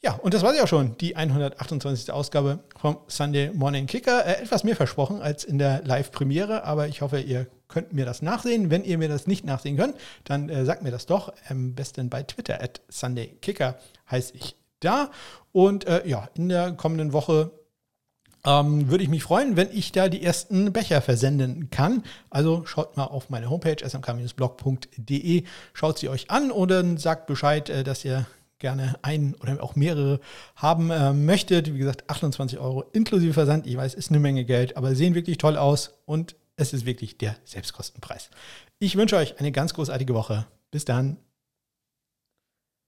Ja, 0.04 0.14
und 0.16 0.34
das 0.34 0.41
war 0.41 0.56
ja 0.56 0.64
auch 0.64 0.68
schon, 0.68 0.97
die 0.97 1.16
128. 1.16 2.12
Ausgabe 2.12 2.64
vom 2.76 2.97
Sunday 3.08 3.52
Morning 3.54 3.86
Kicker. 3.86 4.26
Äh, 4.26 4.41
etwas 4.41 4.64
mehr 4.64 4.76
versprochen 4.76 5.22
als 5.22 5.43
in 5.43 5.60
der 5.60 5.84
Live-Premiere, 5.84 6.64
aber 6.64 6.88
ich 6.88 7.02
hoffe, 7.02 7.20
ihr 7.20 7.47
könnt 7.68 7.93
mir 7.93 8.06
das 8.06 8.24
nachsehen. 8.24 8.72
Wenn 8.72 8.84
ihr 8.84 8.97
mir 8.97 9.10
das 9.10 9.28
nicht 9.28 9.45
nachsehen 9.45 9.78
könnt, 9.78 9.95
dann 10.24 10.49
äh, 10.49 10.66
sagt 10.66 10.82
mir 10.82 10.91
das 10.91 11.06
doch. 11.06 11.32
Am 11.49 11.76
besten 11.76 12.10
bei 12.10 12.24
Twitter, 12.24 12.62
at 12.62 12.82
Sunday 12.89 13.38
Kicker 13.41 13.78
heiße 14.10 14.34
ich 14.36 14.56
da. 14.80 15.12
Und 15.52 15.86
äh, 15.86 16.08
ja, 16.08 16.30
in 16.34 16.49
der 16.49 16.72
kommenden 16.74 17.14
Woche 17.14 17.52
ähm, 18.45 18.89
würde 18.89 19.03
ich 19.03 19.09
mich 19.09 19.23
freuen, 19.23 19.55
wenn 19.55 19.69
ich 19.71 19.91
da 19.91 20.09
die 20.09 20.23
ersten 20.23 20.73
Becher 20.73 21.01
versenden 21.01 21.69
kann. 21.69 22.03
Also 22.29 22.65
schaut 22.65 22.97
mal 22.97 23.05
auf 23.05 23.29
meine 23.29 23.49
Homepage 23.49 23.83
smk-blog.de, 23.83 25.43
schaut 25.73 25.99
sie 25.99 26.09
euch 26.09 26.31
an 26.31 26.51
oder 26.51 26.97
sagt 26.97 27.27
Bescheid, 27.27 27.69
äh, 27.69 27.83
dass 27.83 28.03
ihr 28.05 28.25
gerne 28.59 28.95
einen 29.01 29.33
oder 29.35 29.61
auch 29.61 29.75
mehrere 29.75 30.19
haben 30.55 30.91
äh, 30.91 31.13
möchtet. 31.13 31.73
Wie 31.73 31.79
gesagt, 31.79 32.09
28 32.09 32.59
Euro 32.59 32.83
inklusive 32.93 33.33
Versand. 33.33 33.67
Ich 33.67 33.75
weiß, 33.75 33.93
ist 33.93 34.09
eine 34.09 34.19
Menge 34.19 34.45
Geld, 34.45 34.77
aber 34.77 34.95
sehen 34.95 35.15
wirklich 35.15 35.37
toll 35.37 35.57
aus 35.57 35.99
und 36.05 36.35
es 36.55 36.73
ist 36.73 36.85
wirklich 36.85 37.17
der 37.17 37.35
Selbstkostenpreis. 37.43 38.29
Ich 38.79 38.95
wünsche 38.95 39.17
euch 39.17 39.39
eine 39.39 39.51
ganz 39.51 39.73
großartige 39.73 40.13
Woche. 40.13 40.45
Bis 40.69 40.85
dann. 40.85 41.17